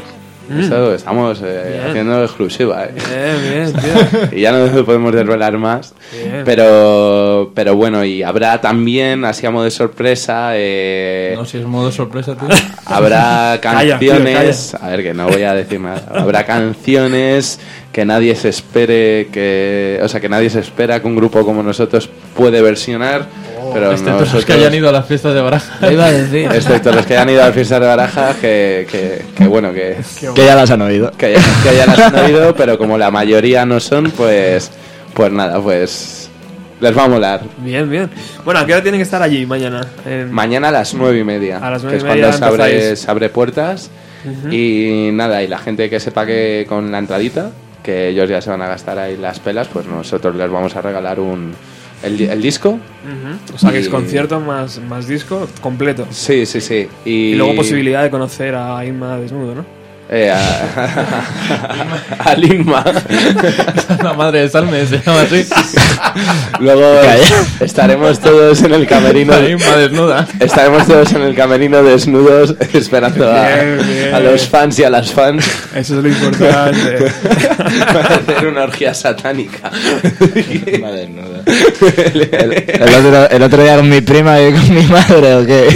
Eso 0.50 0.94
estamos 0.94 1.40
eh, 1.44 1.82
haciendo 1.88 2.22
exclusiva, 2.22 2.84
¿eh? 2.84 2.90
Bien, 2.94 3.72
bien, 3.72 3.72
tío. 4.30 4.38
y 4.38 4.40
ya 4.42 4.52
no 4.52 4.84
podemos 4.84 5.12
desvelar 5.14 5.56
más. 5.56 5.94
Bien. 6.12 6.42
Pero, 6.44 7.52
pero 7.54 7.74
bueno, 7.76 8.04
y 8.04 8.22
habrá 8.22 8.60
también, 8.60 9.24
así 9.24 9.46
a 9.46 9.50
modo 9.50 9.64
de 9.64 9.70
sorpresa, 9.70 10.50
eh, 10.54 11.34
No, 11.36 11.44
si 11.44 11.58
es 11.58 11.64
modo 11.64 11.90
sorpresa, 11.92 12.34
tío. 12.36 12.48
habrá 12.86 13.58
Calla, 13.60 13.98
tío, 13.98 14.12
canciones. 14.12 14.74
a 14.74 14.88
ver, 14.88 15.02
que 15.02 15.14
no 15.14 15.28
voy 15.28 15.42
a 15.42 15.54
decir 15.54 15.80
nada. 15.80 16.02
Habrá 16.14 16.44
canciones 16.44 17.60
que 17.92 18.04
nadie 18.04 18.34
se 18.34 18.48
espere, 18.48 19.28
que, 19.32 20.00
o 20.02 20.08
sea, 20.08 20.20
que 20.20 20.28
nadie 20.28 20.50
se 20.50 20.60
espera 20.60 21.00
que 21.00 21.06
un 21.06 21.16
grupo 21.16 21.44
como 21.44 21.62
nosotros 21.62 22.08
puede 22.36 22.60
versionar. 22.62 23.26
Pero 23.72 23.90
Excepto 23.92 24.10
los 24.12 24.20
nosotros, 24.20 24.44
que 24.44 24.52
hayan 24.54 24.74
ido 24.74 24.88
a 24.88 24.92
las 24.92 25.06
fiestas 25.06 25.34
de 25.34 25.40
Baraja. 25.40 25.92
Iba 25.92 26.04
a 26.06 26.12
decir. 26.12 26.50
excepto 26.52 26.92
los 26.92 27.06
que 27.06 27.14
hayan 27.14 27.30
ido 27.30 27.42
a 27.42 27.46
las 27.46 27.54
fiestas 27.54 27.80
de 27.80 27.86
Baraja, 27.86 28.34
que, 28.40 28.86
que, 28.90 29.22
que 29.36 29.46
bueno, 29.46 29.72
que, 29.72 29.96
Que 30.34 30.44
ya 30.44 30.54
las 30.54 30.70
han 30.70 30.82
oído. 30.82 31.10
que, 31.12 31.32
ya- 31.32 31.40
que 31.70 31.76
ya 31.76 31.86
las 31.86 31.98
han 31.98 32.16
oído, 32.24 32.54
pero 32.54 32.78
como 32.78 32.96
la 32.98 33.10
mayoría 33.10 33.64
no 33.66 33.80
son, 33.80 34.10
pues, 34.12 34.70
pues 35.14 35.32
nada, 35.32 35.60
pues 35.60 36.28
les 36.80 36.96
va 36.98 37.04
a 37.04 37.08
molar. 37.08 37.42
Bien, 37.58 37.88
bien. 37.88 38.10
Bueno, 38.44 38.60
¿a 38.60 38.66
qué 38.66 38.72
hora 38.72 38.82
tienen 38.82 38.98
que 38.98 39.04
estar 39.04 39.22
allí 39.22 39.46
mañana? 39.46 39.86
En- 40.04 40.32
Mañana 40.32 40.68
a 40.68 40.72
las 40.72 40.94
nueve 40.94 41.18
y 41.18 41.24
media, 41.24 41.58
A 41.58 41.70
las 41.70 41.82
que 41.82 41.86
nueve 41.88 41.98
es 41.98 42.02
y 42.02 42.06
media 42.06 42.22
cuando 42.38 42.38
se 42.56 42.62
abre, 42.62 42.96
se 42.96 43.10
abre 43.10 43.28
puertas. 43.28 43.90
Y 44.50 45.10
nada, 45.12 45.42
y 45.42 45.48
la 45.48 45.58
gente 45.58 45.88
que 45.90 45.98
sepa 46.00 46.24
que 46.26 46.64
con 46.68 46.90
la 46.92 46.98
entradita, 46.98 47.50
que 47.82 48.08
ellos 48.10 48.28
ya 48.28 48.40
se 48.40 48.50
van 48.50 48.62
a 48.62 48.68
gastar 48.68 48.98
ahí 48.98 49.16
las 49.16 49.40
pelas, 49.40 49.66
pues 49.68 49.86
nosotros 49.86 50.36
les 50.36 50.48
vamos 50.50 50.76
a 50.76 50.80
regalar 50.82 51.18
un 51.18 51.52
el, 52.02 52.16
di- 52.18 52.24
el 52.24 52.40
disco. 52.42 52.70
Ujú. 52.70 53.54
O 53.54 53.58
sea, 53.58 53.70
que 53.72 53.78
es 53.78 53.88
concierto 53.88 54.40
más, 54.40 54.80
más 54.88 55.06
disco 55.06 55.48
completo. 55.60 56.06
Sí, 56.10 56.46
sí, 56.46 56.60
sí. 56.60 56.88
Y, 57.04 57.10
Y 57.10 57.34
luego 57.34 57.54
posibilidad 57.54 58.02
de 58.02 58.10
conocer 58.10 58.54
a 58.54 58.84
Inma 58.84 59.18
desnudo, 59.18 59.54
¿no? 59.54 59.81
Eh, 60.10 60.30
a, 60.30 61.24
a 62.30 62.34
Lima. 62.34 62.84
La 64.02 64.12
madre 64.12 64.40
de 64.42 64.48
Salme 64.50 64.84
se 64.86 64.98
llama 64.98 65.22
así. 65.22 65.46
Luego 66.60 67.00
estaremos 67.60 68.20
todos 68.20 68.62
en 68.62 68.74
el 68.74 68.86
camerino. 68.86 69.34
Desnuda. 69.36 70.26
Estaremos 70.38 70.86
todos 70.86 71.12
en 71.14 71.22
el 71.22 71.34
camerino 71.34 71.82
desnudos 71.82 72.54
esperando 72.74 73.30
a, 73.30 73.46
Bien, 73.48 73.78
bien. 73.86 74.14
a 74.14 74.20
los 74.20 74.46
fans 74.48 74.78
y 74.80 74.84
a 74.84 74.90
las 74.90 75.12
fans 75.12 75.46
Eso 75.74 75.96
es 75.98 76.02
lo 76.02 76.08
importante. 76.08 77.10
para 77.92 78.16
hacer 78.16 78.46
una 78.48 78.64
orgía 78.64 78.92
satánica. 78.92 79.70
Madre 80.80 81.08
nuda. 81.08 81.42
El, 81.46 82.52
el 82.68 82.94
otro, 82.94 83.30
el 83.30 83.42
otro 83.42 83.62
día 83.62 83.76
con 83.76 83.88
mi 83.88 84.00
prima 84.02 84.40
y 84.40 84.52
con 84.52 84.74
mi 84.74 84.82
madre, 84.82 85.34
¿o 85.36 85.46
qué? 85.46 85.68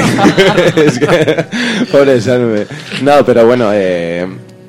es 0.84 0.98
que, 0.98 1.44
pobre 1.90 2.20
Salme. 2.20 2.66
No, 3.02 3.24
pero 3.24 3.46
bueno, 3.46 3.70
eh, 3.72 4.25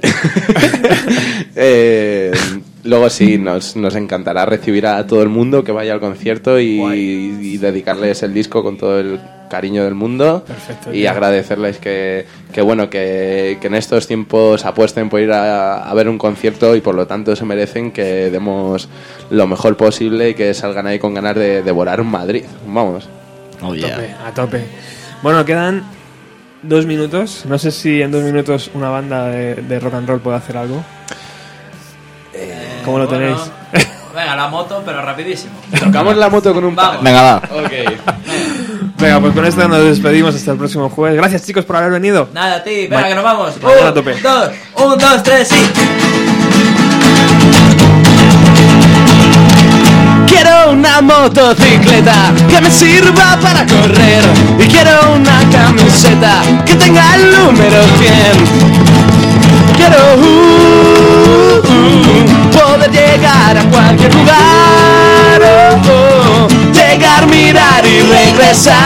eh, 1.56 2.32
luego 2.84 3.10
sí, 3.10 3.38
nos, 3.38 3.76
nos 3.76 3.96
encantará 3.96 4.46
recibir 4.46 4.88
a 4.88 5.06
todo 5.08 5.22
el 5.24 5.30
mundo 5.30 5.64
que 5.64 5.72
vaya 5.72 5.94
al 5.94 6.00
concierto 6.00 6.60
y, 6.60 6.82
y 6.82 7.58
dedicarles 7.58 8.24
el 8.24 8.34
disco 8.34 8.64
con 8.64 8.78
todo 8.78 9.00
el 9.00 9.20
cariño 9.50 9.84
del 9.84 9.96
mundo. 9.96 10.44
Perfecto, 10.46 10.94
y 10.94 11.02
tío. 11.02 11.12
agradecerles 11.12 11.78
que, 11.78 12.26
que 12.52 12.62
bueno 12.62 12.90
que, 12.90 13.58
que 13.62 13.68
en 13.68 13.76
estos 13.76 14.08
tiempos 14.08 14.66
apuesten 14.66 15.10
por 15.10 15.22
ir 15.22 15.32
a, 15.32 15.90
a 15.90 15.94
ver 15.94 16.10
un 16.10 16.18
concierto 16.18 16.76
y 16.76 16.82
por 16.82 16.96
lo 16.96 17.08
tanto 17.08 17.36
se 17.36 17.46
merecen 17.46 17.92
que 17.92 18.30
demos 18.30 18.90
lo 19.30 19.48
mejor 19.48 19.78
posible 19.78 20.30
y 20.30 20.34
que 20.34 20.54
salgan 20.54 20.88
ahí 20.88 21.00
con 21.00 21.14
ganas 21.14 21.36
de 21.36 21.64
devorar 21.64 22.04
Madrid. 22.04 22.44
Vamos. 22.68 23.08
Oh, 23.62 23.74
A 23.74 23.76
tope, 23.78 24.16
a 24.26 24.34
tope. 24.34 24.64
Bueno, 25.24 25.44
quedan 25.44 25.84
dos 26.64 26.86
minutos. 26.86 27.44
No 27.48 27.58
sé 27.58 27.72
si 27.72 28.02
en 28.02 28.12
dos 28.12 28.24
minutos 28.24 28.70
una 28.74 28.90
banda 28.90 29.26
de, 29.28 29.56
de 29.56 29.80
rock 29.80 29.94
and 29.96 30.08
roll 30.08 30.20
puede 30.20 30.38
hacer 30.38 30.58
algo. 30.58 30.84
¿Cómo 32.86 33.00
lo 33.00 33.08
Bueno, 33.08 33.36
tenéis? 33.72 33.88
Venga, 34.16 34.36
la 34.36 34.48
moto, 34.48 34.82
pero 34.86 35.02
rapidísimo. 35.04 35.54
tocamos 35.80 36.16
la 36.18 36.30
moto 36.30 36.52
con 36.54 36.64
un 36.66 36.76
Vamos. 36.76 37.04
Venga, 37.04 37.22
va. 37.22 37.42
Venga, 38.98 39.20
pues 39.20 39.34
con 39.34 39.46
esto 39.46 39.68
nos 39.68 39.84
despedimos 39.84 40.34
hasta 40.34 40.52
el 40.54 40.58
próximo 40.58 40.90
jueves. 40.90 41.18
Gracias 41.18 41.46
chicos 41.46 41.66
por 41.66 41.76
haber 41.76 41.92
venido. 41.92 42.28
Nada, 42.34 42.64
ti, 42.64 42.88
venga, 42.88 43.02
Ma- 43.02 43.08
que 43.10 43.16
nos 43.16 43.24
vamos. 43.24 43.62
mañana 43.62 43.86
a 43.86 43.90
Un, 43.90 43.94
tope. 43.94 44.16
dos, 44.22 44.50
un, 44.76 44.98
dos, 44.98 45.24
tres, 45.24 45.48
sí. 45.50 45.56
Quiero 50.39 50.69
una 50.72 51.01
motocicleta 51.01 52.31
que 52.47 52.61
me 52.61 52.69
sirva 52.69 53.39
para 53.41 53.65
correr 53.65 54.23
y 54.59 54.68
quiero 54.68 55.15
una 55.15 55.39
camiseta 55.49 56.43
que 56.64 56.76
tenga 56.76 57.15
el 57.15 57.31
número 57.31 57.81
100. 57.97 58.14
Quiero 59.76 59.97
uh, 60.15 61.57
uh, 61.57 62.51
poder 62.51 62.91
llegar 62.91 63.57
a 63.57 63.64
cualquier 63.64 64.14
lugar, 64.14 65.41
oh, 65.41 65.81
oh, 65.89 66.47
llegar, 66.72 67.26
mirar 67.26 67.84
y 67.84 68.01
regresar. 68.01 68.77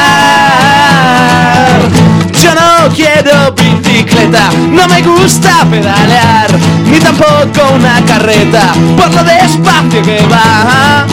Yo 2.42 2.56
no 2.56 2.90
quiero 2.96 3.54
bicicleta, 3.54 4.50
no 4.70 4.88
me 4.88 5.04
gusta 5.04 5.64
pedalear, 5.70 6.50
ni 6.86 7.00
tampoco 7.00 7.76
una 7.76 8.04
carreta, 8.04 8.74
por 8.98 9.14
lo 9.14 9.24
despacio 9.24 10.02
que 10.02 10.26
va. 10.26 11.06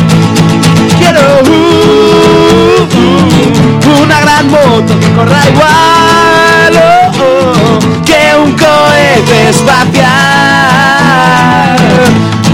Quiero 0.98 1.20
uh, 1.42 2.88
uh, 2.96 4.02
una 4.02 4.20
gran 4.20 4.50
moto 4.50 4.98
que 4.98 5.12
corra 5.12 5.40
igual 5.48 6.72
oh, 6.76 7.12
oh, 7.20 7.78
que 8.06 8.34
un 8.34 8.52
cohete 8.52 9.50
espacial. 9.50 10.08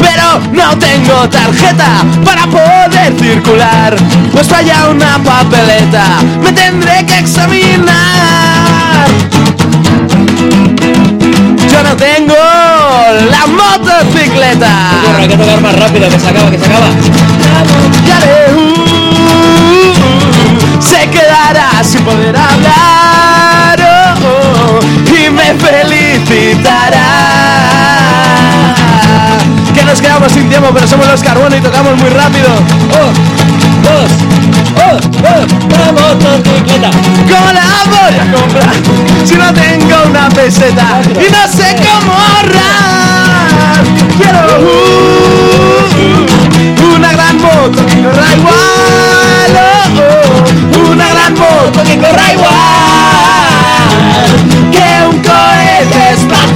Pero 0.01 0.41
no 0.53 0.77
tengo 0.79 1.29
tarjeta 1.29 2.05
para 2.25 2.47
poder 2.47 3.15
circular, 3.21 3.95
pues 4.33 4.49
falla 4.49 4.89
una 4.89 5.23
papeleta, 5.23 6.05
me 6.43 6.53
tendré 6.53 7.07
que 7.07 7.21
examinar. 7.21 8.54
Tengo 11.97 12.35
la 13.31 13.47
motocicleta. 13.47 14.69
hay 15.19 15.29
que 15.29 15.37
tocar 15.37 15.61
más 15.61 15.75
rápido, 15.77 16.09
que 16.09 16.19
se 16.19 16.29
acaba, 16.29 16.51
que 16.51 16.59
se 16.59 16.67
acaba. 16.67 16.87
Uh, 18.57 19.95
se 20.81 21.09
quedará 21.11 21.83
sin 21.83 22.03
poder 22.05 22.37
hablar 22.37 23.79
oh, 23.81 24.15
oh, 24.27 24.81
y 25.15 25.31
me 25.31 25.55
felicitará. 25.55 27.05
Que 29.75 29.85
nos 29.85 30.01
quedamos 30.01 30.33
sin 30.33 30.49
tiempo, 30.49 30.71
pero 30.73 30.87
somos 30.87 31.07
los 31.07 31.23
carbono 31.23 31.57
y 31.57 31.61
tocamos 31.61 31.97
muy 31.97 32.11
rápido. 32.11 32.49
Oh, 32.93 33.13
dos, 33.83 34.11
oh, 34.77 34.99
oh, 35.25 35.45
motocicleta. 35.93 36.91
¿Cómo 37.29 37.49
la 37.53 37.67
voy 37.87 38.15
a 38.19 38.25
comprar 38.33 38.75
si 39.25 39.35
no 39.35 39.53
tengo 39.53 39.97
una 40.09 40.29
peseta 40.29 41.01
y 41.15 41.31
no 41.31 41.43
sé 41.49 41.77
cómo 41.77 42.13
ahorrar? 42.13 43.85
Quiero 44.19 44.41
uh, 44.61 44.65
uh, 46.81 46.95
una 46.97 47.11
gran 47.13 47.37
moto 47.41 47.87
que 47.87 48.03
corra 48.03 48.29
igual, 48.37 49.53
oh, 49.57 49.63
oh, 50.01 50.93
una 50.93 51.07
gran 51.09 51.33
moto 51.35 51.83
que 51.85 51.99
corra 51.99 52.33
igual 52.33 53.05
que 54.71 54.87
un 55.09 55.17
cohete 55.23 56.03
espacial. 56.13 56.55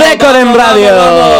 Récord 0.00 0.36
en 0.36 0.54
radio. 0.54 1.39